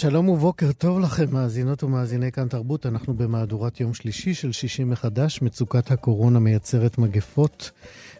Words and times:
שלום 0.00 0.28
ובוקר 0.28 0.72
טוב 0.72 1.00
לכם, 1.00 1.24
מאזינות 1.32 1.84
ומאזיני 1.84 2.32
כאן 2.32 2.48
תרבות. 2.48 2.86
אנחנו 2.86 3.14
במהדורת 3.14 3.80
יום 3.80 3.94
שלישי 3.94 4.34
של 4.34 4.52
שישי 4.52 4.84
מחדש. 4.84 5.42
מצוקת 5.42 5.90
הקורונה 5.90 6.38
מייצרת 6.38 6.98
מגפות 6.98 7.70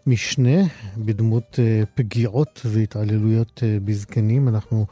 משנה 0.06 0.62
בדמות 0.97 1.55
uh, 1.55 1.87
פגיעות 1.95 2.61
והתעללויות 2.65 3.59
uh, 3.59 3.84
בזקנים. 3.84 4.48
אנחנו 4.48 4.87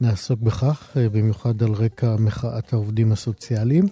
נעסוק 0.00 0.40
בכך, 0.40 0.90
uh, 0.92 0.98
במיוחד 1.12 1.62
על 1.62 1.72
רקע 1.72 2.16
מחאת 2.18 2.72
העובדים 2.72 3.12
הסוציאליים. 3.12 3.84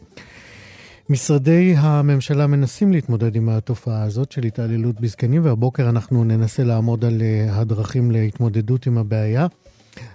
משרדי 1.08 1.74
הממשלה 1.76 2.46
מנסים 2.46 2.92
להתמודד 2.92 3.36
עם 3.36 3.48
התופעה 3.48 4.02
הזאת 4.02 4.32
של 4.32 4.42
התעללות 4.42 5.00
בזקנים, 5.00 5.44
והבוקר 5.44 5.88
אנחנו 5.88 6.24
ננסה 6.24 6.64
לעמוד 6.64 7.04
על 7.04 7.22
הדרכים 7.50 8.10
להתמודדות 8.10 8.86
עם 8.86 8.98
הבעיה. 8.98 9.46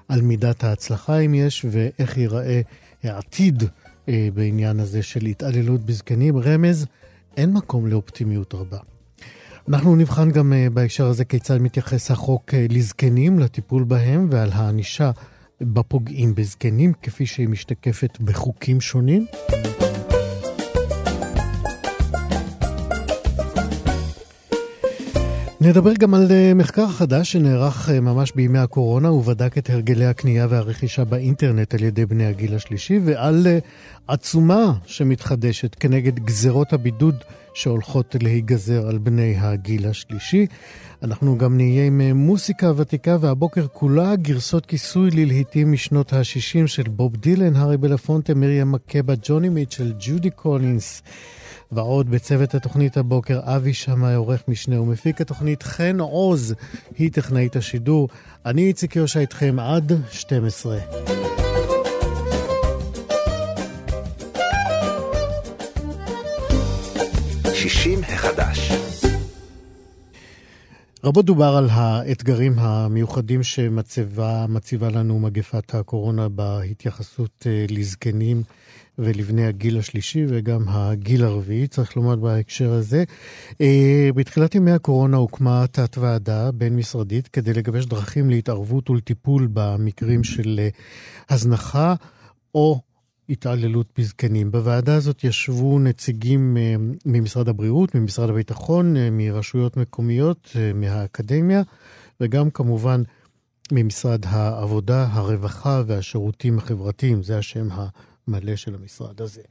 על 0.09 0.21
מידת 0.21 0.63
ההצלחה, 0.63 1.19
אם 1.19 1.33
יש, 1.33 1.65
ואיך 1.71 2.17
ייראה 2.17 2.61
העתיד 3.03 3.63
אה, 4.09 4.29
בעניין 4.33 4.79
הזה 4.79 5.03
של 5.03 5.25
התעללות 5.25 5.85
בזקנים. 5.85 6.37
רמז, 6.37 6.85
אין 7.37 7.53
מקום 7.53 7.87
לאופטימיות 7.87 8.53
רבה. 8.53 8.77
אנחנו 9.69 9.95
נבחן 9.95 10.31
גם 10.31 10.53
אה, 10.53 10.67
בהקשר 10.69 11.05
הזה 11.05 11.25
כיצד 11.25 11.57
מתייחס 11.57 12.11
החוק 12.11 12.53
אה, 12.53 12.65
לזקנים, 12.69 13.39
לטיפול 13.39 13.83
בהם 13.83 14.27
ועל 14.31 14.49
הענישה 14.53 15.11
בפוגעים 15.61 16.35
בזקנים, 16.35 16.93
כפי 17.01 17.25
שהיא 17.25 17.47
משתקפת 17.47 18.17
בחוקים 18.21 18.81
שונים. 18.81 19.25
נדבר 25.61 25.93
גם 25.93 26.13
על 26.13 26.31
אה, 26.31 26.53
מחקר 26.53 26.87
חדש 26.87 27.31
שנערך 27.31 27.89
אה, 27.89 27.99
ממש 27.99 28.31
בימי 28.35 28.59
הקורונה 28.59 29.11
ובדק 29.11 29.57
את 29.57 29.69
הרגלי 29.69 30.05
הקנייה 30.05 30.47
והרכישה 30.49 31.03
באינטרנט 31.03 31.73
על 31.73 31.83
ידי 31.83 32.05
בני 32.05 32.25
הגיל 32.25 32.55
השלישי 32.55 32.99
ועל 33.05 33.47
אה, 33.47 33.59
עצומה 34.07 34.73
שמתחדשת 34.85 35.75
כנגד 35.75 36.19
גזרות 36.19 36.73
הבידוד 36.73 37.15
שהולכות 37.53 38.15
להיגזר 38.21 38.87
על 38.87 38.97
בני 38.97 39.35
הגיל 39.37 39.87
השלישי. 39.87 40.45
אנחנו 41.03 41.37
גם 41.37 41.57
נהיה 41.57 41.85
עם 41.85 42.01
מוסיקה 42.01 42.71
ותיקה 42.75 43.17
והבוקר 43.21 43.67
כולה 43.73 44.15
גרסות 44.15 44.65
כיסוי 44.65 45.11
ללהיטים 45.11 45.71
משנות 45.71 46.13
ה-60 46.13 46.67
של 46.67 46.83
בוב 46.89 47.15
דילן, 47.15 47.55
הארי 47.55 47.77
בלפונטה, 47.77 48.33
מרים 48.33 48.71
מקבה, 48.71 49.13
ג'וני 49.23 49.49
מיטשל, 49.49 49.93
ג'ודי 49.99 50.29
קולינס. 50.29 51.01
ועוד 51.71 52.09
בצוות 52.09 52.55
התוכנית 52.55 52.97
הבוקר, 52.97 53.39
אבי 53.43 53.73
שמאי, 53.73 54.15
עורך 54.15 54.43
משנה 54.47 54.81
ומפיק 54.81 55.21
התוכנית, 55.21 55.63
חן 55.63 55.99
עוז, 55.99 56.55
היא 56.97 57.11
טכנאית 57.11 57.55
השידור. 57.55 58.09
אני 58.45 58.67
איציק 58.67 58.95
יושע 58.95 59.19
איתכם 59.19 59.59
עד 59.59 59.91
12. 60.11 60.79
שישים 67.53 67.99
החדש 68.03 68.71
רבות 71.03 71.25
דובר 71.25 71.55
על 71.57 71.67
האתגרים 71.71 72.59
המיוחדים 72.59 73.43
שמציבה 73.43 74.89
לנו 74.89 75.19
מגפת 75.19 75.75
הקורונה 75.75 76.29
בהתייחסות 76.29 77.47
אה, 77.47 77.65
לזקנים 77.69 78.43
ולבני 78.99 79.45
הגיל 79.45 79.77
השלישי 79.77 80.25
וגם 80.29 80.63
הגיל 80.67 81.23
הרביעי, 81.23 81.67
צריך 81.67 81.97
לומר 81.97 82.15
בהקשר 82.15 82.73
הזה. 82.73 83.03
אה, 83.61 84.09
בתחילת 84.15 84.55
ימי 84.55 84.71
הקורונה 84.71 85.17
הוקמה 85.17 85.65
תת-ועדה 85.71 86.51
בין-משרדית 86.51 87.27
כדי 87.27 87.53
לגבש 87.53 87.85
דרכים 87.85 88.29
להתערבות 88.29 88.89
ולטיפול 88.89 89.47
במקרים 89.53 90.23
של 90.23 90.59
אה, 90.59 90.69
הזנחה 91.29 91.95
או 92.55 92.81
התעללות 93.29 93.87
בזקנים. 93.97 94.51
בוועדה 94.51 94.95
הזאת 94.95 95.23
ישבו 95.23 95.79
נציגים 95.79 96.57
אה, 96.57 96.75
ממשרד 97.05 97.49
הבריאות, 97.49 97.95
ממשרד 97.95 98.29
הביטחון, 98.29 98.95
מרשויות 99.11 99.77
מקומיות, 99.77 100.55
מהאקדמיה, 100.75 101.61
וגם 102.21 102.49
כמובן 102.49 103.03
ממשרד 103.71 104.25
העבודה, 104.25 105.07
הרווחה 105.11 105.83
והשירותים 105.87 106.57
החברתיים, 106.57 107.23
זה 107.23 107.37
השם 107.37 107.67
מלא 108.29 108.55
של 108.55 108.75
המשרד 108.75 109.21
הזה. 109.21 109.41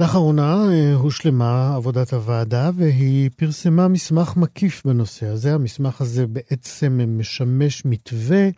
לאחרונה 0.00 0.64
אה, 0.70 0.94
הושלמה 0.94 1.74
עבודת 1.74 2.12
הוועדה 2.12 2.70
והיא 2.76 3.30
פרסמה 3.36 3.88
מסמך 3.88 4.36
מקיף 4.36 4.86
בנושא 4.86 5.26
הזה. 5.26 5.54
המסמך 5.54 6.00
הזה 6.00 6.26
בעצם 6.26 7.00
משמש 7.18 7.84
מתווה 7.84 8.48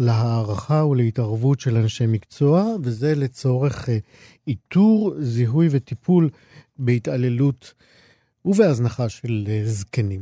להערכה 0.00 0.84
ולהתערבות 0.84 1.60
של 1.60 1.76
אנשי 1.76 2.06
מקצוע, 2.06 2.74
וזה 2.82 3.14
לצורך 3.14 3.88
אה, 3.88 3.98
איתור, 4.46 5.14
זיהוי 5.18 5.68
וטיפול 5.70 6.30
בהתעללות 6.78 7.74
ובהזנחה 8.44 9.08
של 9.08 9.44
אה, 9.48 9.62
זקנים. 9.64 10.20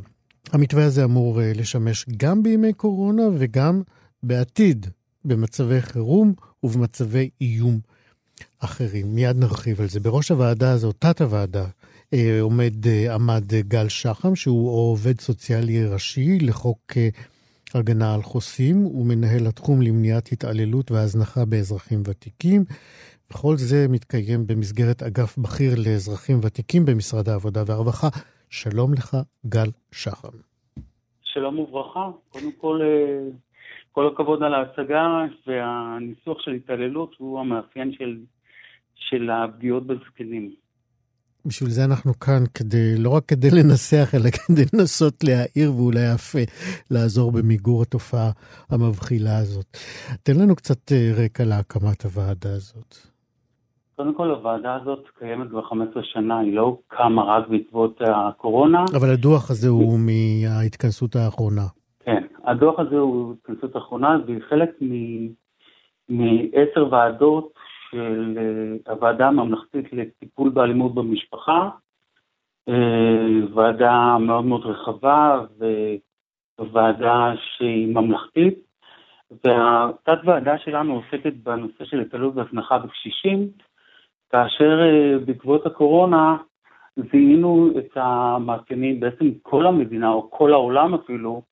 המתווה 0.53 0.85
הזה 0.85 1.05
אמור 1.05 1.41
לשמש 1.55 2.07
גם 2.17 2.43
בימי 2.43 2.73
קורונה 2.73 3.23
וגם 3.39 3.83
בעתיד, 4.23 4.87
במצבי 5.25 5.81
חירום 5.81 6.35
ובמצבי 6.63 7.31
איום 7.41 7.81
אחרים. 8.65 9.15
מיד 9.15 9.37
נרחיב 9.37 9.81
על 9.81 9.87
זה. 9.87 10.01
בראש 10.01 10.31
הוועדה 10.31 10.73
הזאת, 10.73 10.97
תת-הוועדה, 10.99 11.65
אה, 12.15 12.41
עומד, 12.41 12.87
אה, 12.87 13.15
עמד 13.15 13.45
גל 13.69 13.89
שחם, 13.89 14.35
שהוא 14.37 14.91
עובד 14.91 15.21
סוציאלי 15.21 15.85
ראשי 15.85 16.39
לחוק 16.39 16.79
אה, 16.97 17.09
הגנה 17.75 18.15
על 18.15 18.23
חוסים, 18.23 18.77
הוא 18.77 19.07
מנהל 19.07 19.47
התחום 19.47 19.83
למניעת 19.83 20.33
התעללות 20.33 20.91
והזנחה 20.91 21.45
באזרחים 21.45 22.03
ותיקים. 22.07 22.65
וכל 23.31 23.57
זה 23.57 23.87
מתקיים 23.89 24.47
במסגרת 24.47 25.03
אגף 25.03 25.39
בכיר 25.39 25.75
לאזרחים 25.77 26.39
ותיקים 26.43 26.85
במשרד 26.85 27.29
העבודה 27.29 27.63
והרווחה. 27.67 28.09
שלום 28.51 28.93
לך, 28.93 29.17
גל 29.47 29.71
שחם. 29.93 30.37
שלום 31.23 31.59
וברכה. 31.59 32.11
קודם 32.29 32.53
כל, 32.53 32.81
כל 33.93 34.09
הכבוד 34.13 34.43
על 34.43 34.55
ההצגה 34.55 35.07
והניסוח 35.47 36.41
של 36.41 36.51
התעללות 36.51 37.15
הוא 37.19 37.41
המאפיין 37.41 37.93
של 37.93 38.17
של 39.09 39.31
הפגיעות 39.31 39.87
בזקנים. 39.87 40.51
בשביל 41.47 41.71
זה 41.71 41.85
אנחנו 41.85 42.13
כאן, 42.21 42.43
כדי, 42.55 42.95
לא 42.99 43.11
רק 43.11 43.25
כדי 43.29 43.49
לנסח, 43.51 44.15
אלא 44.15 44.31
כדי 44.31 44.65
לנסות 44.75 45.15
להעיר 45.25 45.71
ואולי 45.77 46.15
אף 46.15 46.37
אה, 46.37 46.45
לעזור 46.91 47.33
במיגור 47.33 47.83
התופעה 47.83 48.31
המבחילה 48.71 49.39
הזאת. 49.39 49.67
תן 50.23 50.33
לנו 50.43 50.57
קצת 50.57 50.93
אה, 50.93 51.25
רקע 51.25 51.45
להקמת 51.45 52.05
הוועדה 52.05 52.53
הזאת. 52.53 53.13
קודם 53.97 54.15
כל, 54.15 54.31
הוועדה 54.31 54.75
הזאת 54.75 55.05
קיימת 55.19 55.49
כבר 55.51 55.63
15 55.63 56.03
שנה, 56.05 56.39
היא 56.39 56.57
לא 56.57 56.79
קמה 56.89 57.23
רק 57.25 57.49
בעקבות 57.49 58.01
הקורונה. 58.01 58.85
אבל 58.95 59.11
הדוח 59.13 59.51
הזה 59.51 59.69
הוא 59.69 59.99
מההתכנסות 59.99 61.17
האחרונה. 61.17 61.67
כן, 62.05 62.23
הדוח 62.45 62.79
הזה 62.79 62.97
הוא 62.97 63.35
התכנסות 63.35 63.77
האחרונה, 63.77 64.17
והיא 64.27 64.41
חלק 64.49 64.71
מעשר 66.09 66.89
ועדות 66.91 67.52
של 67.93 68.39
אה, 68.39 68.93
הוועדה 68.93 69.29
הממלכתית 69.29 69.93
לטיפול 69.93 70.51
באלימות 70.51 70.95
במשפחה, 70.95 71.71
אה, 72.69 73.55
ועדה 73.55 74.17
מאוד 74.21 74.45
מאוד 74.45 74.67
רחבה 74.67 75.41
וועדה 76.61 77.33
שהיא 77.37 77.95
ממלכתית, 77.95 78.59
והתת 79.45 80.19
ועדה 80.25 80.59
שלנו 80.59 80.95
עוסקת 80.95 81.33
בנושא 81.43 81.85
של 81.85 82.01
התעלות 82.01 82.37
והזנחה 82.37 82.79
בקשישים, 82.79 83.49
כאשר 84.31 84.81
אה, 84.83 85.19
בעקבות 85.25 85.67
הקורונה 85.67 86.37
זיהינו 86.97 87.71
את 87.79 87.91
המאפיינים, 87.95 89.01
בעצם 89.01 89.27
כל 89.43 89.67
המדינה 89.67 90.09
או 90.09 90.31
כל 90.31 90.53
העולם 90.53 90.95
אפילו, 90.95 91.43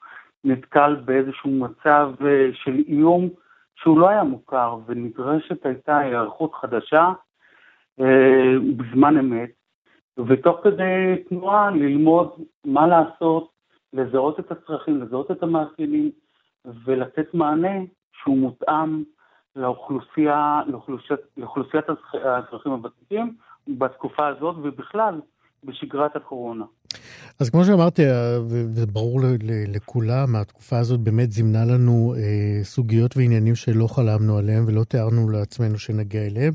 נתקל 0.44 0.94
באיזשהו 1.04 1.50
מצב 1.50 2.12
של 2.52 2.82
איום 2.88 3.28
שהוא 3.82 4.00
לא 4.00 4.08
היה 4.08 4.24
מוכר 4.24 4.78
ונדרשת 4.86 5.66
הייתה 5.66 5.98
היערכות 5.98 6.54
חדשה 6.54 7.12
אה, 8.00 8.54
בזמן 8.76 9.18
אמת, 9.18 9.50
ותוך 10.26 10.60
כדי 10.62 11.22
תנועה 11.28 11.70
ללמוד 11.70 12.30
מה 12.64 12.86
לעשות, 12.86 13.50
לזהות 13.92 14.40
את 14.40 14.50
הצרכים, 14.50 15.02
לזהות 15.02 15.30
את 15.30 15.42
המאפיינים 15.42 16.10
ולתת 16.84 17.34
מענה 17.34 17.78
שהוא 18.12 18.38
מותאם 18.38 19.02
לאוכלוסייה, 19.56 20.62
לאוכלוסיית, 21.36 21.84
האזרחים 22.12 22.72
הוותיקים 22.72 23.36
בתקופה 23.68 24.26
הזאת 24.26 24.56
ובכלל 24.62 25.20
בשגרת 25.64 26.16
הקורונה. 26.16 26.64
אז 27.40 27.50
כמו 27.50 27.64
שאמרתי, 27.64 28.02
וברור 28.48 29.20
לכולם, 29.68 30.36
התקופה 30.36 30.78
הזאת 30.78 31.00
באמת 31.00 31.32
זימנה 31.32 31.64
לנו 31.64 32.14
אה, 32.16 32.64
סוגיות 32.64 33.16
ועניינים 33.16 33.54
שלא 33.54 33.86
חלמנו 33.86 34.38
עליהם 34.38 34.64
ולא 34.66 34.84
תיארנו 34.84 35.28
לעצמנו 35.28 35.78
שנגיע 35.78 36.26
אליהם, 36.26 36.52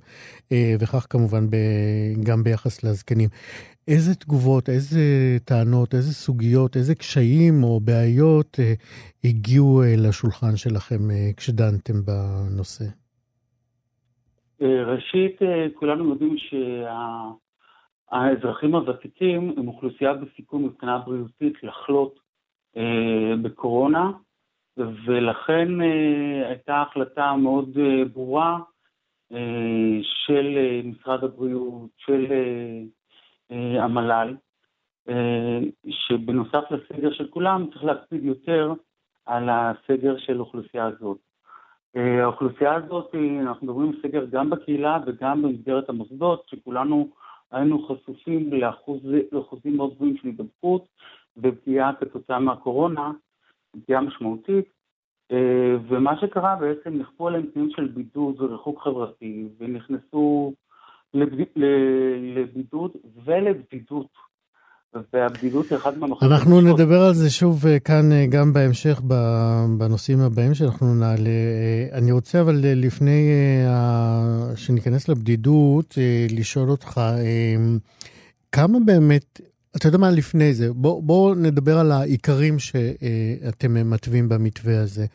אה, 0.51 0.75
וכך 0.79 1.07
כמובן 1.09 1.49
ב, 1.49 1.55
גם 2.23 2.43
ביחס 2.43 2.83
לזקנים. 2.83 3.29
איזה 3.87 4.15
תגובות, 4.15 4.69
איזה 4.69 4.99
טענות, 5.45 5.93
איזה 5.93 6.13
סוגיות, 6.13 6.77
איזה 6.77 6.95
קשיים 6.95 7.63
או 7.63 7.79
בעיות 7.79 8.59
אה, 8.59 8.73
הגיעו 9.23 9.81
אה, 9.83 9.95
לשולחן 9.97 10.55
שלכם 10.55 11.11
אה, 11.11 11.29
כשדנתם 11.37 11.93
בנושא? 12.05 12.85
אה, 14.61 14.83
ראשית, 14.83 15.41
אה, 15.41 15.65
כולנו 15.79 16.09
יודעים 16.09 16.35
שה... 16.37 17.44
האזרחים 18.11 18.75
הוותיקים 18.75 19.53
הם 19.57 19.67
אוכלוסייה 19.67 20.13
בסיכון 20.13 20.63
מבחינה 20.63 20.97
בריאותית 20.97 21.63
לחלות 21.63 22.19
אה, 22.77 23.33
בקורונה, 23.41 24.11
ולכן 24.77 25.81
אה, 25.81 26.47
הייתה 26.47 26.81
החלטה 26.81 27.35
מאוד 27.35 27.77
אה, 27.77 28.05
ברורה 28.13 28.59
אה, 29.31 29.99
של 30.01 30.57
אה, 30.57 30.81
משרד 30.83 31.23
הבריאות, 31.23 31.89
של 31.97 32.25
אה, 32.31 32.81
אה, 33.51 33.83
המל"ל, 33.83 34.35
אה, 35.09 35.59
שבנוסף 35.89 36.63
לסגר 36.71 37.13
של 37.13 37.27
כולם 37.27 37.67
צריך 37.71 37.83
להקפיד 37.83 38.25
יותר 38.25 38.73
על 39.25 39.49
הסגר 39.49 40.17
של 40.17 40.39
אוכלוסייה 40.39 40.85
הזאת. 40.85 41.17
אה, 41.95 42.23
האוכלוסייה 42.23 42.75
הזאת, 42.75 43.15
אנחנו 43.41 43.67
מדברים 43.67 43.89
על 43.89 44.01
סגר 44.01 44.25
גם 44.25 44.49
בקהילה 44.49 44.97
וגם 45.05 45.41
במסגרת 45.41 45.89
המוסדות, 45.89 46.43
שכולנו 46.47 47.09
היינו 47.55 47.87
חשופים 47.87 48.53
לאחוז, 48.53 48.99
לאחוזים 49.31 49.77
מאוד 49.77 49.95
גבוהים 49.95 50.17
של 50.17 50.27
הידבקות 50.27 50.87
ופגיעה 51.37 51.95
כתוצאה 51.95 52.39
מהקורונה, 52.39 53.11
פגיעה 53.71 54.01
משמעותית, 54.01 54.65
אה, 55.31 55.75
ומה 55.87 56.19
שקרה 56.21 56.55
בעצם 56.55 56.93
נכפו 56.93 57.27
עליהם 57.27 57.45
תנאים 57.53 57.69
של 57.69 57.87
בידוד 57.87 58.41
וריחוק 58.41 58.81
חברתי, 58.81 59.47
ונכנסו 59.57 60.53
לבידוד 62.35 62.91
ולבדידות 63.25 64.07
והבדידות 65.13 65.69
היא 65.69 65.77
אחד 65.77 65.97
מהמחלות. 65.97 66.31
אנחנו 66.31 66.61
נדבר 66.61 67.01
על 67.01 67.13
זה 67.13 67.29
שוב 67.29 67.65
אה, 67.67 67.79
כאן 67.79 68.11
אה, 68.11 68.25
גם 68.29 68.53
בהמשך 68.53 69.01
בנושאים 69.77 70.19
הבאים 70.19 70.53
שאנחנו 70.53 70.95
נעלה. 70.95 71.29
אה, 71.29 71.97
אני 71.97 72.11
רוצה 72.11 72.41
אבל 72.41 72.55
לפני 72.63 73.29
שניכנס 74.55 75.09
לבדידות, 75.09 75.97
לשאול 76.39 76.69
אותך, 76.69 77.01
כמה 78.51 78.77
באמת, 78.85 79.41
אתה 79.77 79.87
יודע 79.87 79.97
מה 79.97 80.11
לפני 80.11 80.53
זה, 80.53 80.73
בוא, 80.73 81.03
בוא 81.03 81.35
נדבר 81.35 81.77
על 81.77 81.91
העיקרים 81.91 82.59
שאתם 82.59 83.89
מתווים 83.89 84.29
במתווה 84.29 84.81
הזה, 84.81 85.05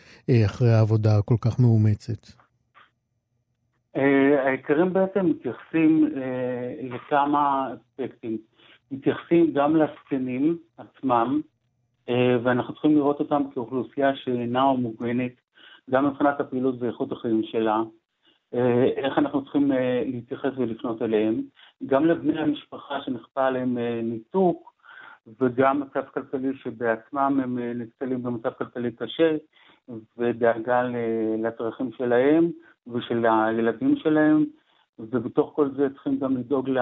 אחרי 0.47 0.73
העבודה 0.73 1.19
הכל 1.19 1.37
כך 1.41 1.61
מאומצת. 1.61 2.27
העיקרים 4.45 4.93
בעצם 4.93 5.27
מתייחסים 5.27 6.09
לכמה 6.83 7.69
אספקטים. 7.75 8.39
מתייחסים 8.91 9.53
גם 9.53 9.77
לזקנים 9.77 10.59
עצמם, 10.79 11.41
אה, 12.09 12.37
ואנחנו 12.43 12.73
צריכים 12.75 12.97
לראות 12.97 13.21
אותם 13.21 13.43
כאוכלוסייה 13.55 14.17
שאינה 14.17 14.63
הומוגנית, 14.63 15.41
גם 15.91 16.07
מבחינת 16.07 16.41
הפעילות 16.41 16.75
ואיכות 16.79 17.13
החיים 17.13 17.43
שלה, 17.45 17.83
אה, 18.55 18.85
איך 18.85 19.19
אנחנו 19.19 19.43
צריכים 19.43 19.73
אה, 19.73 20.03
להתייחס 20.07 20.51
ולפנות 20.57 21.03
אליהם, 21.03 21.43
גם 21.87 22.07
לבני 22.07 22.41
המשפחה 22.41 23.01
שנכפה 23.03 23.47
עליהם 23.47 23.79
ניתוק, 24.03 24.71
וגם 25.41 25.81
מצב 25.81 26.03
כלכלי 26.15 26.49
שבעצמם 26.55 27.41
הם 27.43 27.59
נתקלים 27.59 28.23
במצב 28.23 28.51
כלכלי 28.51 28.93
קשה, 28.93 29.37
ודאגה 30.19 30.83
לצרכים 31.39 31.93
שלהם 31.93 32.51
ושל 32.93 33.27
הילדים 33.27 33.97
שלהם, 33.97 34.45
ובתוך 34.99 35.53
כל 35.55 35.71
זה 35.77 35.89
צריכים 35.91 36.19
גם 36.19 36.37
לדאוג 36.37 36.69
ל... 36.69 36.79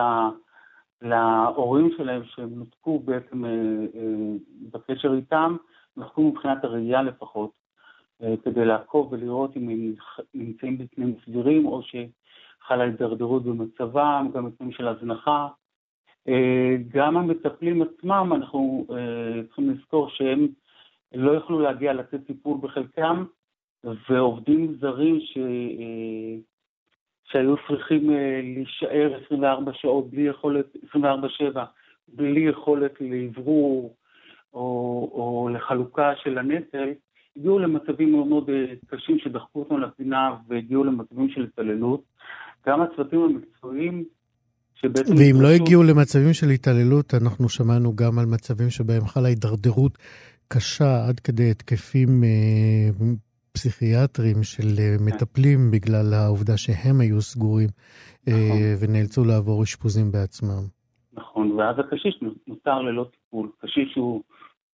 להורים 1.02 1.90
שלהם 1.96 2.24
שהם 2.24 2.50
נותקו 2.54 2.98
בעצם 2.98 3.44
אה, 3.44 3.50
אה, 3.94 4.34
בקשר 4.72 5.14
איתם, 5.14 5.56
נותקו 5.96 6.22
מבחינת 6.22 6.64
הראייה 6.64 7.02
לפחות, 7.02 7.50
אה, 8.22 8.34
כדי 8.44 8.64
לעקוב 8.64 9.12
ולראות 9.12 9.56
אם 9.56 9.68
הם 9.68 9.94
נמצאים 10.34 10.78
בתנאים 10.78 11.14
סבירים 11.24 11.66
או 11.66 11.82
שחלה 11.82 12.84
הידרדרות 12.84 13.42
במצבם, 13.44 14.28
גם 14.34 14.46
בתנאים 14.46 14.72
של 14.72 14.88
הזנחה. 14.88 15.48
גם 16.88 17.16
המטפלים 17.16 17.82
עצמם, 17.82 18.32
אנחנו 18.36 18.86
צריכים 19.46 19.70
לזכור 19.70 20.08
שהם 20.08 20.48
לא 21.14 21.32
יכלו 21.32 21.60
להגיע 21.60 21.92
לתת 21.92 22.26
טיפול 22.26 22.58
בחלקם, 22.60 23.24
ועובדים 23.84 24.74
זרים 24.80 25.20
ש... 25.20 25.38
שהיו 27.32 27.54
צריכים 27.68 28.10
אה, 28.10 28.40
להישאר 28.42 29.20
24 29.24 29.72
שעות 29.74 30.10
בלי 30.10 30.22
יכולת, 30.22 30.66
24-7, 30.94 30.98
בלי 32.08 32.40
יכולת 32.40 32.92
לאוורור 33.00 33.94
או, 34.54 34.60
או 35.12 35.48
לחלוקה 35.54 36.12
של 36.22 36.38
הנטל, 36.38 36.88
הגיעו 37.36 37.58
למצבים 37.58 38.12
מאוד 38.12 38.26
מאוד 38.26 38.50
אה, 38.50 38.64
קשים 38.86 39.18
שדחקו 39.18 39.58
אותם 39.58 39.80
לפינה 39.80 40.34
והגיעו 40.48 40.84
למצבים 40.84 41.28
של 41.28 41.42
התעללות. 41.42 42.02
גם 42.66 42.80
הצוותים 42.82 43.20
המקצועיים 43.20 44.04
שבעצם... 44.74 45.14
ואם 45.14 45.36
לא 45.40 45.48
הגיעו 45.48 45.82
למצבים 45.82 46.32
של 46.32 46.50
התעללות, 46.50 47.14
אנחנו 47.14 47.48
שמענו 47.48 47.96
גם 47.96 48.18
על 48.18 48.26
מצבים 48.26 48.70
שבהם 48.70 49.06
חלה 49.06 49.28
הידרדרות 49.28 49.98
קשה 50.48 51.06
עד 51.08 51.20
כדי 51.20 51.50
התקפים 51.50 52.24
אה, 52.24 53.06
פסיכיאטרים 53.58 54.42
של 54.42 54.68
אה, 54.78 54.98
כן. 54.98 55.04
מטפלים 55.06 55.70
בגלל 55.70 56.14
העובדה 56.14 56.56
שהם 56.56 57.00
היו 57.00 57.20
סגורים 57.20 57.68
אה, 58.28 58.32
נכון. 58.32 58.58
ונאלצו 58.80 59.24
לעבור 59.24 59.62
אשפוזים 59.62 60.12
בעצמם. 60.12 60.64
נכון, 61.12 61.50
ואז 61.50 61.76
הקשיש 61.78 62.20
נותר 62.46 62.78
ללא 62.82 63.06
טיפול. 63.12 63.48
קשיש 63.58 63.94
הוא 63.96 64.22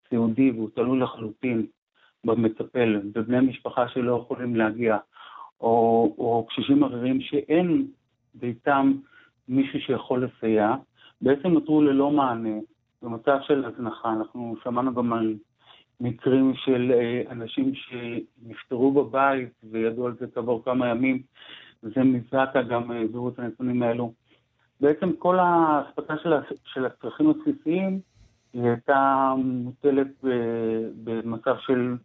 סיעודי 0.08 0.50
והוא 0.50 0.68
תלוי 0.74 0.98
לחלוטין 1.00 1.66
במטפל, 2.24 3.00
בבני 3.14 3.40
משפחה 3.40 3.88
שלא 3.88 4.20
יכולים 4.24 4.56
להגיע, 4.56 4.96
או, 5.60 6.14
או 6.18 6.46
קשישים 6.48 6.84
אחרים 6.84 7.20
שאין 7.20 7.86
ביתם 8.34 8.92
מישהו 9.48 9.80
שיכול 9.80 10.24
לסייע, 10.24 10.74
בעצם 11.20 11.48
נותרו 11.48 11.82
ללא 11.82 12.10
מענה 12.10 12.58
במצב 13.02 13.38
של 13.46 13.64
הזנחה. 13.64 14.12
אנחנו 14.12 14.56
שמענו 14.64 14.94
גם 14.94 15.12
על 15.12 15.34
מקרים 16.00 16.52
של 16.56 16.92
אה, 16.94 17.22
אנשים 17.30 17.72
שנפטרו 17.74 18.92
בבית 18.92 19.48
וידעו 19.70 20.06
על 20.06 20.14
זה 20.20 20.26
כעבור 20.34 20.64
כמה 20.64 20.88
ימים, 20.88 21.22
זה 21.82 22.02
מזק"א 22.02 22.62
גם 22.62 22.90
העבירו 22.90 23.28
את 23.28 23.38
הנתונים 23.38 23.82
האלו. 23.82 24.12
בעצם 24.80 25.12
כל 25.18 25.38
האספקה 25.38 26.14
של, 26.22 26.32
של 26.64 26.86
הצרכים 26.86 27.30
הבסיסיים 27.30 28.00
היא 28.52 28.62
הייתה 28.62 29.32
מוטלת 29.36 30.06
במצב 31.04 31.56
של, 31.58 31.96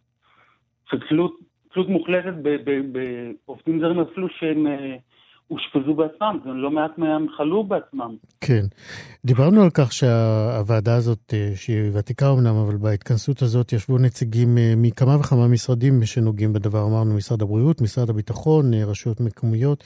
של 0.89 1.07
תלות, 1.09 1.39
תלות 1.73 1.89
מוחלטת 1.89 2.33
בעובדים 3.45 3.79
זרים 3.79 3.99
אפילו 3.99 4.29
שהם 4.29 4.67
אה, 4.67 4.97
אושפזו 5.51 5.93
בעצמם, 5.93 6.39
לא 6.45 6.71
מעט 6.71 6.97
מהם 6.97 7.25
חלו 7.37 7.63
בעצמם. 7.63 8.15
כן. 8.41 8.65
דיברנו 9.25 9.63
על 9.63 9.69
כך 9.73 9.93
שהוועדה 9.93 10.95
הזאת, 10.95 11.33
אה, 11.33 11.51
שהיא 11.55 11.91
ותיקה 11.93 12.31
אמנם, 12.31 12.55
אבל 12.55 12.77
בהתכנסות 12.77 13.41
הזאת 13.41 13.73
ישבו 13.73 13.97
נציגים 13.97 14.57
אה, 14.57 14.73
מכמה 14.77 15.17
וכמה 15.19 15.47
משרדים 15.47 16.05
שנוגעים 16.05 16.53
בדבר. 16.53 16.85
אמרנו 16.85 17.15
משרד 17.15 17.41
הבריאות, 17.41 17.81
משרד 17.81 18.09
הביטחון, 18.09 18.73
אה, 18.73 18.85
רשויות 18.85 19.19
מקומיות, 19.19 19.83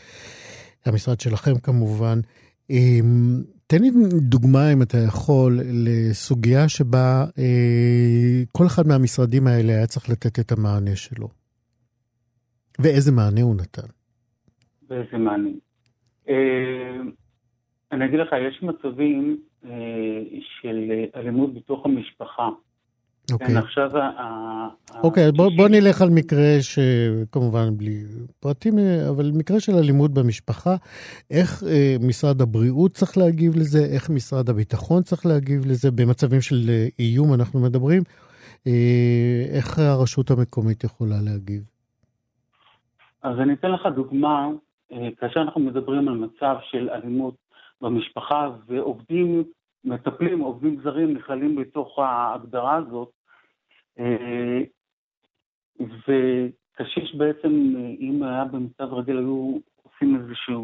המשרד 0.86 1.20
שלכם 1.20 1.58
כמובן. 1.60 2.20
תן 3.68 3.82
לי 3.82 3.92
דוגמה, 4.22 4.74
אם 4.74 4.82
אתה 4.82 4.98
יכול, 4.98 5.60
לסוגיה 5.64 6.70
שבה 6.70 7.26
כל 8.52 8.66
אחד 8.66 8.88
מהמשרדים 8.88 9.48
האלה 9.48 9.74
היה 9.74 9.88
צריך 9.88 10.10
לתת 10.10 10.40
את 10.40 10.52
המענה 10.52 10.96
שלו. 10.96 11.28
ואיזה 12.80 13.12
מענה 13.12 13.42
הוא 13.42 13.56
נתן. 13.56 13.88
ואיזה 14.94 15.18
מענים. 15.18 15.60
אה, 16.30 17.00
אני 17.92 18.06
אגיד 18.06 18.20
לך, 18.20 18.30
יש 18.50 18.64
מצבים 18.64 19.38
אה, 19.66 19.70
של 20.62 20.92
אלימות 21.16 21.54
בתוך 21.54 21.86
המשפחה, 21.86 22.50
אוקיי. 23.32 23.48
כן, 23.48 23.58
עכשיו... 23.58 23.92
אוקיי, 25.04 25.32
בוא, 25.32 25.50
בוא 25.58 25.68
נלך 25.70 26.02
על 26.02 26.10
מקרה 26.10 26.58
שכמובן 26.62 27.78
בלי 27.78 28.04
פרטים, 28.40 28.74
אבל 29.10 29.32
מקרה 29.34 29.60
של 29.60 29.72
אלימות 29.76 30.14
במשפחה. 30.14 30.76
איך 31.32 31.64
אה, 31.64 31.96
משרד 32.08 32.42
הבריאות 32.42 32.92
צריך 32.92 33.18
להגיב 33.18 33.56
לזה? 33.56 33.86
איך 33.94 34.10
משרד 34.10 34.50
הביטחון 34.50 35.04
צריך 35.04 35.26
להגיב 35.26 35.66
לזה? 35.66 35.92
במצבים 35.92 36.42
של 36.42 36.70
אה, 36.70 36.88
איום 37.00 37.34
אנחנו 37.34 37.60
מדברים. 37.60 38.04
אה, 38.68 39.46
איך 39.50 39.80
הרשות 39.80 40.32
המקומית 40.32 40.84
יכולה 40.84 41.16
להגיב? 41.22 41.64
אז 43.24 43.40
אני 43.40 43.54
אתן 43.54 43.72
לך 43.72 43.82
דוגמה, 43.96 44.46
אה, 44.46 44.52
כאשר 45.18 45.42
אנחנו 45.42 45.62
מדברים 45.62 46.08
על 46.08 46.14
מצב 46.14 46.56
של 46.62 46.90
אלימות 46.90 47.36
במשפחה 47.82 48.50
ועובדים 48.66 49.44
מטפלים, 49.86 50.40
עובדים 50.40 50.82
זרים 50.84 51.14
נכללים 51.14 51.56
בתוך 51.56 52.00
ההגדרה 52.00 52.76
הזאת, 52.76 53.12
אה, 54.00 54.62
וקשיש 55.80 57.16
בעצם, 57.16 57.74
אם 58.00 58.24
היה 58.24 58.46
במצב 58.46 58.94
רגיל, 58.94 59.18
היו 59.18 59.58
עושים 59.84 60.16
איזושהי 60.16 60.56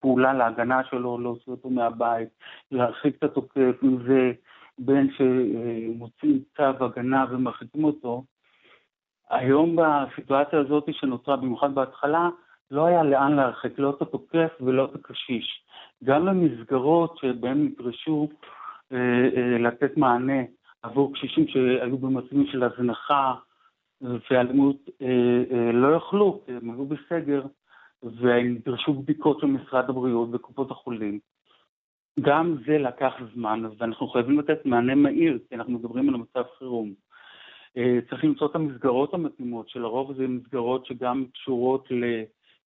פעולה 0.00 0.32
להגנה 0.32 0.84
שלו, 0.84 1.18
להוציא 1.18 1.52
אותו 1.52 1.70
מהבית, 1.70 2.28
להרחיק 2.70 3.16
את 3.16 3.22
התוקף, 3.22 3.74
אם 3.82 3.96
זה 4.08 4.32
בן 4.78 5.06
שמוציא 5.10 6.38
צו 6.56 6.84
הגנה 6.84 7.24
ומרחיקים 7.30 7.84
אותו. 7.84 8.24
היום 9.30 9.76
בסיטואציה 9.76 10.58
הזאת 10.58 10.84
שנוצרה, 10.92 11.36
במיוחד 11.36 11.74
בהתחלה, 11.74 12.28
לא 12.70 12.86
היה 12.86 13.02
לאן 13.02 13.36
להרחיק, 13.36 13.78
לא 13.78 13.90
את 13.90 14.02
התוקף 14.02 14.52
ולא 14.60 14.84
את 14.84 14.94
הקשיש. 14.94 15.64
גם 16.04 16.26
למסגרות 16.26 17.18
שבהן 17.18 17.64
נדרשו 17.64 18.28
אה, 18.92 19.28
אה, 19.36 19.58
לתת 19.58 19.96
מענה 19.96 20.42
עבור 20.82 21.14
קשישים 21.14 21.48
שהיו 21.48 21.98
במצבים 21.98 22.46
של 22.46 22.62
הזנחה 22.62 23.34
ואלימות 24.00 24.76
אה, 25.02 25.72
לא 25.72 25.96
יכלו, 25.96 26.40
הם 26.48 26.70
היו 26.70 26.86
בסגר 26.86 27.42
ונדרשו 28.02 28.92
בדיקות 28.92 29.40
של 29.40 29.46
משרד 29.46 29.90
הבריאות 29.90 30.28
וקופות 30.32 30.70
החולים. 30.70 31.18
גם 32.20 32.56
זה 32.66 32.78
לקח 32.78 33.12
זמן, 33.34 33.62
ואנחנו 33.78 34.08
חייבים 34.08 34.38
לתת 34.38 34.66
מענה 34.66 34.94
מהיר, 34.94 35.38
כי 35.48 35.54
אנחנו 35.54 35.72
מדברים 35.72 36.08
על 36.08 36.16
מצב 36.16 36.42
חירום. 36.58 36.94
צריך 38.10 38.24
למצוא 38.24 38.46
את 38.46 38.54
המסגרות 38.54 39.14
המתאימות, 39.14 39.68
שלרוב 39.68 40.12
זה 40.12 40.28
מסגרות 40.28 40.86
שגם 40.86 41.24
קשורות 41.32 41.88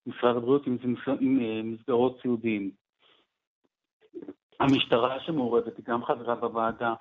למשרד 0.09 0.37
הבריאות, 0.37 0.69
אם 0.69 0.77
זה 0.83 1.13
מסגרות 1.65 2.19
סיעודיים. 2.23 2.71
המשטרה 4.61 5.21
שמעורבת 5.21 5.77
היא 5.77 5.85
גם 5.89 6.05
חברה 6.05 6.35
בוועדה, 6.35 6.95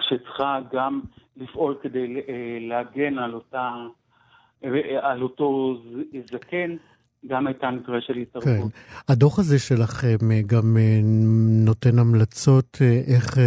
שצריכה 0.00 0.60
גם 0.72 1.00
לפעול 1.36 1.78
כדי 1.82 2.22
אה, 2.28 2.58
להגן 2.60 3.18
על, 3.18 3.34
אותה, 3.34 3.74
אה, 4.64 5.10
על 5.10 5.22
אותו 5.22 5.76
זקן 6.30 6.76
גם 7.26 7.46
הייתה 7.46 7.70
מקרה 7.70 8.00
של 8.00 8.16
התערבות. 8.16 8.72
כן. 8.72 8.78
הדוח 9.08 9.38
הזה 9.38 9.58
שלכם 9.58 10.30
אה, 10.30 10.40
גם 10.46 10.76
אה, 10.76 11.00
נותן 11.64 11.98
המלצות 11.98 12.78
אה, 12.80 13.00
איך, 13.14 13.38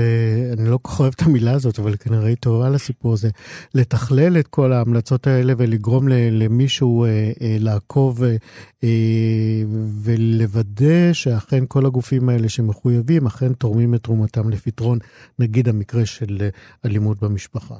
אני 0.53 0.69
לא 0.69 0.79
כל 0.81 0.91
כך 0.91 0.99
אוהב 0.99 1.13
את 1.15 1.21
המילה 1.21 1.51
הזאת, 1.51 1.79
אבל 1.79 1.95
כנראה 1.95 2.27
היא 2.27 2.37
טובה 2.37 2.69
לסיפור 2.69 3.13
הזה, 3.13 3.29
לתכלל 3.75 4.39
את 4.39 4.47
כל 4.47 4.73
ההמלצות 4.73 5.27
האלה 5.27 5.53
ולגרום 5.57 6.07
למישהו 6.31 7.05
לעקוב 7.59 8.23
ולוודא 10.03 11.13
שאכן 11.13 11.63
כל 11.67 11.85
הגופים 11.85 12.29
האלה 12.29 12.49
שמחויבים, 12.49 13.25
אכן 13.25 13.53
תורמים 13.53 13.95
את 13.95 14.03
תרומתם 14.03 14.49
לפתרון, 14.49 14.97
נגיד 15.39 15.67
המקרה 15.69 16.05
של 16.05 16.37
אלימות 16.85 17.17
במשפחה. 17.23 17.75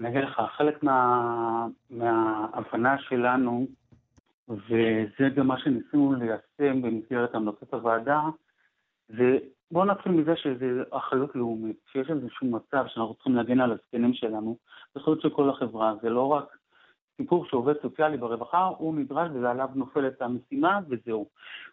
אני 0.00 0.08
אגיד 0.08 0.20
לך, 0.24 0.40
חלק 0.56 0.82
מה, 0.82 1.66
מההבנה 1.90 2.96
שלנו 3.08 3.66
וזה 4.48 5.28
גם 5.34 5.46
מה 5.46 5.58
שניסינו 5.58 6.14
ליישם 6.14 6.82
במסגרת 6.82 7.34
המלצות 7.34 7.74
הוועדה, 7.74 8.20
ובואו 9.10 9.84
נתחיל 9.84 10.12
מזה 10.12 10.36
שזה 10.36 10.82
אחריות 10.90 11.36
לאומית, 11.36 11.76
שיש 11.92 12.10
איזשהו 12.10 12.46
מצב 12.46 12.84
שאנחנו 12.88 13.14
צריכים 13.14 13.34
להגן 13.34 13.60
על 13.60 13.72
הזקנים 13.72 14.14
שלנו, 14.14 14.56
זה 14.94 15.00
אחריות 15.00 15.20
של 15.20 15.30
כל 15.30 15.50
החברה, 15.50 15.94
זה 16.02 16.10
לא 16.10 16.32
רק 16.32 16.56
סיפור 17.16 17.46
שעובד 17.46 17.74
סוציאלי 17.82 18.16
ברווחה, 18.16 18.64
הוא 18.64 18.94
נדרש 18.94 19.30
ועליו 19.42 19.68
נופלת 19.74 20.22
המשימה 20.22 20.80
וזהו. 20.88 21.28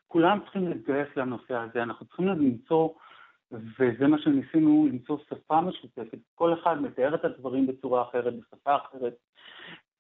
כולם 0.08 0.40
צריכים 0.44 0.70
להתגייס 0.70 1.08
לנושא 1.18 1.56
הזה, 1.56 1.84
אנחנו 1.84 2.06
צריכים 2.06 2.28
למצוא, 2.28 2.90
וזה 3.52 4.08
מה 4.08 4.18
שניסינו, 4.18 4.88
למצוא 4.92 5.18
שפה 5.30 5.62
משותפת, 5.62 6.18
כל 6.36 6.54
אחד 6.54 6.82
מתאר 6.82 7.16
את 7.16 7.26
הדברים 7.26 7.68
בצורה 7.68 8.02
אחרת, 8.02 8.34
בשפה 8.34 8.76
אחרת. 8.76 9.14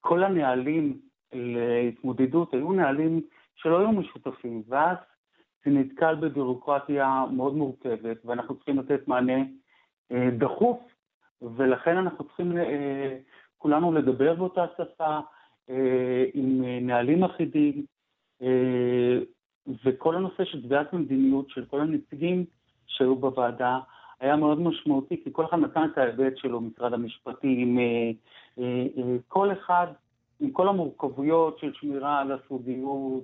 כל 0.01 0.23
הנהלים 0.23 0.99
להתמודדות 1.33 2.53
היו 2.53 2.73
נהלים 2.73 3.21
שלא 3.55 3.79
היו 3.79 3.91
משותפים, 3.91 4.63
ואז 4.67 4.97
זה 5.65 5.71
נתקל 5.71 6.15
בבירוקרטיה 6.15 7.23
מאוד 7.31 7.55
מורכבת, 7.55 8.17
ואנחנו 8.25 8.55
צריכים 8.55 8.79
לתת 8.79 9.07
מענה 9.07 9.43
אה, 10.11 10.29
דחוף, 10.37 10.79
ולכן 11.41 11.97
אנחנו 11.97 12.25
צריכים 12.25 12.57
אה, 12.57 13.17
כולנו 13.57 13.93
לדבר 13.93 14.33
באותה 14.33 14.65
שפה, 14.77 15.19
אה, 15.69 16.25
עם 16.33 16.63
נהלים 16.81 17.23
אחידים, 17.23 17.85
וכל 19.85 20.15
הנושא 20.15 20.45
של 20.45 20.61
תביעת 20.61 20.93
מדיניות 20.93 21.49
של 21.49 21.65
כל 21.65 21.81
הנציגים 21.81 22.45
שהיו 22.87 23.15
בוועדה 23.15 23.79
היה 24.19 24.35
מאוד 24.35 24.59
משמעותי, 24.59 25.23
כי 25.23 25.29
כל 25.33 25.45
אחד 25.45 25.57
נתן 25.57 25.83
את 25.93 25.97
ההיבט 25.97 26.37
שלו, 26.37 26.61
משרד 26.61 26.93
המשפטים, 26.93 27.77
כל 29.27 29.51
אחד 29.51 29.87
עם 30.39 30.51
כל 30.51 30.67
המורכבויות 30.67 31.59
של 31.59 31.73
שמירה 31.73 32.19
על 32.19 32.31
הסודיות 32.31 33.23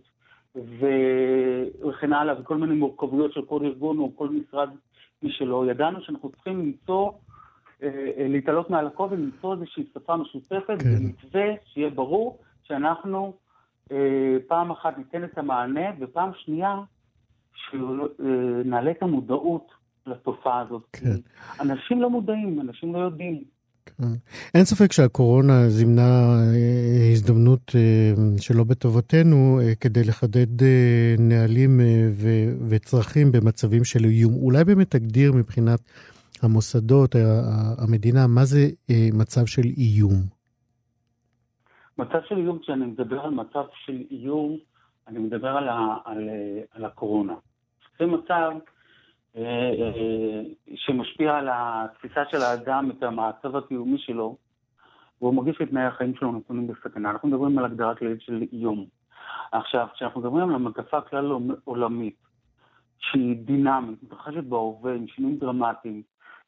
וכן 0.55 2.13
הלאה, 2.13 2.41
וכל 2.41 2.57
מיני 2.57 2.75
מורכבויות 2.75 3.33
של 3.33 3.41
כל 3.45 3.65
ארגון 3.65 3.99
או 3.99 4.11
כל 4.15 4.29
משרד 4.29 4.69
משלו, 5.23 5.65
ידענו 5.65 6.01
שאנחנו 6.01 6.29
צריכים 6.29 6.59
למצוא, 6.59 7.11
אה, 7.83 8.11
אה, 8.17 8.27
להתעלות 8.27 8.69
מעל 8.69 8.87
הכל 8.87 9.07
ולמצוא 9.11 9.53
איזושהי 9.53 9.83
שפה 9.93 10.15
משותפת 10.17 10.81
כן. 10.81 10.89
ומתווה 10.97 11.45
שיהיה 11.65 11.89
ברור 11.89 12.39
שאנחנו 12.63 13.33
אה, 13.91 14.37
פעם 14.47 14.71
אחת 14.71 14.97
ניתן 14.97 15.23
את 15.23 15.37
המענה, 15.37 15.89
ופעם 15.99 16.31
שנייה 16.33 16.81
שנעלה 17.53 18.91
את 18.91 19.03
המודעות 19.03 19.71
לתופעה 20.05 20.59
הזאת. 20.59 20.83
כן. 20.93 21.15
אנשים 21.59 22.01
לא 22.01 22.09
מודעים, 22.09 22.61
אנשים 22.61 22.93
לא 22.93 22.99
יודעים. 22.99 23.43
כן. 23.97 24.03
אין 24.55 24.65
ספק 24.65 24.91
שהקורונה 24.91 25.69
זימנה 25.69 26.01
אה, 26.01 27.11
הזדמנות 27.11 27.75
אה, 27.75 28.13
שלא 28.37 28.63
בטובתנו 28.63 29.59
אה, 29.61 29.75
כדי 29.75 30.03
לחדד 30.03 30.63
נהלים 31.19 31.79
וצרכים 32.69 33.31
במצבים 33.31 33.83
של 33.83 34.05
איום. 34.05 34.33
אולי 34.33 34.63
באמת 34.63 34.91
תגדיר 34.91 35.33
מבחינת 35.33 35.79
המוסדות, 36.41 37.15
המדינה, 37.77 38.27
מה 38.27 38.45
זה 38.45 38.67
מצב 39.13 39.45
של 39.45 39.67
איום? 39.77 40.15
מצב 41.97 42.19
של 42.27 42.37
איום, 42.37 42.59
כשאני 42.59 42.85
מדבר 42.85 43.19
על 43.19 43.29
מצב 43.29 43.63
של 43.85 44.03
איום, 44.11 44.57
אני 45.07 45.19
מדבר 45.19 45.47
על, 45.47 45.69
ה, 45.69 45.97
על, 46.05 46.29
על 46.71 46.85
הקורונה. 46.85 47.33
זה 47.99 48.05
מצב 48.05 48.31
אה, 48.31 48.49
אה, 48.51 48.59
שמשפיע 50.75 51.37
על 51.37 51.49
התפיסה 51.51 52.21
של 52.31 52.41
האדם, 52.41 52.91
את 52.97 53.03
המצב 53.03 53.55
הקיומי 53.55 53.97
שלו, 53.97 54.37
והוא 55.21 55.33
מרגיש 55.33 55.61
את 55.61 55.69
תנאי 55.69 55.83
החיים 55.83 56.15
שלו 56.15 56.31
נתונים 56.31 56.67
בסכנה. 56.67 57.09
אנחנו 57.09 57.29
מדברים 57.29 57.57
על 57.57 57.65
הגדרה 57.65 57.95
כללית 57.95 58.21
של 58.21 58.43
איום. 58.53 58.85
עכשיו, 59.51 59.87
כשאנחנו 59.93 60.21
מדברים 60.21 60.49
על 60.49 60.55
המגפה 60.55 61.01
כלל 61.01 61.31
עולמית, 61.63 62.15
שהיא 62.99 63.35
דינמית, 63.35 64.03
מתרחשת 64.03 64.43
בהווה, 64.43 64.93
עם 64.93 65.07
שינויים 65.07 65.37
דרמטיים, 65.37 66.01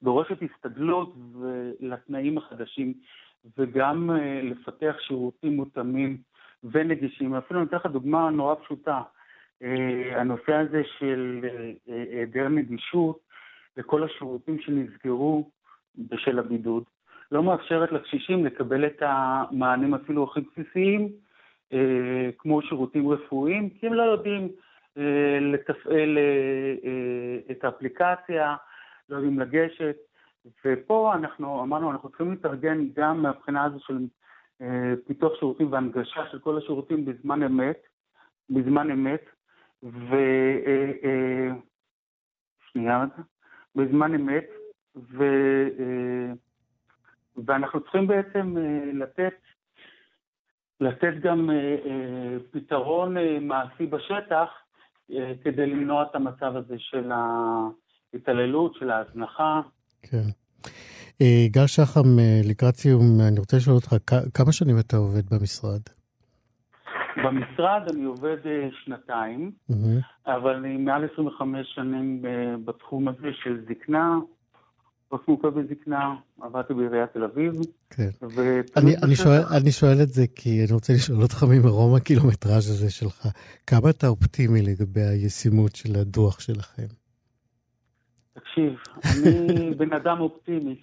דורשת 0.03 0.37
הסתגלות 0.41 1.15
לתנאים 1.79 2.37
החדשים, 2.37 2.93
וגם 3.57 4.09
uh, 4.09 4.45
לפתח 4.45 4.95
שירותים 4.99 5.55
מותאמים 5.55 6.17
ונגישים. 6.63 7.35
אפילו 7.35 7.59
אני 7.59 7.67
אתן 7.67 7.77
לך 7.77 7.85
דוגמה 7.85 8.29
נורא 8.29 8.55
פשוטה. 8.55 9.01
אה, 9.63 10.21
הנושא 10.21 10.53
הזה 10.53 10.81
של 10.99 11.39
אה, 11.43 11.71
אה, 11.89 12.03
היעדר 12.11 12.47
נגישות 12.47 13.19
לכל 13.77 14.03
השירותים 14.03 14.59
שנסגרו 14.59 15.49
בשל 15.97 16.39
הבידוד 16.39 16.83
לא 17.31 17.43
מאפשרת 17.43 17.91
לקשישים 17.91 18.45
לקבל 18.45 18.85
את 18.85 18.97
המענים 19.01 19.93
אפילו 19.93 20.23
הכי 20.23 20.41
בסיסיים 20.41 21.09
כמו 22.37 22.61
שירותים 22.61 23.09
רפואיים 23.09 23.69
כי 23.69 23.87
הם 23.87 23.93
לא 23.93 24.03
יודעים 24.03 24.49
לתפעל 25.41 26.17
את 27.51 27.63
האפליקציה, 27.63 28.55
לא 29.09 29.15
יודעים 29.15 29.39
לגשת. 29.39 29.95
ופה 30.65 31.13
אנחנו 31.15 31.63
אמרנו 31.63 31.91
אנחנו 31.91 32.09
צריכים 32.09 32.31
להתארגן 32.31 32.87
גם 32.95 33.21
מהבחינה 33.21 33.63
הזו 33.63 33.79
של 33.79 33.97
פיתוח 35.07 35.39
שירותים 35.39 35.71
והנגשה 35.71 36.27
של 36.31 36.39
כל 36.39 36.57
השירותים 36.57 37.05
בזמן 37.05 37.43
אמת, 37.43 37.77
בזמן 38.49 38.91
אמת 38.91 39.25
ו... 39.83 40.13
אה, 40.67 40.91
אה, 41.03 41.47
שנייה 42.71 43.03
רגע, 43.03 43.23
בזמן 43.75 44.15
אמת, 44.15 44.45
ו... 44.95 45.23
ואנחנו 47.45 47.81
צריכים 47.81 48.07
בעצם 48.07 48.55
לתת, 48.93 49.33
לתת 50.79 51.13
גם 51.21 51.49
פתרון 52.51 53.15
מעשי 53.41 53.85
בשטח 53.85 54.47
כדי 55.43 55.65
למנוע 55.65 56.03
את 56.03 56.15
המצב 56.15 56.55
הזה 56.55 56.75
של 56.77 57.11
ההתעללות, 57.11 58.75
של 58.75 58.89
ההזנחה. 58.89 59.61
כן. 60.01 60.27
גל 61.47 61.67
שחם, 61.67 62.17
לקראת 62.49 62.75
סיום, 62.75 63.03
אני 63.27 63.39
רוצה 63.39 63.57
לשאול 63.57 63.75
אותך, 63.75 63.95
כמה 64.33 64.51
שנים 64.51 64.79
אתה 64.79 64.97
עובד 64.97 65.29
במשרד? 65.29 65.81
במשרד 67.17 67.81
אני 67.93 68.03
עובד 68.03 68.37
שנתיים, 68.83 69.51
mm-hmm. 69.71 69.75
אבל 70.25 70.55
אני 70.55 70.77
מעל 70.77 71.07
25 71.13 71.67
שנים 71.75 72.21
בתחום 72.65 73.07
הזה 73.07 73.27
של 73.43 73.65
זקנה, 73.69 74.19
ראש 75.11 75.21
מומחה 75.27 75.49
בזקנה, 75.49 76.15
עבדתי 76.41 76.73
בעיריית 76.73 77.13
תל 77.13 77.23
אביב. 77.23 77.53
כן. 77.89 78.09
אני, 78.77 78.95
אני, 79.03 79.15
שואל, 79.15 79.41
אני 79.61 79.71
שואל 79.71 80.01
את 80.03 80.09
זה 80.09 80.25
כי 80.35 80.63
אני 80.63 80.73
רוצה 80.73 80.93
לשאול 80.93 81.21
אותך 81.21 81.43
ממרום 81.43 81.95
הקילומטראז' 81.95 82.69
הזה 82.69 82.91
שלך, 82.91 83.27
כמה 83.67 83.89
אתה 83.89 84.07
אופטימי 84.07 84.61
לגבי 84.61 85.01
הישימות 85.01 85.75
של 85.75 85.99
הדוח 85.99 86.39
שלכם? 86.39 86.87
תקשיב, 88.33 88.73
אני 89.05 89.73
בן 89.73 89.93
אדם 89.93 90.19
אופטימי. 90.19 90.75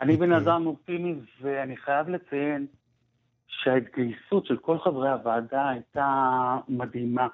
אני 0.00 0.16
בן 0.16 0.32
אוקיי. 0.32 0.46
אדם 0.46 0.66
אופטימי, 0.66 1.14
ואני 1.42 1.76
חייב 1.76 2.08
לציין 2.08 2.66
שההתגייסות 3.48 4.46
של 4.46 4.56
כל 4.56 4.78
חברי 4.78 5.10
הוועדה 5.10 5.68
הייתה 5.68 6.56
מדהימה. 6.68 7.26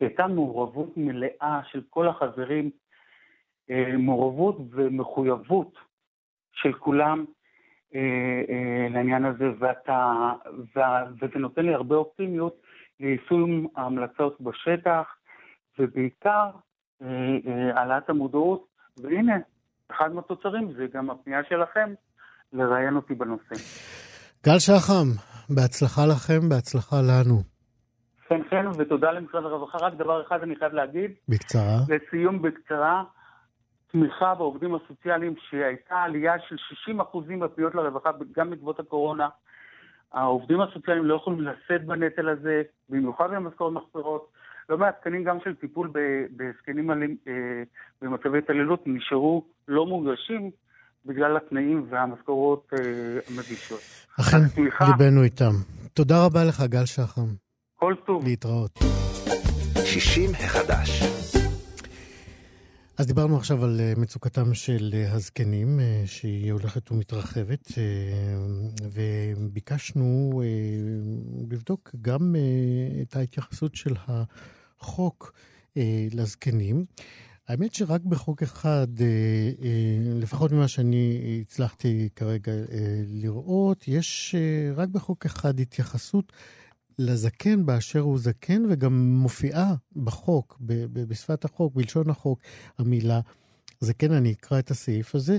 הייתה 0.00 0.26
מעורבות 0.26 0.96
מלאה 0.96 1.60
של 1.70 1.80
כל 1.90 2.08
החברים, 2.08 2.70
אה, 3.70 3.96
מעורבות 3.98 4.56
ומחויבות 4.70 5.78
של 6.52 6.72
כולם 6.72 7.24
אה, 7.94 8.00
אה, 8.48 8.88
לעניין 8.90 9.24
הזה, 9.24 9.44
ואתה, 9.58 10.12
וזה 11.20 11.38
נותן 11.38 11.66
לי 11.66 11.74
הרבה 11.74 11.96
אופטימיות 11.96 12.56
ליישום 13.00 13.66
ההמלצות 13.76 14.40
בשטח, 14.40 15.16
ובעיקר 15.78 16.50
העלאת 17.74 18.10
המודעות, 18.10 18.66
והנה, 18.96 19.36
אחד 19.90 20.14
מהתוצרים 20.14 20.72
זה 20.72 20.86
גם 20.92 21.10
הפנייה 21.10 21.40
שלכם 21.48 21.94
לראיין 22.52 22.96
אותי 22.96 23.14
בנושא. 23.14 23.54
גל 24.46 24.58
שחם, 24.58 25.35
בהצלחה 25.50 26.02
לכם, 26.06 26.48
בהצלחה 26.48 26.96
לנו. 27.10 27.42
כן, 28.28 28.40
כן, 28.50 28.66
ותודה 28.78 29.12
למשרד 29.12 29.44
הרווחה. 29.44 29.78
רק 29.78 29.94
דבר 29.94 30.22
אחד 30.26 30.42
אני 30.42 30.56
חייב 30.56 30.72
להגיד. 30.72 31.10
בקצרה. 31.28 31.76
לסיום 31.88 32.42
בקצרה, 32.42 33.04
תמיכה 33.92 34.34
בעובדים 34.34 34.74
הסוציאליים, 34.74 35.34
שהייתה 35.50 35.94
עלייה 35.94 36.34
של 36.48 36.56
60% 36.92 37.18
בפניות 37.40 37.74
לרווחה, 37.74 38.10
גם 38.36 38.50
בעקבות 38.50 38.80
הקורונה. 38.80 39.28
העובדים 40.12 40.60
הסוציאליים 40.60 41.06
לא 41.06 41.14
יכולים 41.14 41.40
לשאת 41.40 41.86
בנטל 41.86 42.28
הזה, 42.28 42.62
במיוחד 42.88 43.30
במשכורות 43.30 43.72
מחפירות. 43.72 44.28
לא 44.68 44.78
מעט 44.78 45.00
תקנים 45.00 45.24
גם 45.24 45.38
של 45.44 45.54
טיפול 45.54 45.90
בזקנים 46.36 46.90
אה, 46.90 46.96
במצבי 48.02 48.38
התעללות 48.38 48.82
נשארו 48.86 49.44
לא 49.68 49.86
מוגשים 49.86 50.50
בגלל 51.06 51.36
התנאים 51.36 51.86
והמשכורות 51.90 52.72
אה, 52.72 52.78
המבישות. 53.28 53.80
אכן, 54.20 54.38
ליבנו 54.88 55.22
איתם. 55.22 55.52
תודה 55.94 56.24
רבה 56.24 56.44
לך, 56.44 56.62
גל 56.62 56.84
שחם. 56.84 57.26
כל 57.76 57.94
טוב. 58.06 58.24
להתראות. 58.24 58.78
60 59.84 60.30
החדש. 60.30 61.02
אז 62.98 63.06
דיברנו 63.06 63.36
עכשיו 63.36 63.64
על 63.64 63.80
אה, 63.80 63.92
מצוקתם 63.96 64.54
של 64.54 64.90
אה, 64.94 65.12
הזקנים, 65.12 65.80
שהיא 66.06 66.52
הולכת 66.52 66.92
ומתרחבת, 66.92 67.68
וביקשנו 68.92 70.42
לבדוק 71.50 71.90
גם 72.02 72.34
את 73.02 73.16
ההתייחסות 73.16 73.74
של 73.74 73.94
החוק 74.08 75.32
לזקנים. 76.12 76.84
האמת 77.48 77.74
שרק 77.74 78.00
בחוק 78.04 78.42
אחד, 78.42 78.86
אה, 79.00 79.06
אה, 79.62 80.20
לפחות 80.20 80.52
ממה 80.52 80.68
שאני 80.68 81.38
הצלחתי 81.42 82.08
כרגע 82.16 82.52
אה, 82.52 83.02
לראות, 83.06 83.88
יש 83.88 84.34
רק 84.76 84.88
בחוק 84.88 85.26
אחד 85.26 85.60
התייחסות 85.60 86.32
לזקן 86.98 87.66
באשר 87.66 88.00
הוא 88.00 88.18
זקן, 88.18 88.62
וגם 88.70 89.10
מופיעה 89.10 89.74
בחוק, 89.96 90.56
בשפת 90.92 91.44
החוק, 91.44 91.74
בלשון 91.74 92.10
החוק, 92.10 92.40
המילה 92.78 93.20
זקן. 93.80 94.12
אני 94.12 94.32
אקרא 94.32 94.58
את 94.58 94.70
הסעיף 94.70 95.14
הזה. 95.14 95.38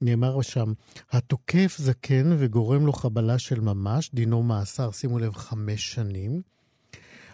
נאמר 0.00 0.42
שם, 0.42 0.72
התוקף 1.10 1.76
זקן 1.78 2.36
וגורם 2.38 2.86
לו 2.86 2.92
חבלה 2.92 3.38
של 3.38 3.60
ממש, 3.60 4.10
דינו 4.14 4.42
מאסר, 4.42 4.90
שימו 4.90 5.18
לב, 5.18 5.34
חמש 5.34 5.92
שנים. 5.92 6.42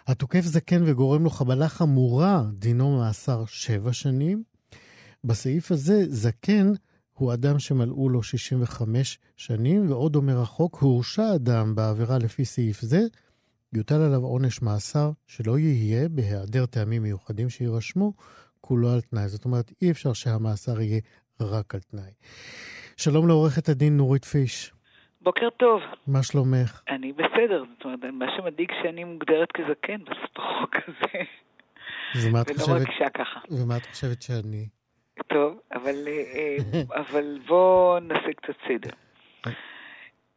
התוקף 0.09 0.41
זקן 0.41 0.83
וגורם 0.85 1.23
לו 1.23 1.29
חבלה 1.29 1.69
חמורה, 1.69 2.43
דינו 2.53 2.97
מאסר 2.97 3.43
שבע 3.45 3.93
שנים. 3.93 4.43
בסעיף 5.23 5.71
הזה, 5.71 6.03
זקן 6.07 6.71
הוא 7.13 7.33
אדם 7.33 7.59
שמלאו 7.59 8.09
לו 8.09 8.23
65 8.23 9.19
שנים, 9.37 9.89
ועוד 9.89 10.15
אומר 10.15 10.41
החוק, 10.41 10.77
הורשע 10.81 11.35
אדם 11.35 11.75
בעבירה 11.75 12.17
לפי 12.17 12.45
סעיף 12.45 12.81
זה, 12.81 13.01
יוטל 13.73 14.01
עליו 14.01 14.23
עונש 14.23 14.61
מאסר 14.61 15.11
שלא 15.27 15.59
יהיה, 15.59 16.09
בהיעדר 16.09 16.65
טעמים 16.65 17.03
מיוחדים 17.03 17.49
שיירשמו, 17.49 18.13
כולו 18.61 18.89
על 18.89 19.01
תנאי. 19.01 19.29
זאת 19.29 19.45
אומרת, 19.45 19.71
אי 19.81 19.91
אפשר 19.91 20.13
שהמאסר 20.13 20.81
יהיה 20.81 20.99
רק 21.39 21.75
על 21.75 21.81
תנאי. 21.81 22.11
שלום 22.97 23.27
לעורכת 23.27 23.69
הדין 23.69 23.97
נורית 23.97 24.25
פיש. 24.25 24.73
בוקר 25.21 25.49
טוב. 25.49 25.81
מה 26.07 26.23
שלומך? 26.23 26.81
אני 26.89 27.13
בסדר, 27.13 27.63
זאת 27.73 27.85
אומרת, 27.85 27.99
מה 28.13 28.25
שמדאיג 28.37 28.71
שאני 28.83 29.03
מוגדרת 29.03 29.51
כזקן 29.51 30.03
בחוק 30.35 30.75
הזה. 30.87 31.23
ומה 32.15 32.41
את 32.41 32.47
חושבת? 32.51 32.67
ולא 32.67 32.79
מרגישה 32.79 33.09
ככה. 33.09 33.39
ומה 33.49 33.77
את 33.77 33.85
חושבת 33.85 34.21
שאני? 34.21 34.67
טוב, 35.27 35.59
אבל, 35.73 36.07
אה, 36.07 36.57
אבל 37.01 37.39
בואו 37.47 37.99
נעשה 37.99 38.33
קצת 38.35 38.55
סדר. 38.67 38.89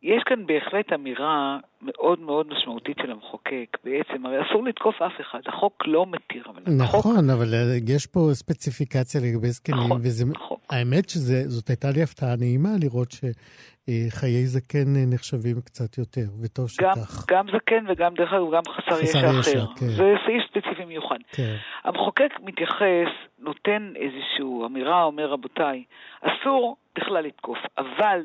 יש 0.03 0.23
כאן 0.27 0.47
בהחלט 0.47 0.93
אמירה 0.93 1.59
מאוד 1.83 2.21
מאוד 2.21 2.47
משמעותית 2.49 2.97
של 3.03 3.11
המחוקק. 3.11 3.77
בעצם, 3.85 4.27
הרי 4.27 4.37
אסור 4.43 4.65
לתקוף 4.65 5.03
אף 5.03 5.21
אחד, 5.21 5.41
החוק 5.47 5.83
לא 5.87 6.07
מתיר. 6.07 6.45
אבל 6.47 6.63
נכון, 6.79 7.17
החוק... 7.17 7.31
אבל 7.37 7.55
אה, 7.55 7.95
יש 7.95 8.07
פה 8.07 8.21
ספציפיקציה 8.33 9.21
לגבי 9.25 9.49
זקנים, 9.49 9.85
נכון, 9.85 10.01
וזה... 10.01 10.25
נכון. 10.31 10.57
האמת 10.71 11.09
שזאת 11.09 11.69
הייתה 11.69 11.91
לי 11.95 12.03
הפתעה 12.03 12.37
נעימה 12.39 12.69
לראות 12.83 13.09
שחיי 13.11 14.47
זקן 14.47 14.89
נחשבים 15.15 15.57
קצת 15.65 15.99
יותר, 15.99 16.27
וטוב 16.43 16.67
גם, 16.81 16.95
שכך. 16.95 17.25
גם 17.31 17.47
זקן 17.47 17.85
וגם, 17.89 18.15
דרך 18.15 18.33
אגב, 18.33 18.55
גם 18.55 18.63
חסר, 18.69 18.97
חסר 18.97 19.03
ישע 19.03 19.41
אחר. 19.41 19.67
כן. 19.77 19.87
זה 19.87 20.15
סעיף 20.27 20.43
ספציפי 20.51 20.85
מיוחד. 20.85 21.19
כן. 21.33 21.57
המחוקק 21.85 22.33
מתייחס, 22.43 23.13
נותן 23.39 23.93
איזושהי 23.97 24.67
אמירה, 24.67 25.05
אומר 25.05 25.27
רבותיי, 25.27 25.85
אסור 26.21 26.77
בכלל 26.97 27.25
לתקוף, 27.25 27.59
אבל 27.79 28.21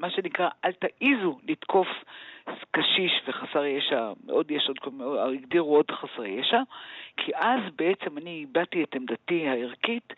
מה 0.00 0.10
שנקרא, 0.10 0.48
אל 0.64 0.72
תעיזו 0.72 1.38
לתקוף 1.48 1.88
קשיש 2.70 3.22
וחסר 3.26 3.64
ישע, 3.64 4.12
מאוד 4.26 4.50
יש 4.50 4.68
עוד, 4.68 4.76
הגדירו 5.18 5.76
עוד 5.76 5.90
חסרי 5.90 6.28
ישע, 6.28 6.60
כי 7.16 7.32
אז 7.34 7.60
בעצם 7.76 8.18
אני 8.18 8.46
הבעתי 8.48 8.84
את 8.84 8.94
עמדתי 8.94 9.48
הערכית 9.48 10.12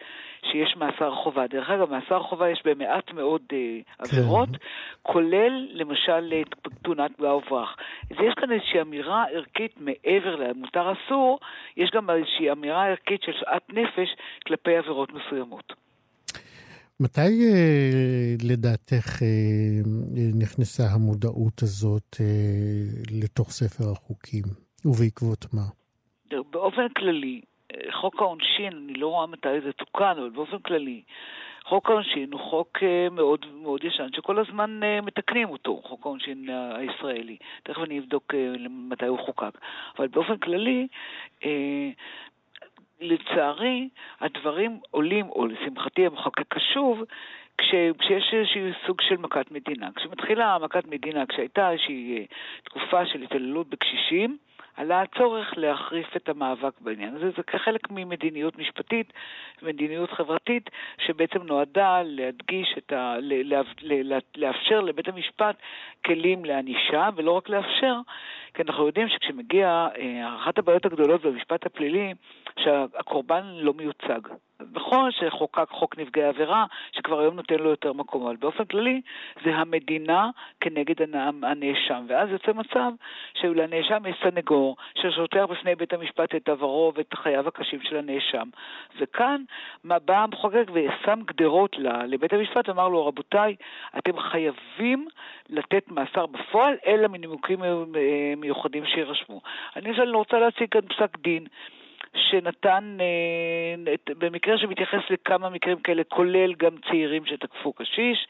שיש 0.51 0.77
מאסר 0.77 1.15
חובה. 1.15 1.47
דרך 1.47 1.71
אגב, 1.71 1.91
מאסר 1.91 2.23
חובה 2.23 2.51
יש 2.51 2.63
במעט 2.65 3.13
מאוד 3.13 3.43
אה, 3.53 3.79
עבירות, 3.99 4.49
כן. 4.49 4.57
כולל 5.03 5.69
למשל 5.71 6.43
תאונת 6.83 7.17
פגע 7.17 7.35
וברח. 7.35 7.77
אז 8.11 8.17
יש 8.21 8.35
כאן 8.35 8.53
איזושהי 8.53 8.81
אמירה 8.81 9.25
ערכית 9.25 9.75
מעבר 9.81 10.37
למותר 10.37 10.93
אסור, 10.93 11.39
יש 11.77 11.91
גם 11.91 12.11
איזושהי 12.11 12.53
אמירה 12.53 12.87
ערכית 12.87 13.23
של 13.23 13.33
שאט 13.33 13.63
נפש 13.69 14.15
כלפי 14.47 14.77
עבירות 14.77 15.13
מסוימות. 15.13 15.82
מתי 17.03 17.21
אה, 17.21 18.35
לדעתך 18.51 19.23
אה, 19.23 19.29
נכנסה 20.41 20.83
המודעות 20.95 21.63
הזאת 21.63 22.17
אה, 22.21 22.27
לתוך 23.23 23.51
ספר 23.51 23.85
החוקים, 23.93 24.45
ובעקבות 24.85 25.47
מה? 25.55 25.67
באופן 26.51 26.89
כללי, 26.89 27.41
חוק 28.01 28.15
העונשין, 28.19 28.73
אני 28.73 28.95
לא 28.95 29.07
רואה 29.07 29.27
מתי 29.27 29.61
זה 29.65 29.73
תוקן, 29.73 30.15
אבל 30.19 30.31
באופן 30.31 30.59
כללי, 30.59 31.03
חוק 31.65 31.91
העונשין 31.91 32.33
הוא 32.33 32.41
חוק 32.51 32.79
מאוד 33.11 33.47
מאוד 33.63 33.85
ישן, 33.85 34.07
שכל 34.17 34.39
הזמן 34.39 34.81
מתקנים 35.03 35.49
אותו, 35.49 35.83
חוק 35.85 36.07
העונשין 36.07 36.49
הישראלי. 36.75 37.37
תכף 37.63 37.79
אני 37.83 37.99
אבדוק 37.99 38.35
מתי 38.91 39.07
הוא 39.07 39.19
חוקק. 39.27 39.59
אבל 39.99 40.09
באופן 40.09 40.37
כללי, 40.37 40.87
לצערי, 43.03 43.89
הדברים 44.21 44.79
עולים, 44.91 45.29
או 45.29 45.47
לשמחתי 45.47 46.07
המחוקק 46.07 46.45
קשוב, 46.49 47.03
כש, 47.59 47.75
כשיש 47.99 48.35
איזשהו 48.35 48.87
סוג 48.87 49.01
של 49.01 49.17
מכת 49.17 49.51
מדינה. 49.51 49.89
כשמתחילה 49.97 50.59
מכת 50.59 50.87
מדינה, 50.87 51.27
כשהייתה 51.27 51.71
איזושהי 51.71 52.19
אה, 52.19 52.25
תקופה 52.65 53.07
של 53.07 53.23
התעללות 53.23 53.69
בקשישים, 53.69 54.37
עלה 54.77 55.03
הצורך 55.03 55.55
להחריף 55.57 56.17
את 56.17 56.29
המאבק 56.29 56.81
בעניין 56.81 57.17
הזה. 57.17 57.31
זה 57.37 57.43
כחלק 57.43 57.91
ממדיניות 57.91 58.59
משפטית, 58.59 59.13
מדיניות 59.63 60.11
חברתית, 60.11 60.71
שבעצם 61.07 61.43
נועדה 61.43 62.03
להדגיש 62.05 62.75
את 62.79 62.93
ה... 62.93 63.17
לאפשר 64.37 64.81
לבית 64.81 65.09
המשפט 65.09 65.57
כלים 66.07 66.45
לענישה, 66.45 67.09
ולא 67.17 67.33
רק 67.33 67.49
לאפשר, 67.49 67.95
כי 68.55 68.63
אנחנו 68.63 68.87
יודעים 68.87 69.09
שכשמגיע, 69.09 69.89
אה, 69.99 70.37
אחת 70.37 70.59
הבעיות 70.59 70.87
הגדולות 70.87 71.23
במשפט 71.23 71.67
הפלילי, 71.67 72.15
שהקורבן 72.59 73.43
לא 73.45 73.75
מיוצג. 73.75 74.21
נכון 74.73 75.11
שחוקק 75.13 75.69
חוק 75.71 75.99
נפגעי 75.99 76.25
עבירה, 76.25 76.65
שכבר 76.93 77.21
היום 77.21 77.37
נותן 77.37 77.55
לו 77.55 77.71
יותר 77.71 77.93
מקום, 77.93 78.27
אבל 78.27 78.37
באופן 78.37 78.65
כללי 78.65 79.01
זה 79.45 79.51
המדינה 79.51 80.31
כנגד 80.61 80.95
הנאשם. 81.43 82.05
ואז 82.09 82.29
יוצא 82.31 82.53
מצב 82.53 82.93
שלנאשם 83.35 84.03
יש 84.07 84.17
סנגור 84.23 84.77
ששוטח 84.95 85.45
בפני 85.51 85.75
בית 85.75 85.93
המשפט 85.93 86.35
את 86.35 86.49
עברו 86.49 86.93
ואת 86.97 87.15
חייו 87.15 87.49
הקשים 87.49 87.79
של 87.83 87.97
הנאשם. 87.97 88.49
וכאן 89.01 89.43
מה 89.85 89.99
בא 89.99 90.23
המחוקק 90.23 90.65
ושם 90.73 91.21
גדרות 91.27 91.77
לבית 92.07 92.33
המשפט 92.33 92.69
ואמר 92.69 92.89
לו, 92.89 93.07
רבותיי, 93.07 93.57
אתם 93.99 94.19
חייבים 94.21 95.09
לתת 95.51 95.91
מאסר 95.91 96.27
בפועל, 96.27 96.75
אלא 96.87 97.09
מנימוקים 97.09 97.59
מיוחדים 98.37 98.87
שיירשמו. 98.87 99.41
אני 99.77 99.91
רוצה 100.13 100.39
להציג 100.39 100.69
כאן 100.71 100.81
פסק 100.81 101.19
דין. 101.19 101.47
שנתן, 102.17 102.97
אה, 103.01 103.95
במקרה 104.19 104.59
שמתייחס 104.59 105.01
לכמה 105.11 105.49
מקרים 105.51 105.79
כאלה, 105.79 106.05
כולל 106.05 106.55
גם 106.55 106.77
צעירים 106.91 107.27
שתקפו 107.27 107.73
קשיש, 107.73 108.27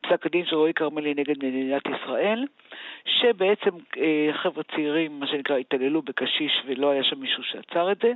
פסק 0.00 0.26
הדין 0.26 0.46
של 0.46 0.56
רועי 0.56 0.74
כרמלי 0.74 1.14
נגד 1.14 1.38
מדינת 1.38 1.82
ישראל, 1.86 2.44
שבעצם 3.04 3.70
אה, 3.98 4.30
חבר'ה 4.32 4.62
צעירים, 4.62 5.20
מה 5.20 5.26
שנקרא, 5.26 5.56
התעללו 5.56 6.02
בקשיש 6.02 6.62
ולא 6.66 6.90
היה 6.90 7.04
שם 7.04 7.20
מישהו 7.20 7.42
שעצר 7.42 7.92
את 7.92 7.98
זה, 8.02 8.12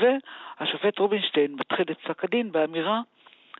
והשופט 0.00 0.98
רובינשטיין 0.98 1.54
מתחיל 1.54 1.86
את 1.90 1.98
פסק 1.98 2.24
הדין 2.24 2.52
באמירה 2.52 3.00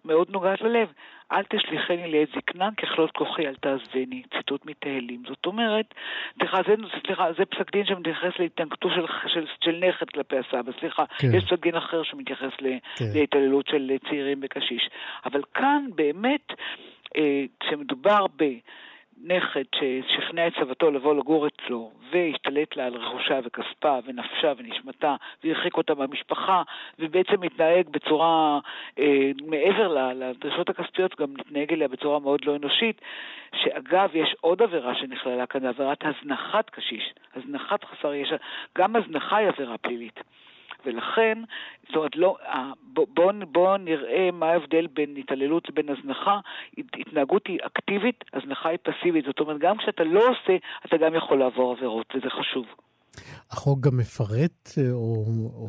מאוד 0.04 0.30
נוגעת 0.30 0.60
ללב. 0.60 0.92
אל 1.32 1.42
תשליכני 1.42 2.12
לעת 2.12 2.28
זקנה, 2.36 2.68
ככלות 2.76 3.10
כוחי 3.10 3.46
אל 3.48 3.54
תעזבני, 3.54 4.22
ציטוט 4.36 4.66
מתהילים. 4.66 5.22
זאת 5.28 5.46
אומרת, 5.46 5.94
סליחה, 6.38 6.58
זה, 6.66 6.74
סליחה, 7.06 7.32
זה 7.32 7.44
פסק 7.44 7.72
דין 7.72 7.86
שמתייחס 7.86 8.38
להתנגדות 8.38 8.92
של, 8.94 9.06
של, 9.26 9.46
של 9.64 9.84
נכד 9.88 10.10
כלפי 10.10 10.36
הסבא, 10.38 10.72
סליחה, 10.80 11.04
כן. 11.18 11.34
יש 11.34 11.44
פסק 11.44 11.62
דין 11.62 11.76
אחר 11.76 12.02
שמתייחס 12.02 12.52
כן. 12.96 13.04
להתעללות 13.14 13.66
של 13.66 13.90
צעירים 14.08 14.40
בקשיש. 14.40 14.90
אבל 15.24 15.42
כאן 15.54 15.86
באמת, 15.94 16.52
אה, 17.16 17.44
כשמדובר 17.60 18.26
ב... 18.36 18.44
נכד 19.24 19.62
ששכנע 19.74 20.46
את 20.46 20.52
סבתו 20.60 20.90
לבוא 20.90 21.14
לגור 21.14 21.46
אצלו 21.46 21.90
והשתלט 22.10 22.76
לה 22.76 22.86
על 22.86 22.94
רכושה 22.94 23.40
וכספה 23.44 23.98
ונפשה 24.06 24.52
ונשמתה 24.56 25.16
והרחיק 25.44 25.76
אותה 25.76 25.94
מהמשפחה 25.94 26.62
ובעצם 26.98 27.40
מתנהג 27.40 27.88
בצורה, 27.88 28.58
אה, 28.98 29.30
מעבר 29.46 30.12
לדרישות 30.14 30.70
הכספיות, 30.70 31.20
גם 31.20 31.34
מתנהג 31.34 31.72
אליה 31.72 31.88
בצורה 31.88 32.18
מאוד 32.18 32.44
לא 32.44 32.56
אנושית, 32.56 33.00
שאגב, 33.54 34.10
יש 34.14 34.34
עוד 34.40 34.62
עבירה 34.62 34.94
שנכללה 34.94 35.46
כאן, 35.46 35.66
עבירת 35.66 35.98
הזנחת 36.04 36.70
קשיש, 36.70 37.14
הזנחת 37.36 37.84
חסר 37.84 38.14
ישע, 38.14 38.36
גם 38.78 38.96
הזנחה 38.96 39.36
היא 39.36 39.48
עבירה 39.48 39.78
פלילית. 39.78 40.20
ולכן, 40.86 41.38
זאת 41.86 41.96
אומרת, 41.96 42.16
לא, 42.16 42.36
בואו 42.82 43.06
בוא, 43.14 43.32
בוא 43.52 43.76
נראה 43.76 44.30
מה 44.32 44.46
ההבדל 44.46 44.86
בין 44.86 45.16
התעללות 45.16 45.68
לבין 45.68 45.88
הזנחה. 45.88 46.40
התנהגות 46.78 47.46
היא 47.46 47.58
אקטיבית, 47.66 48.24
הזנחה 48.32 48.68
היא 48.68 48.78
פסיבית. 48.82 49.24
זאת 49.24 49.40
אומרת, 49.40 49.58
גם 49.58 49.76
כשאתה 49.76 50.04
לא 50.04 50.20
עושה, 50.20 50.56
אתה 50.86 50.96
גם 50.96 51.14
יכול 51.14 51.38
לעבור 51.38 51.72
עבירות, 51.72 52.06
וזה 52.14 52.30
חשוב. 52.30 52.66
החוק 53.50 53.80
גם 53.80 53.96
מפרט 53.96 54.68
אה, 54.78 54.92
או, 54.92 55.14
או 55.60 55.68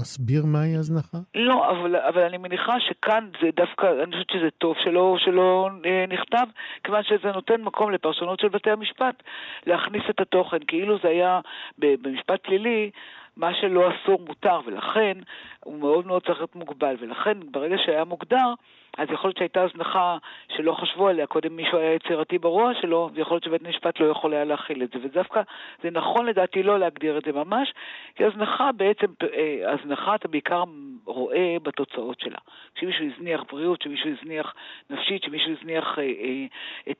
מסביר 0.00 0.42
מהי 0.46 0.76
הזנחה? 0.76 1.18
לא, 1.34 1.70
אבל, 1.70 1.96
אבל 1.96 2.22
אני 2.22 2.38
מניחה 2.38 2.76
שכאן 2.80 3.28
זה 3.42 3.48
דווקא, 3.56 3.86
אני 4.02 4.12
חושבת 4.12 4.30
שזה 4.30 4.50
טוב 4.58 4.74
שלא, 4.84 5.16
שלא 5.18 5.68
אה, 5.84 6.04
נכתב, 6.08 6.46
כיוון 6.84 7.02
שזה 7.02 7.32
נותן 7.32 7.62
מקום 7.62 7.90
לפרשנות 7.90 8.40
של 8.40 8.48
בתי 8.48 8.70
המשפט 8.70 9.22
להכניס 9.66 10.02
את 10.10 10.20
התוכן, 10.20 10.58
כאילו 10.66 10.98
זה 11.02 11.08
היה 11.08 11.40
במשפט 11.78 12.40
פלילי. 12.42 12.90
מה 13.36 13.54
שלא 13.54 13.90
אסור 13.90 14.20
מותר, 14.26 14.60
ולכן 14.66 15.18
הוא 15.64 15.78
מאוד 15.78 16.06
מאוד 16.06 16.26
צריך 16.26 16.38
להיות 16.38 16.56
מוגבל. 16.56 16.96
ולכן 17.00 17.38
ברגע 17.50 17.76
שהיה 17.78 18.04
מוגדר, 18.04 18.54
אז 18.98 19.08
יכול 19.10 19.28
להיות 19.28 19.36
שהייתה 19.36 19.62
הזנחה 19.62 20.16
שלא 20.56 20.72
חשבו 20.72 21.08
עליה, 21.08 21.26
קודם 21.26 21.56
מישהו 21.56 21.78
היה 21.78 21.94
יצירתי 21.94 22.38
ברוע 22.38 22.72
שלו, 22.80 23.10
ויכול 23.14 23.34
להיות 23.34 23.44
שבית 23.44 23.66
המשפט 23.66 24.00
לא 24.00 24.06
יכול 24.06 24.34
היה 24.34 24.44
להכיל 24.44 24.82
את 24.82 24.90
זה. 24.90 24.98
ודווקא 25.02 25.42
זה 25.82 25.90
נכון 25.90 26.26
לדעתי 26.26 26.62
לא 26.62 26.78
להגדיר 26.78 27.18
את 27.18 27.22
זה 27.24 27.32
ממש, 27.32 27.72
כי 28.14 28.24
הזנחה 28.24 28.72
בעצם, 28.72 29.06
אה, 29.22 29.72
הזנחה 29.72 30.14
אתה 30.14 30.28
בעיקר 30.28 30.64
רואה 31.04 31.56
בתוצאות 31.62 32.20
שלה. 32.20 32.38
כשמישהו 32.74 33.04
הזניח 33.14 33.44
בריאות, 33.52 33.80
כשמישהו 33.80 34.10
הזניח 34.10 34.54
נפשית, 34.90 35.22
כשמישהו 35.22 35.52
הזניח 35.52 35.98
אה, 35.98 36.02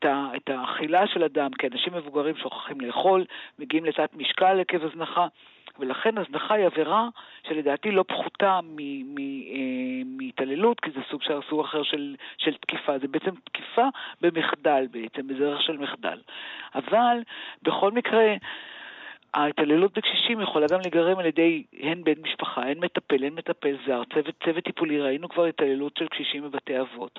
אה, 0.05 0.37
את, 0.37 0.51
האכילה 0.51 1.07
של 1.07 1.25
אדם, 1.25 1.51
כי 1.59 1.67
אנשים 1.67 1.95
מבוגרים 1.95 2.37
שוכחים 2.37 2.81
לאכול, 2.81 3.25
מגיעים 3.59 3.85
לתת 3.85 4.11
משקל 4.15 4.61
עקב 4.61 4.85
הזנחה. 4.85 5.27
ולכן 5.79 6.19
הזנחה 6.19 6.55
היא 6.55 6.67
עבירה 6.67 7.09
שלדעתי 7.49 7.91
לא 7.91 8.05
פחותה 8.09 8.61
אה, 8.81 10.03
מהתעללות, 10.05 10.81
כי 10.81 10.91
זה 10.91 11.01
סוג 11.11 11.23
של 11.23 11.41
סוג 11.49 11.61
אחר 11.61 11.83
של, 11.83 12.17
של 12.39 12.55
תקיפה. 12.55 12.99
זה 12.99 13.09
בעצם 13.09 13.31
תקיפה 13.45 13.89
במחדל 14.21 14.87
בעצם, 14.91 15.27
בדרך 15.29 15.63
של 15.63 15.77
מחדל. 15.79 16.19
אבל 16.75 17.23
בכל 17.63 17.93
מקרה... 17.93 18.35
ההתעללות 19.35 19.99
בקשישים 19.99 20.41
יכולה 20.41 20.67
גם 20.67 20.81
להיגרם 20.81 21.19
על 21.19 21.27
ידי 21.27 21.63
הן 21.81 22.05
בן 22.05 22.23
משפחה, 22.23 22.63
הן 22.63 22.79
מטפל, 22.79 23.25
הן 23.25 23.33
מטפל 23.35 23.77
זר, 23.87 24.03
צוות, 24.15 24.35
צוות 24.45 24.65
טיפולי, 24.65 25.01
ראינו 25.01 25.29
כבר 25.29 25.45
התעללות 25.45 25.97
של 25.99 26.09
קשישים 26.09 26.43
בבתי 26.43 26.81
אבות. 26.81 27.19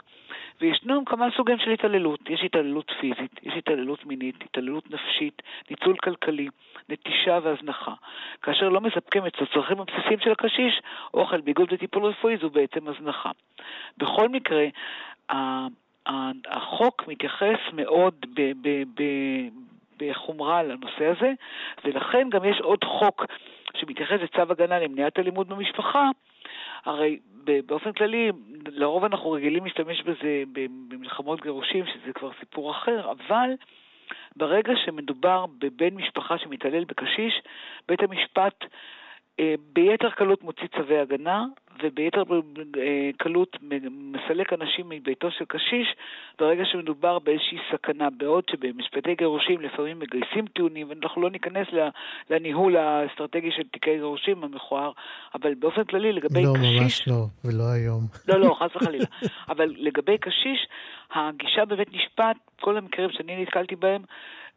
וישנם 0.62 1.06
כמה 1.06 1.28
סוגים 1.38 1.58
של 1.60 1.72
התעללות, 1.72 2.20
יש 2.30 2.42
התעללות 2.44 2.92
פיזית, 3.00 3.40
יש 3.44 3.54
התעללות 3.58 4.06
מינית, 4.06 4.36
התעללות 4.44 4.92
נפשית, 4.92 5.42
ניצול 5.70 5.96
כלכלי, 6.04 6.48
נטישה 6.90 7.40
והזנחה. 7.44 7.94
כאשר 8.42 8.70
לא 8.70 8.82
מספקים 8.82 9.26
את 9.26 9.42
הצרכים 9.42 9.82
הבסיסיים 9.82 10.20
של 10.20 10.32
הקשיש, 10.32 10.82
אוכל, 11.14 11.42
ביגוד 11.42 11.74
וטיפול 11.74 12.06
רפואי 12.06 12.38
זו 12.38 12.50
בעצם 12.50 12.88
הזנחה. 12.88 13.32
בכל 13.98 14.30
מקרה, 14.30 14.66
החוק 16.46 17.08
מתייחס 17.08 17.60
מאוד 17.74 18.26
ב- 18.36 18.52
ב- 18.62 18.84
ב- 18.96 19.75
בחומרה 19.98 20.64
לנושא 20.64 21.06
הזה, 21.06 21.32
ולכן 21.86 22.30
גם 22.30 22.46
יש 22.46 22.60
עוד 22.62 22.84
חוק 22.84 23.26
שמתייחס 23.78 24.20
לצו 24.22 24.42
הגנה 24.52 24.80
למניעת 24.80 25.20
אלימות 25.20 25.48
במשפחה, 25.48 26.10
הרי 26.86 27.20
באופן 27.66 27.92
כללי, 27.92 28.32
לרוב 28.68 29.04
אנחנו 29.04 29.32
רגילים 29.32 29.64
להשתמש 29.64 30.02
בזה 30.02 30.44
במלחמות 30.90 31.42
גירושים, 31.42 31.86
שזה 31.86 32.14
כבר 32.14 32.32
סיפור 32.40 32.72
אחר, 32.72 33.12
אבל 33.12 33.50
ברגע 34.36 34.74
שמדובר 34.86 35.46
בבן 35.58 35.94
משפחה 35.96 36.38
שמתעלל 36.38 36.84
בקשיש, 36.84 37.42
בית 37.88 38.04
המשפט 38.04 38.64
ביתר 39.74 40.10
קלות 40.10 40.44
מוציא 40.44 40.68
צווי 40.78 41.00
הגנה, 41.00 41.46
וביתר 41.84 42.24
אה, 42.78 43.10
קלות 43.18 43.58
מסלק 43.92 44.54
אנשים 44.54 44.90
מביתו 44.90 45.32
של 45.32 45.46
קשיש 45.46 45.96
ברגע 46.40 46.64
שמדובר 46.66 47.20
באיזושהי 47.20 47.58
סכנה, 47.72 48.10
בעוד 48.10 48.44
שבמשפטי 48.52 49.16
גירושים 49.16 49.62
לפעמים 49.62 50.00
מגייסים 50.00 50.48
טיעונים, 50.48 50.90
ואנחנו 50.90 51.22
לא 51.22 51.30
ניכנס 51.30 51.68
לניהול 52.30 52.78
האסטרטגי 52.78 53.52
של 53.52 53.64
תיקי 53.64 53.96
גירושים 53.96 54.44
המכוער, 54.44 54.92
אבל 55.36 55.54
באופן 55.54 55.84
כללי 55.84 56.14
לגבי 56.14 56.44
לא, 56.44 56.54
קשיש... 56.54 56.68
לא, 56.68 56.82
ממש 56.82 57.08
לא, 57.08 57.26
ולא 57.46 57.64
היום. 57.72 58.02
לא, 58.28 58.40
לא, 58.40 58.56
חס 58.60 58.76
וחלילה. 58.76 59.06
אבל 59.52 59.74
לגבי 59.78 60.18
קשיש, 60.18 60.68
הגישה 61.14 61.66
בבית 61.66 61.94
משפט, 61.94 62.38
כל 62.62 62.78
המקרים 62.78 63.10
שאני 63.12 63.42
נתקלתי 63.42 63.76
בהם, 63.76 64.02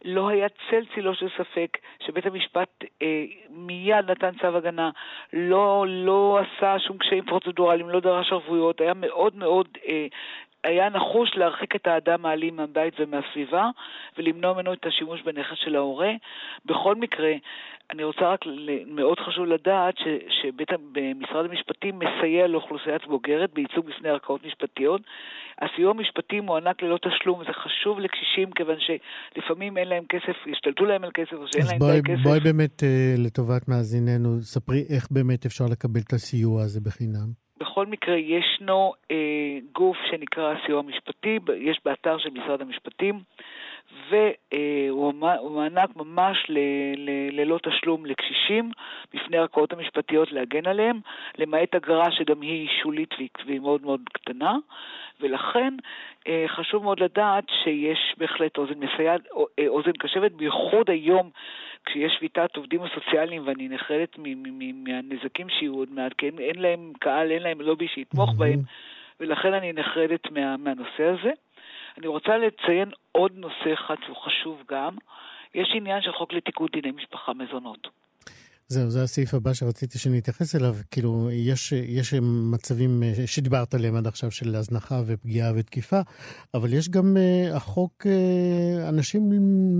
לא 0.04 0.28
היה 0.28 0.48
צל 0.48 0.84
צילו 0.94 1.14
של 1.14 1.28
ספק 1.38 1.78
שבית 2.06 2.26
המשפט 2.26 2.84
אה, 3.02 3.24
מיד 3.50 4.10
נתן 4.10 4.30
צו 4.40 4.56
הגנה, 4.56 4.90
לא, 5.32 5.84
לא 5.88 6.38
עשה 6.38 6.78
שום 6.78 6.98
קשיים 6.98 7.24
פרוצדורליים, 7.24 7.88
לא 7.88 8.00
דרש 8.00 8.32
ערבויות, 8.32 8.80
היה 8.80 8.94
מאוד 8.94 9.36
מאוד 9.36 9.68
אה, 9.88 10.06
היה 10.68 10.88
נחוש 10.88 11.30
להרחיק 11.36 11.76
את 11.76 11.86
האדם 11.86 12.26
האלים 12.26 12.56
מהבית 12.56 12.94
ומהסביבה 13.00 13.70
ולמנוע 14.18 14.52
ממנו 14.52 14.72
את 14.72 14.86
השימוש 14.86 15.22
בנכס 15.22 15.56
של 15.64 15.76
ההורה. 15.76 16.12
בכל 16.66 16.94
מקרה, 16.94 17.32
אני 17.90 18.04
רוצה 18.04 18.20
רק, 18.32 18.40
מאוד 18.86 19.18
חשוב 19.26 19.44
לדעת 19.44 19.94
שמשרד 20.38 21.44
המשפטים 21.50 21.98
מסייע 21.98 22.46
לאוכלוסיית 22.46 23.06
בוגרת 23.06 23.54
בייצוג 23.54 23.86
בפני 23.86 24.08
ערכאות 24.08 24.46
משפטיות. 24.46 25.00
הסיוע 25.62 25.90
המשפטי 25.90 26.40
מוענק 26.40 26.82
ללא 26.82 26.98
תשלום, 26.98 27.42
זה 27.46 27.52
חשוב 27.52 27.98
לקשישים 27.98 28.50
כיוון 28.50 28.76
שלפעמים 28.78 29.78
אין 29.78 29.88
להם 29.88 30.04
כסף, 30.08 30.36
השתלטו 30.52 30.84
להם 30.84 31.04
על 31.04 31.10
כסף 31.14 31.32
או 31.32 31.46
שאין 31.52 31.66
להם 31.66 31.78
בואי, 31.78 32.00
כסף. 32.04 32.18
אז 32.18 32.22
בואי 32.22 32.40
באמת, 32.40 32.82
אה, 32.82 33.14
לטובת 33.18 33.68
מאזיננו, 33.68 34.40
ספרי 34.42 34.84
איך 34.88 35.08
באמת 35.10 35.46
אפשר 35.46 35.64
לקבל 35.70 36.00
את 36.00 36.12
הסיוע 36.12 36.62
הזה 36.62 36.80
בחינם. 36.80 37.47
בכל 37.60 37.86
מקרה, 37.86 38.16
ישנו 38.16 38.92
אה, 39.10 39.58
גוף 39.72 39.96
שנקרא 40.10 40.54
הסיוע 40.54 40.78
המשפטי, 40.78 41.38
יש 41.60 41.80
באתר 41.84 42.18
של 42.18 42.30
משרד 42.30 42.60
המשפטים, 42.60 43.20
והוא 44.10 45.14
מענק 45.50 45.96
ממש 45.96 46.46
ל, 46.48 46.58
ל, 46.96 47.10
ללא 47.40 47.58
תשלום 47.62 48.06
לקשישים, 48.06 48.70
בפני 49.14 49.36
הערכאות 49.36 49.72
המשפטיות 49.72 50.32
להגן 50.32 50.66
עליהם, 50.66 51.00
למעט 51.38 51.74
אגרה 51.74 52.10
שגם 52.10 52.40
היא 52.40 52.68
שולית 52.82 53.14
והיא 53.46 53.60
מאוד 53.60 53.82
מאוד 53.82 54.00
קטנה, 54.12 54.56
ולכן 55.20 55.74
אה, 56.28 56.44
חשוב 56.48 56.82
מאוד 56.82 57.00
לדעת 57.00 57.44
שיש 57.64 58.14
בהחלט 58.18 58.58
אוזן 58.58 58.78
מסייעת, 58.78 59.20
אה, 59.58 59.68
אוזן 59.68 59.92
קשבת, 59.92 60.32
בייחוד 60.32 60.90
היום 60.90 61.30
כשיש 61.86 62.12
שביתת 62.18 62.56
עובדים 62.56 62.80
הסוציאליים 62.82 63.42
ואני 63.46 63.68
נחרדת 63.68 64.16
מהנזקים 64.74 65.48
שיהיו 65.48 65.74
עוד 65.74 65.88
מעט, 65.92 66.12
כי 66.12 66.26
אין, 66.26 66.38
אין 66.38 66.58
להם 66.58 66.92
קהל, 67.00 67.30
אין 67.30 67.42
להם 67.42 67.60
לובי 67.60 67.88
שיתמוך. 67.88 68.34
בהם, 68.34 68.60
ולכן 69.20 69.54
אני 69.54 69.72
נחרדת 69.72 70.30
מה, 70.30 70.56
מהנושא 70.56 71.04
הזה. 71.04 71.30
אני 71.98 72.06
רוצה 72.06 72.32
לציין 72.38 72.90
עוד 73.12 73.32
נושא 73.34 73.74
אחד 73.74 73.94
שהוא 74.06 74.16
חשוב 74.16 74.62
גם. 74.70 74.96
יש 75.54 75.68
עניין 75.76 76.02
של 76.02 76.12
חוק 76.12 76.32
לתיקון 76.32 76.68
דיני 76.72 76.90
משפחה 76.90 77.32
מזונות. 77.32 77.88
זהו, 78.68 78.90
זה 78.90 79.02
הסעיף 79.02 79.34
הבא 79.34 79.52
שרציתי 79.54 79.98
שנתייחס 79.98 80.56
אליו. 80.56 80.74
כאילו, 80.90 81.28
יש, 81.30 81.72
יש 81.72 82.14
מצבים 82.52 83.02
אה, 83.02 83.26
שדיברת 83.26 83.74
עליהם 83.74 83.96
עד 83.96 84.06
עכשיו 84.06 84.30
של 84.30 84.54
הזנחה 84.54 84.94
ופגיעה 85.06 85.52
ותקיפה, 85.56 86.00
אבל 86.54 86.72
יש 86.72 86.88
גם 86.88 87.16
uh, 87.16 87.56
החוק, 87.56 88.06
uh, 88.06 88.88
אנשים 88.88 89.22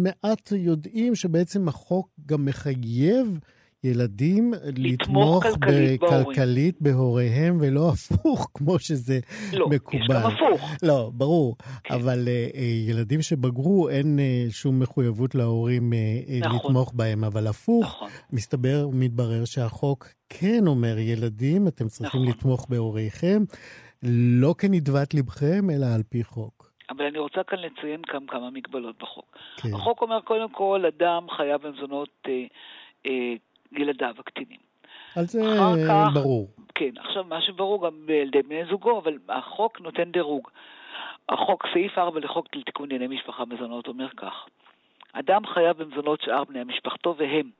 מעט 0.02 0.52
יודעים 0.52 1.14
שבעצם 1.14 1.68
החוק 1.68 2.09
גם 2.26 2.44
מחייב 2.44 3.38
ילדים 3.84 4.52
לתמוך 4.76 5.42
כלכלית, 5.42 6.00
כלכלית 6.00 6.76
בהוריהם, 6.80 7.58
ולא 7.60 7.88
הפוך, 7.88 8.46
כמו 8.54 8.78
שזה 8.78 9.18
לא, 9.52 9.68
מקובל. 9.68 9.98
לא, 9.98 10.04
יש 10.04 10.24
גם 10.24 10.30
הפוך. 10.30 10.70
לא, 10.82 11.10
ברור. 11.14 11.56
כן. 11.84 11.94
אבל 11.94 12.18
uh, 12.24 12.58
ילדים 12.90 13.22
שבגרו, 13.22 13.88
אין 13.88 14.18
uh, 14.18 14.52
שום 14.52 14.80
מחויבות 14.80 15.34
להורים 15.34 15.92
uh, 15.92 16.46
נכון. 16.46 16.70
לתמוך 16.70 16.92
בהם. 16.94 17.24
אבל 17.24 17.46
הפוך, 17.46 17.86
נכון. 17.86 18.08
מסתבר, 18.32 18.88
מתברר 18.92 19.44
שהחוק 19.44 20.06
כן 20.28 20.66
אומר, 20.66 20.98
ילדים, 20.98 21.68
אתם 21.68 21.86
צריכים 21.86 22.22
נכון. 22.22 22.34
לתמוך 22.34 22.66
בהוריכם, 22.68 23.42
לא 24.40 24.54
כנדבת 24.58 25.14
לבכם, 25.14 25.70
אלא 25.70 25.86
על 25.94 26.02
פי 26.08 26.24
חוק. 26.24 26.72
אבל 26.90 27.04
אני 27.04 27.18
רוצה 27.18 27.40
כאן 27.46 27.58
לציין 27.58 28.02
כמה, 28.02 28.26
כמה 28.28 28.50
מגבלות 28.50 28.98
בחוק. 29.02 29.36
כן. 29.56 29.74
החוק 29.74 30.02
אומר, 30.02 30.20
קודם 30.20 30.48
כל, 30.48 30.84
אדם 30.86 31.26
חייב 31.36 31.66
במזונות... 31.66 32.08
אה, 32.28 32.44
אה, 33.06 33.34
ילדיו 33.72 34.14
הקטינים. 34.18 34.59
על 35.16 35.24
זה 35.24 35.40
כך, 35.88 36.09
ברור. 36.14 36.48
כן, 36.74 36.90
עכשיו 36.98 37.24
מה 37.24 37.42
שברור 37.42 37.87
גם 37.87 38.07
בילדי 38.07 38.42
בני 38.42 38.64
זוגו, 38.70 38.98
אבל 38.98 39.18
החוק 39.28 39.81
נותן 39.81 40.12
דירוג. 40.12 40.48
החוק, 41.28 41.66
סעיף 41.72 41.98
4 41.98 42.20
לחוק 42.20 42.46
לתיקון 42.57 42.88
דיני 42.88 43.07
משפחה 43.07 43.44
מזונות 43.44 43.88
אומר 43.88 44.09
כך: 44.09 44.46
אדם 45.12 45.46
חייב 45.46 45.83
במזונות 45.83 46.20
שאר 46.20 46.44
בני 46.44 46.64
משפחתו 46.64 47.14
והם 47.18 47.50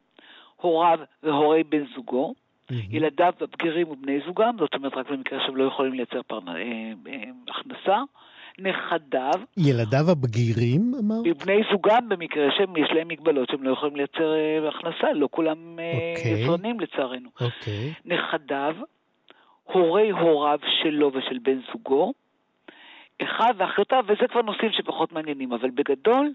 הוריו 0.57 0.99
והורי 1.23 1.65
בן 1.65 1.85
זוגו, 1.95 2.35
mm-hmm. 2.35 2.75
ילדיו 2.91 3.33
הבגירים 3.41 3.89
ובני 3.89 4.21
זוגם, 4.27 4.57
זאת 4.59 4.75
אומרת 4.75 4.95
רק 4.95 5.11
במקרה 5.11 5.39
שהם 5.47 5.57
לא 5.57 5.65
יכולים 5.65 5.93
לייצר 5.93 6.23
פרנ... 6.23 6.49
אה, 6.49 6.55
אה, 7.07 7.23
הכנסה, 7.49 8.03
נכדיו. 8.59 9.41
ילדיו 9.57 10.11
הבגירים, 10.13 10.93
אמרת? 11.01 11.43
בני 11.45 11.63
זוגם 11.71 12.09
במקרה 12.09 12.47
שהם, 12.57 12.77
יש 12.77 12.89
להם 12.95 13.09
מגבלות 13.09 13.49
שהם 13.51 13.63
לא 13.63 13.73
יכולים 13.73 13.97
לייצר 13.97 14.35
אה, 14.35 14.69
הכנסה, 14.69 15.13
לא 15.13 15.29
כולם 15.31 15.79
אה, 15.79 16.15
אוקיי. 16.17 16.43
יצרנים 16.43 16.81
לצערנו. 16.81 17.29
אוקיי. 17.41 17.93
נכדיו, 18.05 18.77
הורי 19.65 20.11
הוריו 20.11 20.59
שלו 20.83 21.11
ושל 21.15 21.39
בן 21.43 21.59
זוגו, 21.73 22.13
אחד 23.23 23.55
ואחיותיו, 23.57 24.05
וזה 24.09 24.29
כבר 24.29 24.43
נושאים 24.43 24.73
שפחות 24.73 25.13
מעניינים, 25.13 25.53
אבל 25.53 25.71
בגדול, 25.71 26.33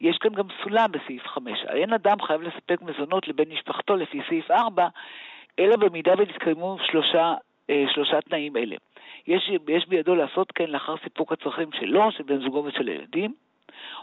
יש 0.00 0.18
כאן 0.18 0.32
גם 0.34 0.46
סולם 0.62 0.86
בסעיף 0.92 1.26
5. 1.26 1.52
אין 1.68 1.92
אדם 1.92 2.22
חייב 2.22 2.42
לספק 2.42 2.82
מזונות 2.82 3.28
לבן 3.28 3.48
משפחתו 3.52 3.96
לפי 3.96 4.20
סעיף 4.28 4.50
4, 4.50 4.88
אלא 5.58 5.76
במידה 5.76 6.12
ונתקיימו 6.18 6.76
שלושה, 6.86 7.34
אה, 7.70 7.84
שלושה 7.94 8.20
תנאים 8.20 8.56
אלה. 8.56 8.76
יש, 9.26 9.50
יש 9.68 9.88
בידו 9.88 10.14
לעשות 10.14 10.52
כן 10.52 10.70
לאחר 10.70 10.94
סיפוק 11.04 11.32
הצרכים 11.32 11.68
שלו, 11.72 12.12
של 12.12 12.22
בן 12.22 12.40
זוגו 12.40 12.64
ושל 12.64 12.88
הילדים. 12.88 13.34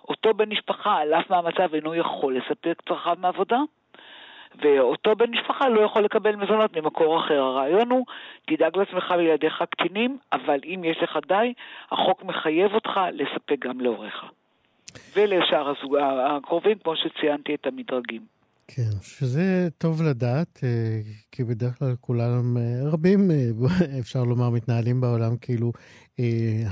אותו 0.10 0.34
בן 0.34 0.50
משפחה, 0.50 0.98
על 0.98 1.14
אף 1.14 1.30
מאמציו, 1.30 1.76
אינו 1.76 1.96
יכול 1.96 2.38
לספק 2.38 2.82
צרכיו 2.90 3.16
מעבודה, 3.20 3.60
ואותו 4.56 5.16
בן 5.16 5.30
משפחה 5.30 5.70
לא 5.70 5.82
יכול 5.82 6.02
לקבל 6.02 6.36
מזונות 6.36 6.78
ממקור 6.78 7.20
אחר. 7.20 7.42
הרעיון 7.42 7.92
הוא, 7.92 8.06
תדאג 8.46 8.78
לעצמך 8.78 9.14
וילדיך 9.18 9.64
קטינים, 9.70 10.18
אבל 10.34 10.60
אם 10.66 10.82
יש 10.84 10.98
לך 11.04 11.18
די, 11.28 11.54
החוק 11.92 12.24
מחייב 12.24 12.74
אותך 12.74 13.00
לספק 13.14 13.60
גם 13.60 13.82
להוריך. 13.82 14.26
ולשאר 15.16 15.70
הזוג, 15.70 15.98
הקרובים, 15.98 16.78
כמו 16.78 16.96
שציינתי, 16.96 17.56
את 17.56 17.68
המדרגים. 17.68 18.41
כן, 18.76 18.92
שזה 19.02 19.70
טוב 19.78 20.02
לדעת, 20.04 20.60
אה, 20.64 21.00
כי 21.32 21.44
בדרך 21.44 21.80
כלל 21.80 21.96
כולם, 22.02 22.58
אה, 22.58 22.90
רבים, 22.94 23.32
אה, 23.32 23.50
אפשר 24.02 24.24
לומר, 24.24 24.50
מתנהלים 24.50 25.02
בעולם 25.02 25.38
כאילו 25.42 25.72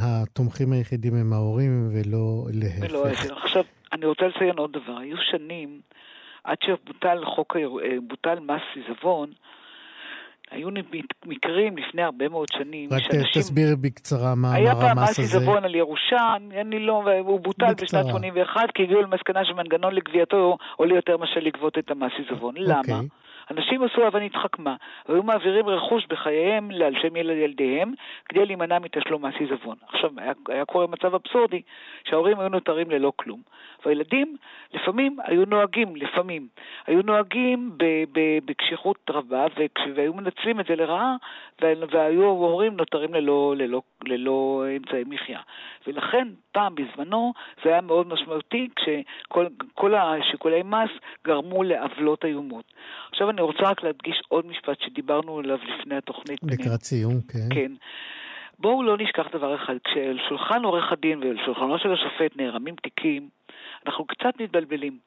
התומכים 0.02 0.72
היחידים 0.72 1.16
הם 1.16 1.34
ההורים 1.34 1.90
ולא 1.94 2.46
להפך. 2.54 2.90
ולא 2.90 3.08
עכשיו, 3.44 3.64
אני 3.94 4.06
רוצה 4.06 4.28
לציין 4.28 4.58
עוד 4.58 4.72
דבר. 4.72 4.98
היו 4.98 5.18
שנים, 5.32 5.82
עד 6.44 6.58
שבוטל 6.64 7.26
חוק, 7.26 7.56
בוטל 8.08 8.40
מס 8.40 8.62
עיזבון, 8.76 9.32
היו 10.52 10.70
מקרים 11.26 11.78
לפני 11.78 12.04
הרבה 12.04 12.30
מאוד 12.30 12.48
שנים 12.52 12.90
רק 12.92 13.00
שאנשים... 13.00 13.42
תסביר 13.42 13.76
בקצרה 13.82 14.36
מה 14.36 14.48
המס 14.48 14.60
הזה. 14.60 14.72
היה 14.72 14.76
פעם 14.76 15.04
מס 15.04 15.20
עיזבון 15.20 15.64
על 15.64 15.76
ירושה, 15.76 16.36
אני 16.62 16.80
לא, 16.80 16.94
והוא 17.06 17.40
בוטל 17.40 17.74
בשנת 17.82 18.06
81, 18.06 18.72
כי 18.74 18.84
הגיעו 18.84 19.02
למסקנה 19.02 19.46
שמנגנון 19.46 19.96
לגבייתו 19.96 20.58
עולה 20.76 20.96
יותר 20.96 21.18
מאשר 21.18 21.40
לגבות 21.40 21.78
את 21.78 21.92
המס 21.92 22.12
עיזבון. 22.18 22.58
Okay. 22.58 22.62
למה? 22.62 22.80
אוקיי. 22.80 23.08
אנשים 23.52 23.84
עשו 23.84 24.08
אבן 24.08 24.22
התחכמה, 24.22 24.76
והיו 25.10 25.24
מעבירים 25.24 25.70
רכוש 25.70 26.06
בחייהם 26.10 26.72
על 26.72 26.94
שם 27.02 27.16
ילדיהם 27.16 27.94
כדי 28.30 28.46
להימנע 28.46 28.80
מתשלום 28.80 29.26
מס 29.26 29.34
עיזבון. 29.40 29.76
עכשיו, 29.88 30.10
היה, 30.18 30.34
היה 30.50 30.66
קורה 30.66 30.88
מצב 30.88 31.16
אבסורדי 31.16 31.62
שההורים 32.04 32.40
היו 32.40 32.50
נותרים 32.50 32.92
ללא 32.92 33.12
כלום. 33.16 33.42
והילדים 33.86 34.36
לפעמים 34.74 35.18
היו 35.24 35.46
נוהגים, 35.46 35.96
לפעמים, 35.96 36.48
היו 36.88 37.02
נוהגים 37.02 37.78
בקשיחות 38.46 38.98
רבה 39.10 39.46
והיו 39.96 40.14
מנצלים 40.14 40.60
את 40.60 40.66
זה 40.70 40.76
לרעה 40.76 41.16
והיו 41.62 42.24
ההורים 42.24 42.78
נותרים 42.78 43.14
ללא, 43.14 43.54
ללא, 43.58 43.82
ללא 44.06 44.66
אמצעי 44.78 45.04
מחיה. 45.06 45.40
ולכן 45.88 46.28
פעם 46.52 46.76
בזמנו 46.76 47.34
זה 47.64 47.70
היה 47.70 47.82
מאוד 47.82 48.08
משמעותי 48.08 48.68
כשכל 48.76 49.96
השיקולי 49.96 50.64
מס 50.64 50.90
גרמו 51.26 51.64
לעוולות 51.64 52.26
איומות. 52.26 52.66
עכשיו 53.12 53.30
אני 53.30 53.42
רוצה 53.42 53.64
רק 53.64 53.84
להדגיש 53.84 54.22
עוד 54.28 54.46
משפט 54.46 54.82
שדיברנו 54.82 55.40
עליו 55.40 55.58
לפני 55.64 55.96
התוכנית. 55.96 56.40
לקראת 56.44 56.82
סיום, 56.82 57.22
כן. 57.22 57.56
כן. 57.56 57.72
בואו 58.60 58.84
לא 58.84 58.98
נשכח 58.98 59.28
דבר 59.32 59.56
אחד, 59.56 59.76
כשעל 59.84 60.20
שולחן 60.30 60.64
עורך 60.64 60.92
הדין 60.92 61.24
ועל 61.24 61.38
שולחנו 61.46 61.80
של 61.80 61.94
השופט 61.94 62.38
נערמים 62.38 62.76
תיקים, 62.76 63.30
אנחנו 63.86 64.06
קצת 64.06 64.42
מתבלבלים. 64.42 64.98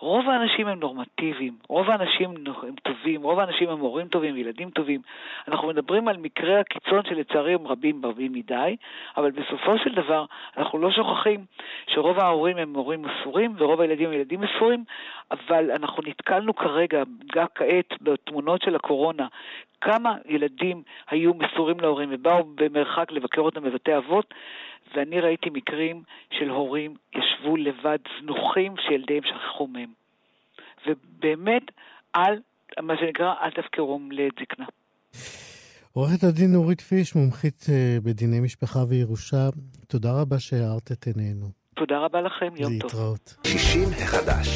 רוב 0.00 0.28
האנשים 0.28 0.66
הם 0.66 0.80
נורמטיביים, 0.80 1.54
רוב 1.68 1.90
האנשים 1.90 2.30
הם 2.62 2.74
טובים, 2.82 3.22
רוב 3.22 3.38
האנשים 3.38 3.68
הם 3.68 3.78
הורים 3.78 4.08
טובים, 4.08 4.36
ילדים 4.36 4.70
טובים. 4.70 5.00
אנחנו 5.48 5.68
מדברים 5.68 6.08
על 6.08 6.16
מקרי 6.16 6.60
הקיצון 6.60 7.04
שלצערי 7.04 7.54
הם 7.54 7.66
רבים 7.66 8.06
רבים 8.06 8.32
מדי, 8.32 8.76
אבל 9.16 9.30
בסופו 9.30 9.78
של 9.78 9.94
דבר 9.94 10.24
אנחנו 10.56 10.78
לא 10.78 10.90
שוכחים 10.90 11.44
שרוב 11.86 12.18
ההורים 12.18 12.56
הם 12.56 12.74
הורים 12.74 13.02
מסורים 13.02 13.54
ורוב 13.58 13.80
הילדים 13.80 14.06
הם 14.06 14.12
ילדים 14.12 14.40
מסורים, 14.40 14.84
אבל 15.30 15.70
אנחנו 15.70 16.02
נתקלנו 16.06 16.54
כרגע, 16.54 17.02
גם 17.34 17.46
כעת, 17.54 18.02
בתמונות 18.02 18.62
של 18.62 18.76
הקורונה, 18.76 19.26
כמה 19.80 20.14
ילדים 20.26 20.82
היו 21.10 21.34
מסורים 21.34 21.80
להורים 21.80 22.08
ובאו 22.12 22.44
במרחק 22.54 23.12
לבקר 23.12 23.40
אותם 23.40 23.62
בבתי 23.62 23.96
אבות, 23.96 24.34
ואני 24.94 25.20
ראיתי 25.20 25.50
מקרים 25.50 26.02
של 26.38 26.48
הורים 26.48 26.94
ישבו 27.14 27.56
לבד 27.56 27.98
זנוחים 28.20 28.74
שילדיהם 28.88 29.22
שכחו 29.24 29.66
מהם. 29.66 29.92
ובאמת, 30.86 31.62
אל, 32.16 32.40
מה 32.82 32.94
שנקרא, 33.00 33.34
אל 33.42 33.50
תפקרו 33.50 34.00
לעת 34.10 34.32
זקנה. 34.40 34.66
עורכת 35.92 36.24
הדין 36.24 36.52
נורית 36.52 36.80
פיש, 36.80 37.16
מומחית 37.16 37.66
אה, 37.68 37.98
בדיני 38.04 38.40
משפחה 38.40 38.78
וירושה, 38.88 39.48
תודה 39.88 40.20
רבה 40.20 40.38
שהארת 40.38 40.92
את 40.92 41.06
עינינו. 41.06 41.46
תודה 41.74 41.98
רבה 41.98 42.20
לכם, 42.20 42.56
יום 42.56 42.78
טוב. 42.78 42.90
להתראות. 42.90 43.34
60 43.46 43.88
החדש. 44.02 44.48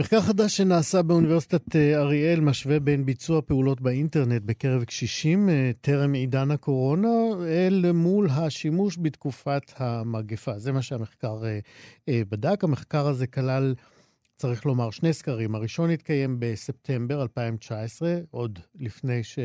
מחקר 0.00 0.20
חדש 0.20 0.56
שנעשה 0.56 1.02
באוניברסיטת 1.02 1.76
אה, 1.76 2.00
אריאל 2.00 2.40
משווה 2.40 2.80
בין 2.80 3.06
ביצוע 3.06 3.40
פעולות 3.46 3.80
באינטרנט 3.80 4.42
בקרב 4.44 4.84
קשישים 4.84 5.48
אה, 5.48 5.70
טרם 5.80 6.12
עידן 6.12 6.50
הקורונה 6.50 7.08
אל 7.48 7.92
מול 7.92 8.28
השימוש 8.30 8.98
בתקופת 9.02 9.62
המגפה. 9.76 10.58
זה 10.58 10.72
מה 10.72 10.82
שהמחקר 10.82 11.42
אה, 12.08 12.22
בדק. 12.28 12.64
המחקר 12.64 13.06
הזה 13.06 13.26
כלל, 13.26 13.74
צריך 14.36 14.66
לומר, 14.66 14.90
שני 14.90 15.12
סקרים. 15.12 15.54
הראשון 15.54 15.90
התקיים 15.90 16.36
בספטמבר 16.38 17.22
2019, 17.22 18.18
עוד 18.30 18.58
לפני 18.78 19.24
ש... 19.24 19.38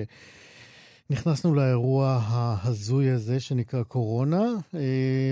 נכנסנו 1.09 1.55
לאירוע 1.55 2.19
ההזוי 2.23 3.09
הזה 3.09 3.39
שנקרא 3.39 3.83
קורונה, 3.83 4.43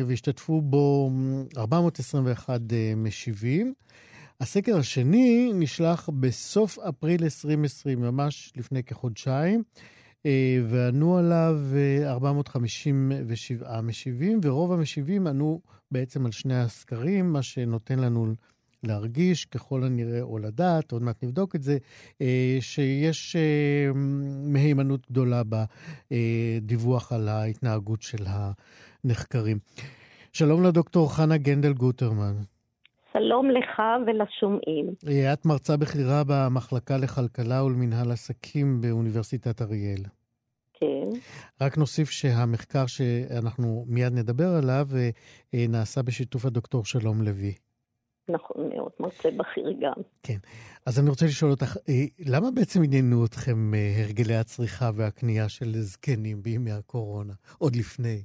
והשתתפו 0.08 0.62
בו 0.62 1.12
421 1.58 2.62
משיבים. 2.98 3.74
הסקר 4.42 4.78
השני 4.78 5.52
נשלח 5.54 6.10
בסוף 6.20 6.80
אפריל 6.80 7.24
2020, 7.24 8.02
ממש 8.02 8.54
לפני 8.56 8.84
כחודשיים, 8.84 9.64
וענו 10.70 11.18
עליו 11.18 11.60
457 12.06 13.82
משיבים, 13.82 14.40
ורוב 14.44 14.72
המשיבים 14.72 15.28
ענו 15.28 15.62
בעצם 15.92 16.26
על 16.26 16.32
שני 16.32 16.60
הסקרים, 16.60 17.34
מה 17.34 17.44
שנותן 17.44 18.00
לנו 18.00 18.34
להרגיש, 18.84 19.46
ככל 19.46 19.84
הנראה, 19.84 20.22
או 20.22 20.40
לדעת, 20.40 20.92
עוד 20.92 21.02
מעט 21.02 21.24
נבדוק 21.24 21.56
את 21.56 21.64
זה, 21.64 21.78
אה, 22.22 22.58
שיש 22.60 23.36
אה, 23.36 23.92
מהימנות 24.44 25.08
גדולה 25.12 25.42
בדיווח 26.12 27.12
על 27.12 27.28
ההתנהגות 27.28 28.02
של 28.02 28.26
הנחקרים. 29.04 29.60
שלום 30.34 30.64
לדוקטור 30.64 31.16
חנה 31.16 31.38
גנדל 31.38 31.74
גוטרמן. 31.74 32.36
שלום 33.14 33.50
לך 33.50 33.82
ולשומעים. 34.08 34.94
אה, 35.08 35.34
את 35.34 35.46
מרצה 35.46 35.78
בכירה 35.78 36.24
במחלקה 36.28 36.98
לכלכלה 36.98 37.64
ולמנהל 37.64 38.12
עסקים 38.12 38.82
באוניברסיטת 38.82 39.62
אריאל. 39.62 40.04
כן. 40.74 41.10
רק 41.62 41.78
נוסיף 41.78 42.10
שהמחקר 42.10 42.86
שאנחנו 42.88 43.86
מיד 43.88 44.14
נדבר 44.14 44.50
עליו 44.64 44.88
נעשה 45.54 46.02
בשיתוף 46.02 46.46
הדוקטור 46.46 46.86
שלום 46.86 47.22
לוי. 47.22 47.54
נכון 48.30 48.70
מאוד, 48.76 48.92
מרצה 49.00 49.30
בכיר 49.32 49.74
גם. 49.82 50.04
כן. 50.24 50.38
אז 50.86 51.00
אני 51.00 51.10
רוצה 51.10 51.26
לשאול 51.26 51.52
אותך, 51.52 51.78
אה, 51.90 52.06
למה 52.26 52.52
בעצם 52.52 52.84
עניינו 52.84 53.26
אתכם 53.26 53.74
אה, 53.74 54.04
הרגלי 54.04 54.36
הצריכה 54.36 54.90
והקנייה 54.96 55.50
של 55.50 55.72
זקנים 55.82 56.44
בימי 56.44 56.72
הקורונה, 56.72 57.34
עוד 57.58 57.76
לפני? 57.76 58.24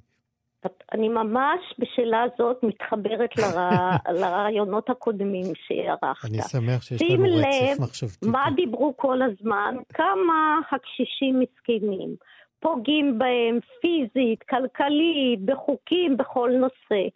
אני 0.93 1.09
ממש 1.09 1.75
בשאלה 1.79 2.23
הזאת 2.23 2.63
מתחברת 2.63 3.31
לרע... 3.37 3.91
לרעיונות 4.21 4.91
הקודמים 4.91 5.45
שערכת. 5.55 6.29
אני 6.29 6.43
שמח 6.43 6.83
שיש 6.83 7.03
לנו 7.03 7.25
רצף 7.25 7.81
מחשבתי. 7.81 8.15
שים 8.25 8.27
לב 8.27 8.33
מה 8.33 8.45
דיברו 8.57 8.97
כל 8.97 9.23
הזמן, 9.23 9.75
כמה 9.95 10.61
הקשישים 10.71 11.41
מסכנים. 11.41 12.17
פוגעים 12.61 13.19
בהם 13.19 13.59
פיזית, 13.81 14.43
כלכלית, 14.43 15.41
בחוקים, 15.45 16.17
בכל 16.17 16.51
נושא. 16.51 17.09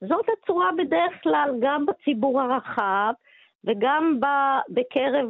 זאת 0.00 0.26
הצורה 0.28 0.70
בדרך 0.78 1.12
כלל 1.22 1.50
גם 1.60 1.86
בציבור 1.86 2.40
הרחב 2.40 3.12
וגם 3.64 4.20
בקרב, 4.68 5.26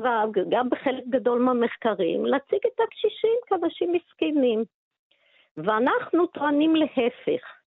גם 0.49 0.71
בחלק 0.71 1.05
גדול 1.09 1.41
מהמחקרים, 1.41 2.27
להציג 2.27 2.61
את 2.67 2.81
הקשישים 2.87 3.39
כאנשים 3.47 3.93
מסכנים. 3.93 4.65
ואנחנו 5.57 6.27
טוענים 6.27 6.77
להפך. 6.77 7.60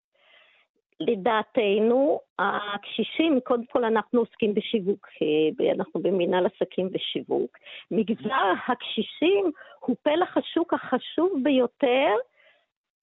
לדעתנו, 0.99 2.19
הקשישים, 2.39 3.39
קודם 3.43 3.65
כל 3.65 3.83
אנחנו 3.83 4.19
עוסקים 4.19 4.53
בשיווק, 4.53 5.07
אה, 5.21 5.71
אנחנו 5.73 6.01
במנהל 6.01 6.45
עסקים 6.45 6.89
ושיווק. 6.93 7.57
מגזר 7.91 8.51
הקשישים 8.67 9.51
הוא 9.79 9.95
פלח 10.03 10.37
השוק 10.37 10.73
החשוב 10.73 11.31
ביותר 11.43 12.15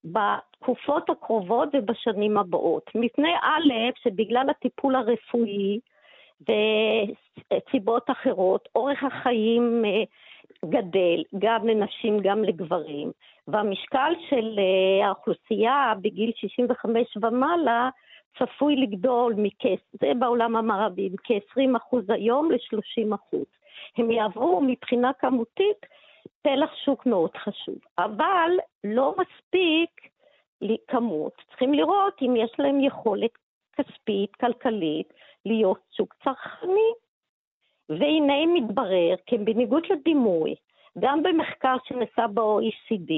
בתקופות 0.05 1.11
הקרובות 1.11 1.69
ובשנים 1.73 2.39
הבאות. 2.39 2.91
מפני 2.95 3.35
א', 3.43 3.73
שבגלל 4.03 4.51
הטיפול 4.51 4.95
הרפואי 4.95 5.81
וסיבות 6.41 8.11
אחרות, 8.11 8.69
אורך 8.75 9.05
החיים 9.05 9.83
אה, 9.85 10.03
גדל, 10.65 11.23
גם 11.39 11.67
לנשים, 11.67 12.21
גם 12.21 12.45
לגברים, 12.45 13.13
והמשקל 13.49 14.13
של 14.29 14.59
אה, 14.59 15.07
האוכלוסייה 15.07 15.93
בגיל 16.03 16.33
65 16.37 17.17
ומעלה 17.23 17.91
צפוי 18.39 18.77
לגדול 18.77 19.35
מכס, 19.37 19.81
זה 20.01 20.13
בעולם 20.19 20.57
המערבי, 20.57 21.09
מכ-20% 21.09 21.99
היום 22.09 22.51
ל-30%. 22.51 23.37
הם 23.97 24.11
יעברו 24.11 24.61
מבחינה 24.61 25.13
כמותית 25.13 25.87
פלח 26.43 26.71
שוק 26.85 27.07
מאוד 27.07 27.37
חשוב, 27.37 27.79
אבל 27.99 28.51
לא 28.85 29.15
מספיק 29.19 30.11
כמות, 30.89 31.33
צריכים 31.49 31.75
לראות 31.75 32.15
אם 32.23 32.37
יש 32.37 32.51
להם 32.59 32.81
יכולת 32.81 33.31
כספית, 33.77 34.37
כלכלית, 34.37 35.13
להיות 35.47 35.81
שוק 35.91 36.15
צרכני. 36.25 36.91
והנה 37.91 38.47
מתברר, 38.47 39.15
כי 39.27 39.39
בניגוד 39.39 39.83
לדימוי, 39.91 40.55
גם 40.99 41.23
במחקר 41.23 41.77
שנעשה 41.85 42.27
ב-OECD 42.27 43.13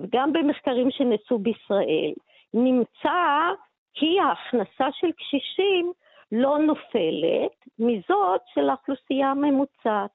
וגם 0.00 0.32
במחקרים 0.32 0.90
שנעשו 0.90 1.38
בישראל, 1.38 2.12
נמצא 2.54 3.50
כי 3.94 4.20
ההכנסה 4.20 4.86
של 4.92 5.12
קשישים 5.12 5.92
לא 6.32 6.58
נופלת 6.58 7.68
מזאת 7.78 8.40
של 8.54 8.68
האוכלוסייה 8.68 9.30
הממוצעת. 9.30 10.10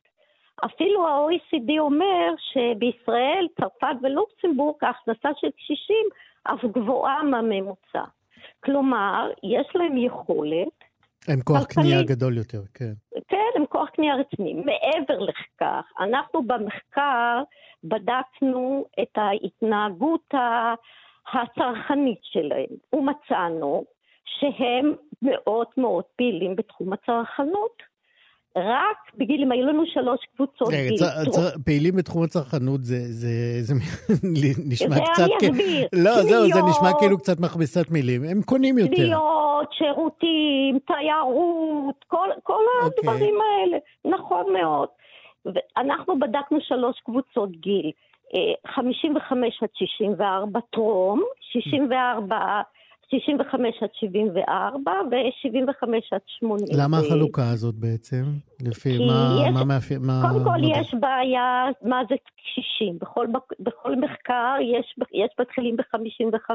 אפילו 0.65 1.07
ה-OECD 1.07 1.79
אומר 1.79 2.33
שבישראל, 2.37 3.47
צרפת 3.61 3.95
ולוקסמבורג 4.01 4.83
ההכנסה 4.83 5.29
של 5.39 5.51
קשישים 5.51 6.05
אף 6.43 6.65
גבוהה 6.65 7.23
מהממוצע. 7.23 8.03
כלומר, 8.63 9.31
יש 9.43 9.67
להם 9.75 9.97
יכולת 9.97 10.86
הם 11.27 11.41
כוח 11.41 11.65
קנייה 11.65 12.03
גדול 12.03 12.37
יותר, 12.37 12.61
כן. 12.73 12.93
כן, 13.27 13.37
הם 13.55 13.65
כוח 13.65 13.89
קנייה 13.89 14.15
רציני. 14.15 14.53
מעבר 14.53 15.19
לכך, 15.19 15.91
אנחנו 15.99 16.43
במחקר 16.43 17.43
בדקנו 17.83 18.85
את 19.01 19.17
ההתנהגות 19.17 20.33
הצרכנית 21.33 22.19
שלהם, 22.21 22.69
ומצאנו 22.93 23.85
שהם 24.25 24.93
מאוד 25.21 25.67
מאוד 25.77 26.03
פעילים 26.15 26.55
בתחום 26.55 26.93
הצרכנות. 26.93 27.96
רק 28.57 28.97
בגיל, 29.17 29.43
אם 29.43 29.51
היו 29.51 29.65
לנו 29.65 29.83
שלוש 29.85 30.19
קבוצות 30.35 30.69
גיל. 30.69 30.95
פעילים 31.65 31.95
בתחום 31.95 32.23
הצרכנות 32.23 32.83
זה, 32.83 32.97
זה, 32.99 33.29
זה 33.61 33.73
נשמע 34.69 34.95
זה 34.95 35.01
קצת... 35.01 35.23
אני 35.23 35.49
אסביר. 35.49 35.87
לא, 35.93 36.21
זהו, 36.21 36.47
זה 36.47 36.59
נשמע 36.69 36.99
כאילו 36.99 37.17
קצת 37.17 37.39
מכבסת 37.39 37.91
מילים. 37.91 38.21
הם 38.23 38.41
קונים 38.45 38.77
יותר. 38.77 38.95
קניות, 38.95 39.73
שירותים, 39.73 40.79
תיירות, 40.87 42.05
כל, 42.07 42.29
כל 42.43 42.53
אוקיי. 42.83 42.99
הדברים 42.99 43.35
האלה. 43.41 43.77
נכון 44.05 44.53
מאוד. 44.53 44.87
אנחנו 45.77 46.19
בדקנו 46.19 46.57
שלוש 46.61 46.99
קבוצות 47.05 47.51
גיל. 47.51 47.91
55 48.67 49.63
עד 49.63 49.69
64 49.73 50.59
טרום, 50.71 51.23
64 51.39 52.61
65 53.11 53.83
עד 53.83 53.89
74 53.93 54.91
ו-75 55.11 55.87
עד 56.11 56.21
80. 56.27 56.65
למה 56.77 56.97
החלוקה 56.97 57.49
הזאת 57.53 57.75
בעצם? 57.75 58.23
לפי 58.61 58.97
מה, 59.07 59.43
יש, 59.47 59.53
מה 59.53 59.63
מאפיין... 59.65 60.01
מה... 60.01 60.21
קודם 60.21 60.43
כל 60.43 60.61
מה... 60.61 60.79
יש 60.79 60.93
בעיה, 60.93 61.65
מה 61.81 62.01
זה 62.09 62.15
קשישים. 62.37 62.97
בכל, 63.01 63.27
בכל 63.59 63.95
מחקר 63.95 64.55
יש, 64.61 64.95
יש 65.13 65.29
מתחילים 65.39 65.75
ב-55, 65.77 66.51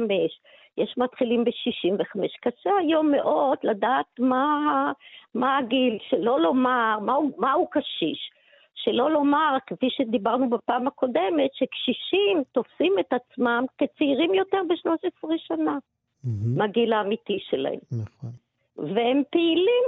יש 0.79 0.95
מתחילים 0.99 1.45
ב-65. 1.45 2.19
קשה 2.41 2.71
היום 2.81 3.11
מאוד 3.11 3.59
לדעת 3.63 4.07
מה, 4.19 4.93
מה 5.35 5.59
הגיל, 5.59 5.99
שלא 6.09 6.41
לומר, 6.41 6.99
מהו, 7.03 7.31
מהו 7.39 7.67
קשיש. 7.71 8.31
שלא 8.75 9.11
לומר, 9.11 9.57
כפי 9.67 9.87
שדיברנו 9.91 10.51
בפעם 10.51 10.87
הקודמת, 10.87 11.51
שקשישים 11.53 12.43
תופסים 12.53 12.93
את 13.01 13.13
עצמם 13.13 13.65
כצעירים 13.79 14.35
יותר 14.35 14.59
ב-13 14.69 15.29
שנה. 15.37 15.79
Mm-hmm. 16.25 16.59
מהגיל 16.59 16.93
האמיתי 16.93 17.39
שלהם. 17.51 17.79
נכון. 17.93 18.31
והם 18.77 19.23
פעילים, 19.31 19.85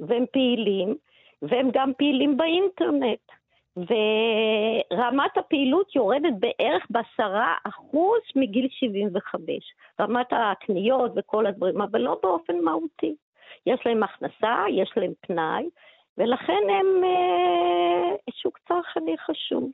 והם 0.00 0.24
פעילים, 0.32 0.96
והם 1.42 1.68
גם 1.72 1.92
פעילים 1.98 2.36
באינטרנט. 2.36 3.20
ורמת 3.76 5.38
הפעילות 5.38 5.96
יורדת 5.96 6.32
בערך 6.40 6.86
בעשרה 6.90 7.54
אחוז 7.64 8.20
מגיל 8.36 8.68
75. 8.70 9.46
רמת 10.00 10.26
הקניות 10.30 11.12
וכל 11.16 11.46
הדברים, 11.46 11.80
אבל 11.80 12.00
לא 12.00 12.18
באופן 12.22 12.58
מהותי. 12.58 13.14
יש 13.66 13.80
להם 13.86 14.02
הכנסה, 14.02 14.64
יש 14.70 14.92
להם 14.96 15.12
פנאי, 15.20 15.68
ולכן 16.18 16.62
הם 16.68 17.04
אה, 17.04 18.16
שוק 18.30 18.58
צרכני 18.68 19.18
חשוב. 19.18 19.70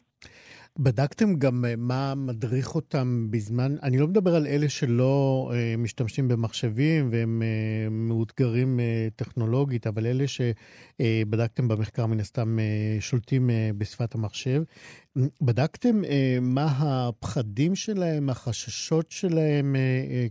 בדקתם 0.78 1.34
גם 1.38 1.64
אה, 1.64 1.74
מה 1.78 2.12
מדריך 2.16 2.74
אותם 2.74 3.06
בזמן, 3.30 3.70
אני 3.82 3.98
לא 3.98 4.06
מדבר 4.06 4.30
על 4.36 4.46
אלה 4.46 4.68
שלא 4.68 5.50
אה, 5.52 5.74
משתמשים 5.78 6.28
במחשבים 6.28 7.08
והם 7.12 7.42
אה, 7.42 7.90
מאותגרים 7.90 8.80
טכנולוגית, 9.16 9.86
אבל 9.86 10.06
אלה 10.06 10.24
שבדקתם 10.26 11.68
במחקר 11.68 12.06
מן 12.06 12.20
הסתם 12.20 12.56
שולטים 13.00 13.50
בשפת 13.78 14.14
המחשב. 14.14 14.62
בדקתם 15.42 15.96
מה 16.40 16.66
הפחדים 16.80 17.74
שלהם, 17.74 18.30
החששות 18.30 19.10
שלהם 19.10 19.76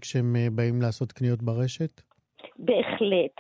כשהם 0.02 0.36
באים 0.52 0.82
לעשות 0.82 1.12
קניות 1.12 1.44
ברשת? 1.44 2.02
בהחלט. 2.60 3.36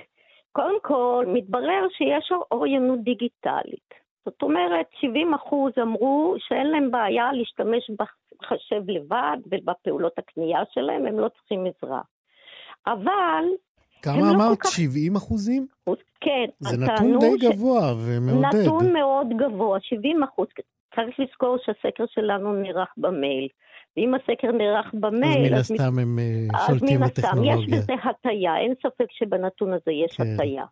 קודם 0.51 0.80
כל, 0.82 1.26
מתברר 1.34 1.88
שיש 1.97 2.32
אוריינות 2.51 3.03
דיגיטלית. 3.03 3.89
זאת 4.26 4.41
אומרת, 4.41 4.86
70 5.01 5.34
אחוז 5.34 5.74
אמרו 5.82 6.36
שאין 6.38 6.67
להם 6.67 6.91
בעיה 6.91 7.32
להשתמש 7.34 7.91
בחשב 7.99 8.82
לבד 8.88 9.38
ובפעולות 9.45 10.13
הקנייה 10.17 10.59
שלהם, 10.74 11.05
הם 11.05 11.20
לא 11.20 11.30
צריכים 11.30 11.65
עזרה. 11.65 12.01
אבל... 12.88 13.45
כמה 14.01 14.17
לא 14.17 14.36
אמרת? 14.36 14.57
כך... 14.59 14.70
70 14.72 15.15
אחוזים? 15.15 15.67
כן. 16.22 16.45
זה 16.59 16.78
נתון 16.78 17.20
די 17.20 17.39
ש... 17.39 17.43
גבוה 17.43 17.93
ומעודד. 17.97 18.55
נתון 18.55 18.93
מאוד 18.93 19.28
גבוה, 19.38 19.80
70 19.82 20.24
אחוז. 20.24 20.47
צריך 20.95 21.20
לזכור 21.20 21.57
שהסקר 21.65 22.05
שלנו 22.07 22.53
נערך 22.53 22.93
במייל. 22.97 23.47
ואם 23.97 24.13
הסקר 24.15 24.51
נערך 24.51 24.93
במייל... 24.93 25.55
אז 25.55 25.72
מן 25.72 25.78
הסתם 25.78 25.99
הם 25.99 26.20
אה, 26.20 26.67
שולטים 26.67 26.99
בטכנולוגיה. 26.99 27.53
אז 27.53 27.59
מן 27.59 27.63
הסתם, 27.63 27.74
יש 27.74 27.80
בזה 27.80 27.93
הטיה, 28.09 28.57
אין 28.57 28.74
ספק 28.84 29.11
שבנתון 29.11 29.74
הזה 29.74 29.91
יש 29.91 30.17
כן. 30.17 30.24
הטיה. 30.24 30.65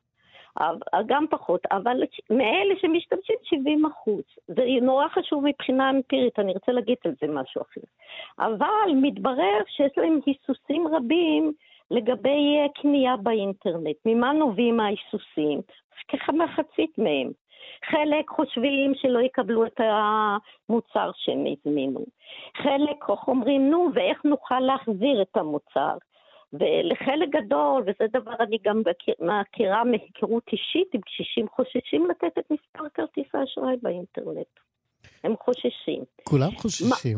גם 1.06 1.26
פחות, 1.30 1.62
אבל 1.72 2.04
מאלה 2.30 2.74
שמשתמשים 2.82 3.36
70 3.44 3.86
אחוז. 3.86 4.24
זה 4.48 4.64
נורא 4.82 5.08
חשוב 5.08 5.44
מבחינה 5.46 5.90
אמפירית, 5.90 6.40
אני 6.40 6.54
רוצה 6.54 6.72
להגיד 6.72 6.98
על 7.06 7.12
זה 7.22 7.28
משהו 7.28 7.62
אחר. 7.62 7.82
אבל 8.40 8.92
מתברר 9.02 9.60
שיש 9.68 9.92
להם 9.98 10.20
היסוסים 10.26 10.88
רבים 10.88 11.54
לגבי 11.92 12.58
אה, 12.60 12.82
קנייה 12.82 13.18
באינטרנט. 13.18 13.96
ממה 14.06 14.34
נובעים 14.34 14.80
ההיסוסים? 14.80 15.62
כמחצית 16.08 16.98
מהם. 16.98 17.32
חלק 17.86 18.30
חושבים 18.30 18.96
שלא 18.96 19.20
יקבלו 19.20 19.66
את 19.66 19.80
המוצר 19.80 21.12
שהם 21.16 21.46
הזמינו. 21.46 22.06
חלק 22.58 23.10
אומרים, 23.28 23.70
נו, 23.70 23.90
ואיך 23.94 24.26
נוכל 24.26 24.60
להחזיר 24.60 25.22
את 25.22 25.38
המוצר? 25.38 25.98
ולחלק 26.54 27.30
גדול, 27.30 27.82
וזה 27.82 28.06
דבר 28.14 28.34
אני 28.40 28.58
גם 28.64 28.82
מכירה 29.20 29.84
מהיכרות 29.84 30.44
אישית 30.52 30.88
עם 30.94 31.02
קשישים, 31.02 31.48
חוששים 31.56 32.08
לתת 32.10 32.38
את 32.40 32.52
מספר 32.52 32.90
כרטיסי 32.94 33.38
האשראי 33.38 33.76
באינטרנט. 33.82 34.54
הם 35.24 35.34
חוששים. 35.44 36.04
כולם 36.24 36.52
חוששים. 36.52 37.18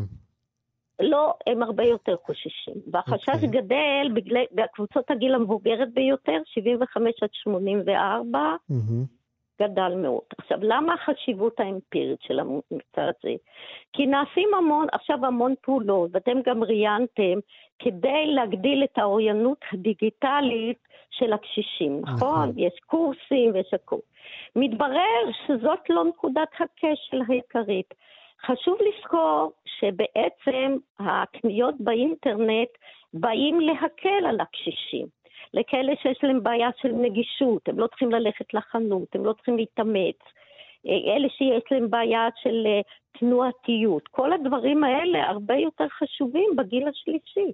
לא, 1.00 1.34
הם 1.46 1.62
הרבה 1.62 1.84
יותר 1.84 2.16
חוששים. 2.26 2.74
והחשש 2.92 3.28
okay. 3.28 3.34
אוקיי. 3.34 3.48
גדל 3.48 4.10
בגלל, 4.14 4.44
בקבוצות 4.52 5.10
הגיל 5.10 5.34
המבוגרת 5.34 5.94
ביותר, 5.94 6.38
75 6.46 7.22
עד 7.22 7.28
84, 7.32 8.38
mm-hmm. 8.38 8.74
גדל 9.62 9.92
מאוד. 9.96 10.22
עכשיו, 10.38 10.58
למה 10.62 10.94
החשיבות 10.94 11.60
האמפירית 11.60 12.22
של 12.22 12.40
המבצע 12.40 13.02
הזה? 13.02 13.34
כי 13.92 14.06
נעשים 14.06 14.48
המון, 14.58 14.86
עכשיו 14.92 15.26
המון 15.26 15.54
פעולות, 15.60 16.10
ואתם 16.12 16.40
גם 16.46 16.64
ראיינתם, 16.64 17.38
כדי 17.78 18.26
להגדיל 18.26 18.84
את 18.84 18.98
האוריינות 18.98 19.58
הדיגיטלית 19.72 20.78
של 21.10 21.32
הקשישים, 21.32 22.00
נכון? 22.02 22.14
נכון? 22.14 22.52
יש 22.56 22.72
קורסים 22.86 23.50
ויש 23.54 23.74
הכול. 23.74 24.00
מתברר 24.56 25.22
שזאת 25.46 25.90
לא 25.90 26.04
נקודת 26.04 26.48
הכשל 26.54 27.22
העיקרית. 27.28 27.94
חשוב 28.46 28.78
לזכור 28.80 29.52
שבעצם 29.78 30.76
הקניות 30.98 31.74
באינטרנט 31.80 32.68
באים 33.14 33.60
להקל 33.60 34.26
על 34.28 34.40
הקשישים. 34.40 35.19
לכאלה 35.54 35.92
שיש 36.02 36.18
להם 36.22 36.42
בעיה 36.42 36.68
של 36.82 36.92
נגישות, 36.92 37.68
הם 37.68 37.78
לא 37.78 37.86
צריכים 37.86 38.10
ללכת 38.10 38.54
לחנות, 38.54 39.14
הם 39.14 39.24
לא 39.24 39.32
צריכים 39.32 39.56
להתאמץ. 39.56 40.18
אה, 40.86 41.16
אלה 41.16 41.28
שיש 41.28 41.62
להם 41.70 41.90
בעיה 41.90 42.28
של 42.42 42.66
אה, 42.66 42.80
תנועתיות, 43.18 44.08
כל 44.08 44.32
הדברים 44.32 44.84
האלה 44.84 45.28
הרבה 45.28 45.54
יותר 45.54 45.88
חשובים 45.88 46.50
בגיל 46.56 46.88
השלישי. 46.88 47.52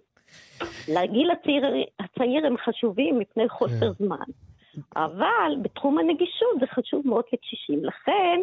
לגיל 0.89 1.31
הצעיר, 1.31 1.65
הצעיר 2.01 2.47
הם 2.47 2.57
חשובים 2.57 3.19
מפני 3.19 3.49
חוסר 3.49 3.95
כן. 3.95 4.05
זמן. 4.05 4.25
אבל 4.97 5.57
בתחום 5.63 5.99
הנגישות 5.99 6.61
זה 6.61 6.67
חשוב 6.67 7.03
מאוד 7.09 7.25
לקשישים. 7.33 7.85
לכן, 7.85 8.41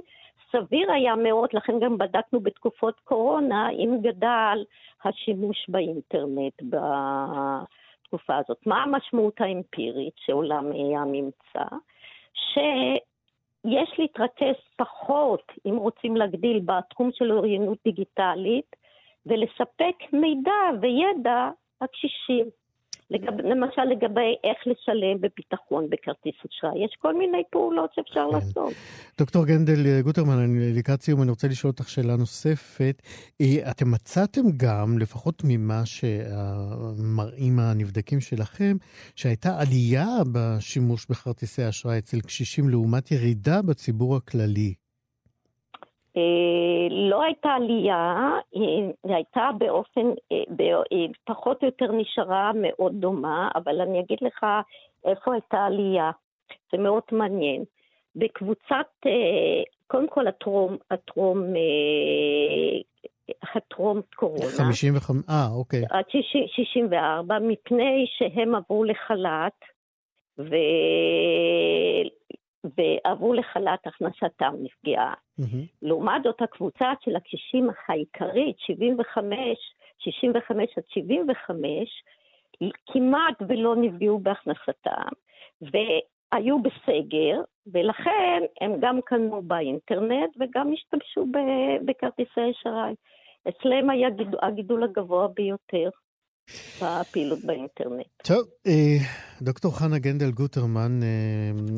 סביר 0.52 0.92
היה 0.92 1.16
מאוד, 1.16 1.50
לכן 1.54 1.80
גם 1.80 1.98
בדקנו 1.98 2.40
בתקופות 2.40 3.00
קורונה, 3.04 3.70
אם 3.70 3.98
גדל 4.02 4.64
השימוש 5.04 5.66
באינטרנט, 5.70 6.64
בתקופה 8.14 8.38
הזאת. 8.38 8.68
מה 8.68 8.84
המשמעות 8.84 9.42
האמפירית 9.42 10.14
שעולה 10.18 10.62
מהממצא? 10.62 11.76
שיש 12.34 14.00
להתרכז 14.00 14.56
פחות, 14.78 15.52
אם 15.66 15.76
רוצים 15.78 16.16
להגדיל, 16.16 16.60
בתחום 16.66 17.10
של 17.14 17.32
אוריינות 17.32 17.78
דיגיטלית, 17.84 18.76
ולספק 19.26 19.96
מידע 20.14 20.52
וידע 20.82 21.50
הקשישים. 21.82 22.46
לגב, 23.14 23.34
למשל 23.34 23.82
לגבי 23.82 24.32
איך 24.44 24.58
לשלם 24.66 25.22
בביטחון 25.22 25.90
בכרטיס 25.90 26.36
אשראי. 26.50 26.86
יש 26.86 26.98
כל 27.02 27.18
מיני 27.18 27.44
פעולות 27.52 27.90
שאפשר 27.96 28.28
כן. 28.30 28.36
לעשות. 28.36 28.74
דוקטור 29.18 29.46
גנדל 29.46 30.02
גוטרמן, 30.02 30.38
אני 30.38 30.74
לקראת 30.78 31.02
סיום, 31.02 31.22
אני 31.22 31.30
רוצה 31.30 31.48
לשאול 31.48 31.72
אותך 31.72 31.90
שאלה 31.90 32.16
נוספת. 32.16 33.02
אה, 33.42 33.72
אתם 33.72 33.92
מצאתם 33.92 34.42
גם, 34.58 34.98
לפחות 35.00 35.42
ממה 35.44 35.82
שמראים 35.86 37.60
הנבדקים 37.60 38.20
שלכם, 38.20 38.78
שהייתה 39.16 39.60
עלייה 39.60 40.08
בשימוש 40.34 41.06
בכרטיסי 41.10 41.70
אשראי 41.70 41.98
אצל 41.98 42.20
קשישים 42.22 42.70
לעומת 42.70 43.12
ירידה 43.12 43.62
בציבור 43.62 44.16
הכללי. 44.16 44.83
אה, 46.18 46.88
לא 46.90 47.24
הייתה 47.24 47.50
עלייה, 47.50 48.32
היא 48.52 48.94
הייתה 49.04 49.50
באופן, 49.58 50.02
אה, 50.32 51.06
פחות 51.26 51.62
או 51.62 51.68
יותר 51.68 51.92
נשארה 51.92 52.52
מאוד 52.56 52.94
דומה, 52.96 53.50
אבל 53.56 53.82
אני 53.82 54.00
אגיד 54.00 54.18
לך 54.22 54.46
איפה 55.06 55.34
הייתה 55.34 55.58
עלייה. 55.58 56.12
זה 56.72 56.78
מאוד 56.78 57.04
מעניין. 57.12 57.64
בקבוצת, 58.16 58.88
אה, 59.06 59.64
קודם 59.88 60.08
כל 60.08 60.28
הטרום, 60.28 60.78
הטרום, 60.92 61.44
הטרום 63.56 64.02
קורונה. 64.16 64.46
55, 64.58 65.30
אה, 65.30 65.48
אוקיי. 65.56 65.84
עד 65.90 66.06
64, 66.48 67.40
מפני 67.40 68.06
שהם 68.18 68.56
עברו 68.56 68.84
לחל"ת, 68.84 69.66
ו... 70.40 70.56
ועברו 72.78 73.34
לחל"ת, 73.34 73.88
הכנסתם 73.88 74.54
נפגעה. 74.60 75.14
Mm-hmm. 75.14 75.66
לעומת 75.82 76.24
זאת, 76.24 76.42
הקבוצה 76.42 76.92
של 77.02 77.16
הקשישים 77.16 77.70
העיקרית, 77.88 78.60
75, 78.60 79.30
65 79.98 80.78
עד 80.78 80.84
75, 80.88 82.04
כמעט 82.86 83.42
ולא 83.50 83.76
נפגעו 83.76 84.20
בהכנסתם, 84.20 85.10
והיו 85.62 86.58
בסגר, 86.62 87.42
ולכן 87.68 88.44
הם 88.62 88.72
גם 88.80 89.00
קנו 89.06 89.42
באינטרנט 89.42 90.30
וגם 90.40 90.74
השתמשו 90.74 91.26
בכרטיסי 91.86 92.52
אשראי. 92.52 92.94
אצלם 93.50 93.90
היה 93.90 94.10
הגידול 94.42 94.84
הגבוה 94.84 95.28
ביותר. 95.28 95.90
בפעילות 96.82 97.40
באינטרנט. 97.46 98.06
טוב, 98.24 98.48
אה, 98.68 98.98
דוקטור 99.42 99.80
חנה 99.80 100.00
גנדל 100.00 100.32
גוטרמן, 100.32 101.00
אה, 101.04 101.08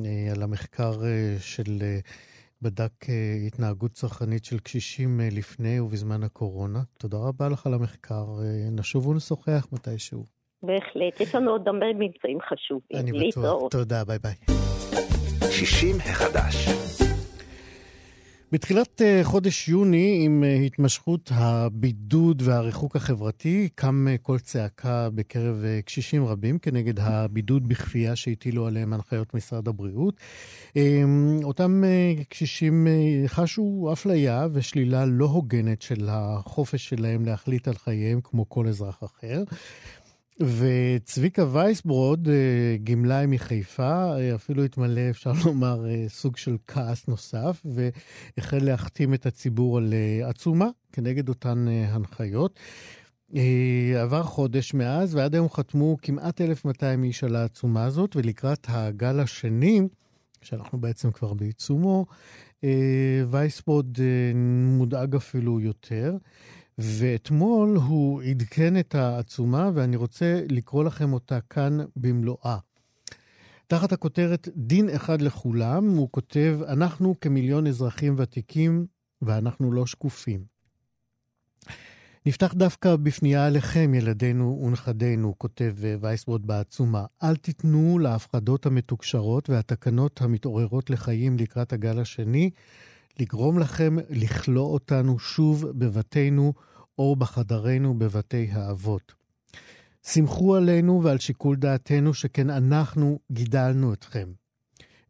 אה, 0.05 0.31
על 0.35 0.43
המחקר 0.43 0.91
של 1.39 1.83
בדק 2.61 2.91
התנהגות 3.47 3.91
צרכנית 3.91 4.45
של 4.45 4.59
קשישים 4.59 5.19
לפני 5.31 5.79
ובזמן 5.79 6.23
הקורונה. 6.23 6.79
תודה 6.97 7.17
רבה 7.17 7.49
לך 7.49 7.67
על 7.67 7.73
המחקר. 7.73 8.25
נשוב 8.71 9.07
ונשוחח 9.07 9.67
מתישהו. 9.71 10.25
בהחלט, 10.63 11.21
יש 11.21 11.35
לנו 11.35 11.51
עוד 11.51 11.67
הרבה 11.67 11.85
ממצאים 11.93 12.37
חשובים. 12.41 13.19
אני 13.19 13.29
בטוח. 13.29 13.71
תודה, 13.71 14.03
ביי 14.03 14.19
ביי. 14.19 14.33
60 15.51 15.95
החדש. 15.99 17.04
בתחילת 18.51 19.01
אה, 19.01 19.19
חודש 19.23 19.69
יוני, 19.69 20.21
עם 20.25 20.43
אה, 20.43 20.55
התמשכות 20.55 21.31
הבידוד 21.33 22.41
והריחוק 22.45 22.95
החברתי, 22.95 23.69
קם 23.75 24.07
אה, 24.09 24.17
קול 24.17 24.39
צעקה 24.39 25.09
בקרב 25.15 25.63
קשישים 25.85 26.25
רבים 26.25 26.59
כנגד 26.59 26.99
הבידוד 26.99 27.67
בכפייה 27.67 28.15
שהטילו 28.15 28.67
עליהם 28.67 28.93
הנחיות 28.93 29.33
משרד 29.33 29.67
הבריאות. 29.67 30.19
אותם 31.43 31.83
קשישים 32.29 32.87
חשו 33.27 33.89
אפליה 33.93 34.47
ושלילה 34.53 35.05
לא 35.05 35.25
הוגנת 35.25 35.81
של 35.81 36.07
החופש 36.11 36.89
שלהם 36.89 37.25
להחליט 37.25 37.67
על 37.67 37.75
חייהם 37.75 38.19
כמו 38.23 38.49
כל 38.49 38.67
אזרח 38.67 39.03
אחר. 39.03 39.43
וצביקה 40.39 41.45
וייסברוד, 41.51 42.27
אה, 42.27 42.77
גמלאי 42.83 43.25
מחיפה, 43.25 44.17
אה, 44.17 44.35
אפילו 44.35 44.63
התמלא, 44.63 45.09
אפשר 45.09 45.31
לומר, 45.45 45.85
אה, 45.89 46.05
סוג 46.07 46.37
של 46.37 46.57
כעס 46.67 47.07
נוסף, 47.07 47.65
והחל 47.65 48.57
להחתים 48.61 49.13
את 49.13 49.25
הציבור 49.25 49.77
על 49.77 49.93
עצומה 50.23 50.67
כנגד 50.91 51.29
אותן 51.29 51.65
הנחיות. 51.67 52.59
עבר 54.01 54.23
חודש 54.23 54.73
מאז, 54.73 55.15
ועד 55.15 55.33
היום 55.33 55.49
חתמו 55.49 55.97
כמעט 56.01 56.41
1,200 56.41 57.03
איש 57.03 57.23
על 57.23 57.35
העצומה 57.35 57.85
הזאת, 57.85 58.15
ולקראת 58.15 58.67
הגל 58.69 59.19
השני, 59.19 59.81
שאנחנו 60.41 60.81
בעצם 60.81 61.11
כבר 61.11 61.33
בעיצומו, 61.33 62.05
וייסברוד 63.29 63.99
מודאג 64.77 65.15
אפילו 65.15 65.59
יותר. 65.59 66.17
ואתמול 66.77 67.77
הוא 67.77 68.21
עדכן 68.21 68.79
את 68.79 68.95
העצומה, 68.95 69.71
ואני 69.73 69.95
רוצה 69.95 70.41
לקרוא 70.49 70.83
לכם 70.83 71.13
אותה 71.13 71.39
כאן 71.41 71.77
במלואה. 71.95 72.57
תחת 73.67 73.91
הכותרת 73.91 74.47
דין 74.55 74.89
אחד 74.89 75.21
לכולם, 75.21 75.89
הוא 75.89 76.09
כותב, 76.11 76.59
אנחנו 76.67 77.15
כמיליון 77.21 77.67
אזרחים 77.67 78.15
ותיקים 78.17 78.85
ואנחנו 79.21 79.71
לא 79.71 79.85
שקופים. 79.85 80.55
נפתח 82.25 82.53
דווקא 82.53 82.95
בפנייה 82.95 83.47
אליכם, 83.47 83.93
ילדינו 83.93 84.61
ונכדינו, 84.65 85.33
כותב 85.37 85.75
וייסבורד 86.01 86.47
בעצומה. 86.47 87.05
אל 87.23 87.35
תיתנו 87.35 87.99
להפחדות 87.99 88.65
המתוקשרות 88.65 89.49
והתקנות 89.49 90.21
המתעוררות 90.21 90.89
לחיים 90.89 91.37
לקראת 91.37 91.73
הגל 91.73 91.99
השני 91.99 92.49
לגרום 93.19 93.59
לכם 93.59 93.95
לכלוא 94.09 94.73
אותנו 94.73 95.19
שוב 95.19 95.65
בבתינו 95.65 96.53
או 96.99 97.15
בחדרינו 97.15 97.99
בבתי 97.99 98.47
האבות. 98.51 99.13
סמכו 100.03 100.55
עלינו 100.55 101.03
ועל 101.03 101.17
שיקול 101.17 101.55
דעתנו, 101.55 102.13
שכן 102.13 102.49
אנחנו 102.49 103.19
גידלנו 103.31 103.93
אתכם. 103.93 104.27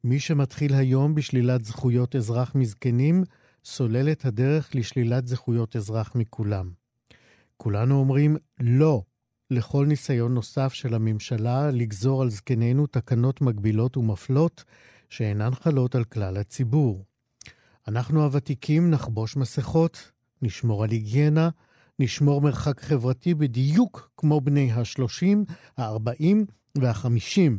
מי 0.04 0.20
שמתחיל 0.20 0.74
היום 0.74 1.16
בשלילת 1.16 1.66
זכויות 1.66 2.16
אזרח 2.16 2.56
מזקנים, 2.56 3.24
סולל 3.66 4.12
את 4.12 4.26
הדרך 4.26 4.76
לשלילת 4.76 5.28
זכויות 5.28 5.76
אזרח 5.76 6.16
מכולם. 6.16 6.72
כולנו 7.58 8.00
אומרים 8.00 8.38
לא 8.60 9.04
לכל 9.52 9.86
ניסיון 9.86 10.34
נוסף 10.34 10.74
של 10.74 10.94
הממשלה 10.94 11.72
לגזור 11.72 12.22
על 12.22 12.30
זקנינו 12.30 12.88
תקנות 12.88 13.42
מגבילות 13.42 13.98
ומפלות 13.98 14.64
שאינן 15.10 15.56
חלות 15.56 15.96
על 15.96 16.04
כלל 16.04 16.38
הציבור. 16.38 17.06
אנחנו 17.88 18.24
הוותיקים 18.24 18.92
נחבוש 18.92 19.36
מסכות, 19.38 20.12
נשמור 20.42 20.84
על 20.84 20.90
היגיינה, 20.90 21.50
נשמור 22.00 22.42
מרחק 22.42 22.82
חברתי 22.82 23.34
בדיוק 23.34 24.10
כמו 24.18 24.42
בני 24.42 24.72
ה-30, 24.72 25.54
ה-40 25.78 26.36
וה-50, 26.78 27.52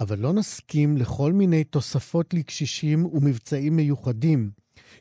אבל 0.00 0.18
לא 0.18 0.32
נסכים 0.32 0.96
לכל 0.96 1.32
מיני 1.32 1.64
תוספות 1.64 2.34
לקשישים 2.34 3.06
ומבצעים 3.06 3.76
מיוחדים, 3.76 4.50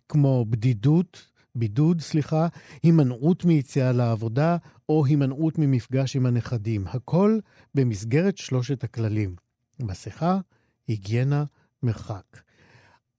כמו 0.09 0.45
בדידות, 0.49 1.25
בידוד, 1.55 2.01
סליחה, 2.01 2.47
הימנעות 2.83 3.45
מיציאה 3.45 3.91
לעבודה 3.91 4.57
או 4.89 5.05
הימנעות 5.05 5.57
ממפגש 5.57 6.15
עם 6.15 6.25
הנכדים. 6.25 6.87
הכל 6.87 7.39
במסגרת 7.75 8.37
שלושת 8.37 8.83
הכללים. 8.83 9.35
מסכה, 9.79 10.39
היגיינה, 10.87 11.43
מרחק. 11.83 12.41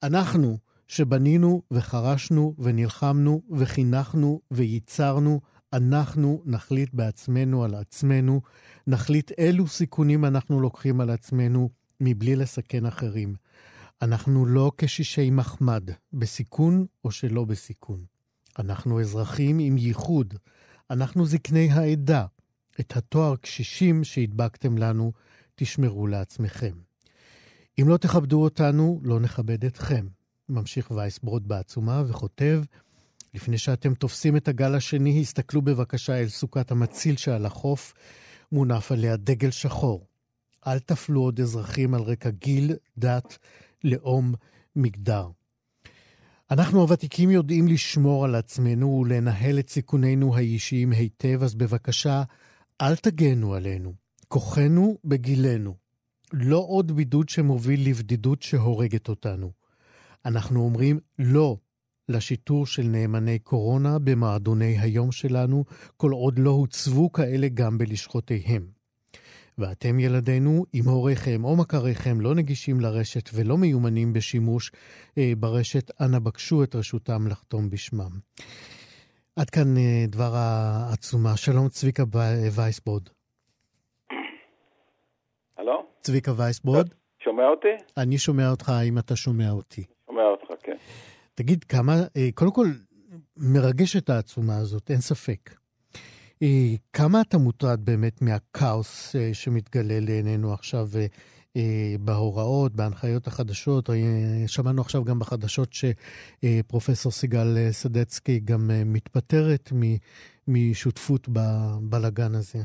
אנחנו, 0.03 0.59
שבנינו 0.87 1.63
וחרשנו 1.71 2.55
ונלחמנו 2.59 3.43
וחינכנו 3.51 4.41
וייצרנו, 4.51 5.41
אנחנו 5.73 6.43
נחליט 6.45 6.95
בעצמנו 6.95 7.65
על 7.65 7.75
עצמנו, 7.75 8.41
נחליט 8.87 9.33
אילו 9.39 9.67
סיכונים 9.67 10.25
אנחנו 10.25 10.61
לוקחים 10.61 11.01
על 11.01 11.11
עצמנו 11.11 11.71
מבלי 12.01 12.37
לסכן 12.37 12.87
אחרים. 12.87 13.35
אנחנו 14.03 14.47
לא 14.47 14.73
קשישי 14.77 15.31
מחמד, 15.31 15.91
בסיכון 16.13 16.87
או 17.05 17.11
שלא 17.11 17.45
בסיכון. 17.45 18.05
אנחנו 18.59 19.01
אזרחים 19.01 19.59
עם 19.59 19.79
ייחוד. 19.79 20.35
אנחנו 20.91 21.27
זקני 21.27 21.71
העדה. 21.71 22.27
את 22.81 22.97
התואר 22.97 23.37
קשישים 23.37 24.05
שהדבקתם 24.05 24.79
לנו, 24.79 25.13
תשמרו 25.55 26.07
לעצמכם. 26.07 26.73
אם 27.81 27.89
לא 27.89 27.97
תכבדו 27.97 28.43
אותנו, 28.43 29.01
לא 29.03 29.21
נכבד 29.21 29.65
אתכם. 29.65 30.07
ממשיך 30.49 30.91
וייסברוד 30.91 31.49
בעצומה 31.49 32.03
וכותב, 32.07 32.63
לפני 33.35 33.59
שאתם 33.59 33.95
תופסים 33.95 34.37
את 34.37 34.49
הגל 34.49 34.75
השני, 34.75 35.21
הסתכלו 35.21 35.63
בבקשה 35.63 36.21
אל 36.21 36.29
סוכת 36.29 36.71
המציל 36.71 37.17
שעל 37.17 37.47
החוף, 37.47 37.95
מונף 38.53 38.93
עליה 38.93 39.17
דגל 39.17 39.51
שחור. 39.51 40.07
אל 40.67 40.79
תפלו 40.79 41.21
עוד 41.21 41.41
אזרחים 41.41 41.95
על 41.95 42.03
רקע 42.03 42.31
גיל, 42.31 42.73
דת, 42.99 43.39
לאום, 43.85 44.35
מגדר. 44.77 45.29
אנחנו 46.51 46.81
הוותיקים 46.81 47.31
יודעים 47.31 47.69
לשמור 47.69 48.25
על 48.25 48.35
עצמנו 48.35 49.03
ולנהל 49.05 49.59
את 49.59 49.71
סיכונינו 49.71 50.37
האישיים 50.37 50.93
היטב, 50.93 51.43
אז 51.43 51.55
בבקשה, 51.55 52.23
אל 52.81 52.97
תגנו 52.97 53.55
עלינו. 53.55 53.95
כוחנו 54.29 54.99
בגילנו. 55.05 55.75
לא 56.33 56.65
עוד 56.69 56.93
בידוד 56.93 57.29
שמוביל 57.29 57.89
לבדידות 57.89 58.43
שהורגת 58.43 59.09
אותנו. 59.09 59.53
אנחנו 60.27 60.61
אומרים 60.61 60.99
לא 61.19 61.57
לשיטור 62.09 62.67
של 62.67 62.83
נאמני 62.83 63.39
קורונה 63.39 63.99
במועדוני 64.05 64.79
היום 64.79 65.13
שלנו, 65.13 65.65
כל 65.97 66.11
עוד 66.13 66.39
לא 66.39 66.51
הוצבו 66.51 67.13
כאלה 67.13 67.49
גם 67.55 67.79
בלשכותיהם. 67.79 68.67
ואתם 69.59 70.01
ילדינו, 70.01 70.65
אם 70.75 70.83
הוריכם 70.87 71.45
או 71.45 71.57
מכריכם 71.57 72.21
לא 72.21 72.35
נגישים 72.35 72.81
לרשת 72.81 73.31
ולא 73.35 73.57
מיומנים 73.57 74.13
בשימוש 74.13 74.73
אה, 75.19 75.33
ברשת, 75.39 76.01
אנא 76.01 76.19
בקשו 76.19 76.63
את 76.63 76.75
רשותם 76.75 77.27
לחתום 77.27 77.71
בשמם. 77.71 78.11
עד 79.37 79.51
כאן 79.51 79.77
אה, 79.77 80.05
דבר 80.09 80.33
העצומה. 80.35 81.37
שלום 81.37 81.69
צביקה 81.69 82.03
וייסבוד. 82.55 83.11
הלו? 85.59 85.87
צביקה 86.01 86.33
וייסבוד? 86.37 86.95
שומע 87.25 87.45
אותי? 87.49 87.85
אני 87.97 88.19
שומע 88.19 88.51
אותך, 88.51 88.69
האם 88.69 88.99
אתה 88.99 89.17
שומע 89.17 89.51
אותי? 89.51 89.96
שומע 90.17 90.29
אותך, 90.29 90.63
כן. 90.63 90.77
תגיד, 91.35 91.65
כמה, 91.65 91.95
אה, 92.17 92.29
קודם 92.35 92.53
כל, 92.53 92.67
מרגשת 93.37 94.11
העצומה 94.11 94.57
הזאת, 94.57 94.91
אין 94.91 95.01
ספק. 95.01 95.55
אה, 96.43 96.75
כמה 96.93 97.21
אתה 97.21 97.39
מוטרד 97.39 97.85
באמת 97.85 98.23
מהכאוס 98.23 99.17
אה, 99.17 99.35
שמתגלה 99.35 100.01
לעינינו 100.01 100.53
עכשיו 100.53 100.89
בהוראות, 102.01 102.75
בהנחיות 102.75 103.27
החדשות? 103.27 103.91
שמענו 104.47 104.83
עכשיו 104.83 105.05
גם 105.05 105.19
בחדשות 105.19 105.69
שפרופסור 105.73 107.13
סיגל 107.13 107.71
סדצקי 107.71 108.41
גם 108.41 108.71
מתפטרת 108.87 109.73
משותפות 110.49 111.29
בבלגן 111.33 112.35
הזה. 112.35 112.63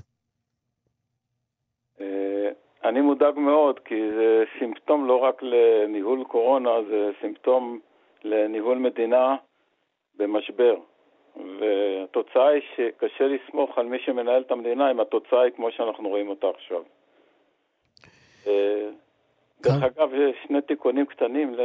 אני 2.92 3.02
מודאג 3.02 3.40
מאוד, 3.40 3.80
כי 3.80 4.12
זה 4.12 4.44
סימפטום 4.60 5.08
לא 5.08 5.16
רק 5.16 5.44
לניהול 5.44 6.24
קורונה, 6.24 6.70
זה 6.90 7.12
סימפטום 7.22 7.80
לניהול 8.24 8.78
מדינה 8.78 9.36
במשבר. 10.18 10.76
והתוצאה 11.60 12.48
היא 12.48 12.62
שקשה 12.76 13.28
לסמוך 13.28 13.78
על 13.78 13.86
מי 13.86 14.00
שמנהל 14.00 14.42
את 14.42 14.52
המדינה 14.52 14.92
אם 14.92 15.00
התוצאה 15.00 15.42
היא 15.42 15.52
כמו 15.52 15.72
שאנחנו 15.72 16.10
רואים 16.10 16.30
אותה 16.30 16.50
עכשיו. 16.50 16.82
אה, 18.48 18.90
דרך 19.62 19.84
אגב, 19.84 20.14
יש 20.14 20.36
שני 20.48 20.62
תיקונים 20.62 21.06
קטנים 21.06 21.56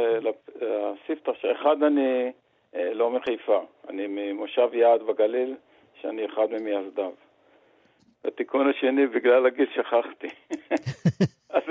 לספתח, 0.61 1.33
שאחד 1.41 1.83
אני 1.83 2.31
אה, 2.75 2.93
לא 2.93 3.09
מחיפה, 3.09 3.61
אני 3.89 4.05
ממושב 4.07 4.69
יעד 4.73 5.03
בגליל, 5.03 5.55
שאני 6.01 6.25
אחד 6.25 6.47
ממייסדיו. 6.51 7.11
התיקון 8.25 8.69
השני, 8.69 9.07
בגלל 9.07 9.45
הגיל 9.45 9.67
שכחתי. 9.75 10.27
אז 11.55 11.63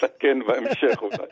תקן 0.00 0.38
בהמשך 0.46 1.02
אולי. 1.02 1.26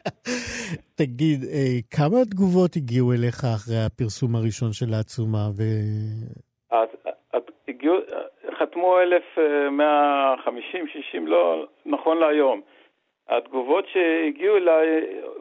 תגיד, 0.94 1.40
אה, 1.52 1.78
כמה 1.90 2.24
תגובות 2.30 2.76
הגיעו 2.76 3.12
אליך 3.12 3.44
אחרי 3.54 3.84
הפרסום 3.86 4.36
הראשון 4.36 4.72
של 4.72 4.94
העצומה? 4.94 5.48
ו... 5.56 5.62
אז 6.70 6.88
הגיעו, 7.68 7.96
חתמו 8.58 8.98
1,150, 9.00 10.86
60, 10.88 11.26
לא, 11.26 11.66
נכון 11.86 12.18
להיום. 12.18 12.60
התגובות 13.28 13.84
שהגיעו 13.92 14.56
אליי 14.56 14.86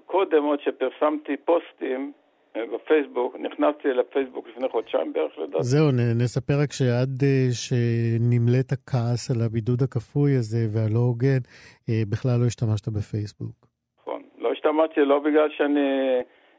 קודם, 0.05 0.43
עוד 0.43 0.59
שפרסמתי 0.61 1.37
פוסטים, 1.37 2.01
אה, 2.01 2.18
בפייסבוק, 2.57 3.35
נכנסתי 3.35 3.87
לפייסבוק 3.87 4.47
לפני 4.47 4.69
חודשיים 4.69 5.13
בערך 5.13 5.37
לדעתי. 5.37 5.63
זהו, 5.63 5.91
נספר 6.15 6.53
רק 6.63 6.71
שעד 6.71 7.23
אה, 7.23 7.47
שנמלאת 7.51 8.71
הכעס 8.71 9.31
על 9.31 9.37
הבידוד 9.45 9.81
הכפוי 9.83 10.31
הזה 10.35 10.57
והלא 10.73 10.99
הוגן, 10.99 11.41
אה, 11.89 12.01
בכלל 12.09 12.39
לא 12.41 12.45
השתמשת 12.45 12.87
בפייסבוק. 12.87 13.55
נכון, 14.01 14.21
לא 14.37 14.51
השתמשתי 14.51 15.01
לא 15.01 15.19
בגלל 15.19 15.49
שאני, 15.57 15.89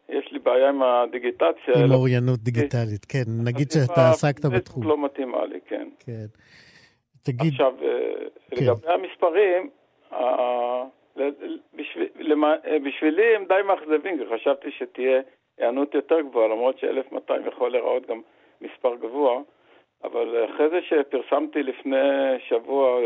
יש 0.09 0.33
לי 0.33 0.39
בעיה 0.39 0.69
עם 0.69 0.83
הדיגיטציה. 0.83 1.85
עם 1.85 1.93
אוריינות 1.93 2.39
דיגיטלית, 2.39 3.05
כן, 3.05 3.25
נגיד 3.45 3.71
שאתה 3.71 4.11
עסקת 4.11 4.45
בתחום. 4.45 4.83
לא 4.83 5.05
מתאימה 5.05 5.45
לי, 5.45 5.59
כן. 5.69 5.89
כן. 6.07 6.27
תגיד... 7.23 7.53
עכשיו, 7.53 7.73
כן. 8.51 8.57
לגבי 8.57 8.89
המספרים, 8.93 9.71
בשבילי 12.85 13.37
הם 13.37 13.45
די 13.49 13.63
מאכזבים, 13.67 14.19
כי 14.19 14.25
חשבתי 14.35 14.69
שתהיה... 14.79 15.21
היענות 15.61 15.95
יותר 15.95 16.21
גבוהה, 16.21 16.49
למרות 16.49 16.79
ש-1200 16.79 17.49
יכול 17.49 17.71
להיראות 17.71 18.07
גם 18.07 18.21
מספר 18.61 18.97
גבוה, 18.97 19.41
אבל 20.05 20.45
אחרי 20.45 20.69
זה 20.69 20.81
שפרסמתי 20.83 21.63
לפני 21.63 21.99
שבוע 22.49 23.01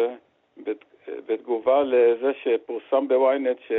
בתגובה 1.07 1.83
לזה 1.83 2.33
שפורסם 2.43 3.09
בוויינט, 3.09 3.59
ש... 3.69 3.73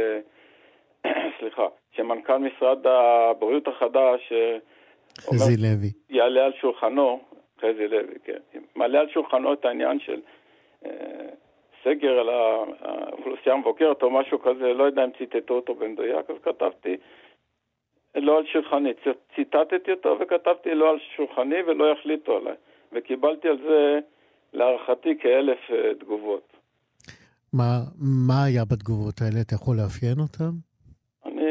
סליחה, 1.39 1.67
שמנכ"ל 1.91 2.38
משרד 2.38 2.88
הבריאות 2.88 3.67
החדש, 3.67 4.34
חזי 5.19 5.57
לוי, 5.57 5.91
יעלה 6.09 6.45
על 6.45 6.53
שולחנו, 6.61 7.19
חזי 7.61 7.88
לוי, 7.88 8.15
כן, 8.23 8.61
מעלה 8.76 8.99
על 8.99 9.09
שולחנו 9.09 9.53
את 9.53 9.65
העניין 9.65 9.99
של 9.99 10.21
אה, 10.86 10.91
סגר 11.84 12.19
על 12.19 12.30
האוכלוסייה 12.30 13.55
המבוגרת 13.55 14.03
או 14.03 14.09
משהו 14.09 14.39
כזה, 14.39 14.73
לא 14.73 14.84
יודע 14.84 15.03
אם 15.03 15.09
ציטטו 15.17 15.53
אותו 15.53 15.76
במדויק, 15.76 16.30
אז 16.30 16.36
כתבתי 16.43 16.97
לא 18.16 18.38
על 18.38 18.45
שולחני. 18.45 18.93
ציטטתי 19.36 19.91
אותו 19.91 20.18
וכתבתי 20.20 20.76
לא 20.76 20.89
על 20.89 20.97
שולחני 21.16 21.61
ולא 21.68 21.91
יחליטו 21.91 22.38
עליי. 22.38 22.55
וקיבלתי 22.91 23.47
על 23.47 23.57
זה, 23.57 23.99
להערכתי, 24.53 25.18
כאלף 25.20 25.59
אה, 25.70 25.93
תגובות. 25.99 26.53
מה, 27.53 27.80
מה 28.28 28.45
היה 28.45 28.63
בתגובות 28.72 29.22
האלה? 29.22 29.41
אתה 29.41 29.55
יכול 29.55 29.76
לאפיין 29.78 30.20
אותן? 30.20 30.51
אני... 31.26 31.45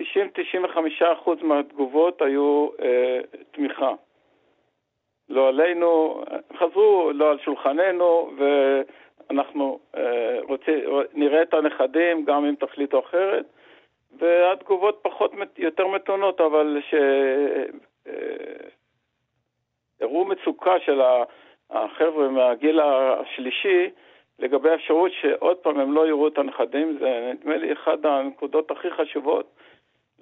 90-95% 0.00 1.44
מהתגובות 1.44 2.22
היו 2.22 2.68
אה, 2.82 3.20
תמיכה. 3.50 3.92
לא 5.28 5.48
עלינו, 5.48 6.22
חזרו 6.58 7.10
לא 7.14 7.30
על 7.30 7.38
שולחננו, 7.44 8.30
ואנחנו 8.38 9.78
אה, 9.96 10.38
רוצים, 10.42 10.74
נראה 11.14 11.42
את 11.42 11.54
הנכדים 11.54 12.24
גם 12.24 12.44
אם 12.44 12.54
תחליטו 12.54 13.00
אחרת, 13.00 13.46
והתגובות 14.18 14.98
פחות, 15.02 15.32
יותר 15.58 15.86
מתונות, 15.86 16.40
אבל 16.40 16.80
שהראו 20.00 20.22
אה, 20.22 20.28
מצוקה 20.28 20.80
של 20.80 21.00
החבר'ה 21.70 22.28
מהגיל 22.28 22.80
השלישי 22.80 23.90
לגבי 24.38 24.70
האפשרות 24.70 25.12
שעוד 25.20 25.56
פעם 25.56 25.80
הם 25.80 25.92
לא 25.92 26.08
יראו 26.08 26.28
את 26.28 26.38
הנכדים, 26.38 26.98
זה 27.00 27.32
נדמה 27.34 27.56
לי 27.56 27.72
אחת 27.72 28.04
הנקודות 28.04 28.70
הכי 28.70 28.90
חשובות. 28.90 29.54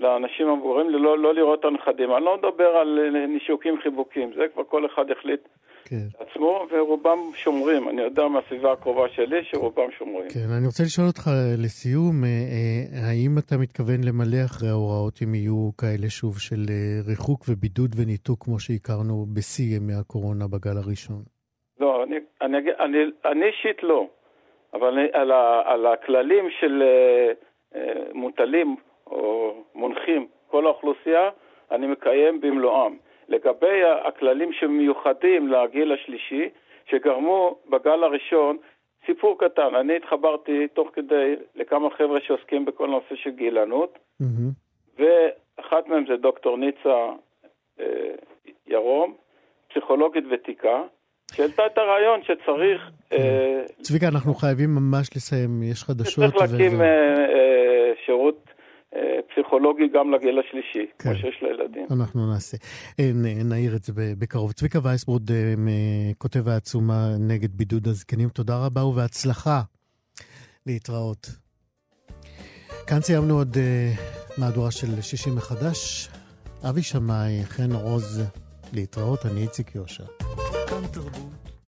לאנשים 0.00 0.48
המבוגרים 0.48 0.90
לא, 0.90 1.18
לא 1.18 1.34
לראות 1.34 1.60
את 1.60 1.64
הנכדים. 1.64 2.12
אני 2.14 2.24
לא 2.24 2.36
מדבר 2.36 2.76
על 2.76 3.10
נישוקים 3.28 3.80
חיבוקים, 3.80 4.32
זה 4.32 4.48
כבר 4.48 4.64
כל 4.64 4.86
אחד 4.86 5.10
החליט 5.10 5.48
כן. 5.84 6.06
עצמו, 6.18 6.66
ורובם 6.70 7.18
שומרים. 7.34 7.88
אני 7.88 8.02
יודע 8.02 8.28
מהסביבה 8.28 8.72
הקרובה 8.72 9.08
שלי 9.08 9.44
שרובם 9.44 9.90
שומרים. 9.98 10.28
כן, 10.28 10.48
אני 10.58 10.66
רוצה 10.66 10.82
לשאול 10.82 11.06
אותך 11.06 11.30
לסיום, 11.64 12.24
אה, 12.24 12.28
אה, 12.28 13.08
האם 13.08 13.38
אתה 13.38 13.54
מתכוון 13.62 14.00
למלא 14.08 14.44
אחרי 14.44 14.68
ההוראות 14.68 15.14
אם 15.24 15.34
יהיו 15.34 15.70
כאלה 15.80 16.08
שוב 16.08 16.38
של 16.38 16.62
אה, 16.70 16.74
ריחוק 17.08 17.40
ובידוד 17.48 17.90
וניתוק 17.96 18.44
כמו 18.44 18.58
שהכרנו 18.58 19.26
בשיא 19.34 19.76
ימי 19.76 19.94
הקורונה 20.00 20.44
בגל 20.52 20.76
הראשון? 20.84 21.22
לא, 21.80 22.04
אני, 22.04 22.16
אני, 22.42 22.58
אני, 22.80 22.98
אני 23.24 23.46
אישית 23.46 23.82
לא, 23.82 24.06
אבל 24.74 24.88
אני, 24.98 25.06
על, 25.12 25.30
ה, 25.30 25.62
על 25.64 25.86
הכללים 25.86 26.44
של 26.60 26.82
מוטלים 28.14 28.76
או 29.06 29.54
מונחים 29.74 30.26
כל 30.50 30.66
האוכלוסייה, 30.66 31.30
אני 31.70 31.86
מקיים 31.86 32.40
במלואם. 32.40 32.96
לגבי 33.28 33.80
הכללים 34.08 34.52
שמיוחדים 34.52 35.48
לגיל 35.48 35.92
השלישי, 35.92 36.48
שגרמו 36.90 37.58
בגל 37.70 38.04
הראשון, 38.04 38.56
סיפור 39.06 39.38
קטן, 39.38 39.74
אני 39.74 39.96
התחברתי 39.96 40.68
תוך 40.68 40.88
כדי 40.92 41.34
לכמה 41.54 41.88
חבר'ה 41.98 42.18
שעוסקים 42.26 42.64
בכל 42.64 42.88
נושא 42.88 43.14
של 43.14 43.30
גילנות, 43.30 43.98
mm-hmm. 44.22 44.98
ואחת 44.98 45.86
מהם 45.86 46.04
זה 46.08 46.16
דוקטור 46.16 46.56
ניצה 46.58 47.12
אה, 47.80 47.86
ירום, 48.66 49.14
פסיכולוגית 49.70 50.24
ותיקה, 50.30 50.82
שהעלתה 51.32 51.66
את 51.66 51.78
הרעיון 51.78 52.20
שצריך... 52.22 52.90
אה, 53.12 53.62
צביקה, 53.82 54.08
אנחנו 54.08 54.34
חייבים 54.34 54.70
ממש 54.70 55.16
לסיים, 55.16 55.62
יש 55.62 55.84
חדשות. 55.84 56.24
צריך 56.24 56.52
להקים. 56.52 56.80
אה, 56.80 56.86
אה, 57.34 57.92
שירות 58.04 58.53
פסיכולוגי 59.34 59.88
גם 59.94 60.14
לגיל 60.14 60.38
השלישי, 60.38 60.86
כן. 60.98 61.10
כמו 61.10 61.14
שיש 61.14 61.42
לילדים. 61.42 61.86
אנחנו 61.90 62.32
נעשה. 62.32 62.56
אה, 63.00 63.10
נעיר 63.44 63.76
את 63.76 63.82
זה 63.82 63.92
בקרוב. 64.18 64.52
צביקה 64.52 64.78
וייסברוד, 64.82 65.30
אה, 65.30 65.54
כותב 66.18 66.48
העצומה 66.48 67.08
נגד 67.28 67.50
בידוד 67.56 67.88
הזקנים, 67.88 68.28
תודה 68.28 68.66
רבה 68.66 68.84
ובהצלחה. 68.84 69.60
להתראות. 70.66 71.26
כאן 72.86 73.00
סיימנו 73.00 73.38
עוד 73.38 73.56
מהדורה 74.38 74.70
של 74.70 75.00
60 75.00 75.34
מחדש. 75.36 76.08
אבי 76.68 76.82
שמאי, 76.82 77.44
חן 77.44 77.72
עוז, 77.72 78.22
להתראות, 78.72 79.26
אני 79.26 79.42
איציק 79.42 79.74
יושע. 79.74 80.04
כאן 80.68 80.86
תרבות. 80.92 81.23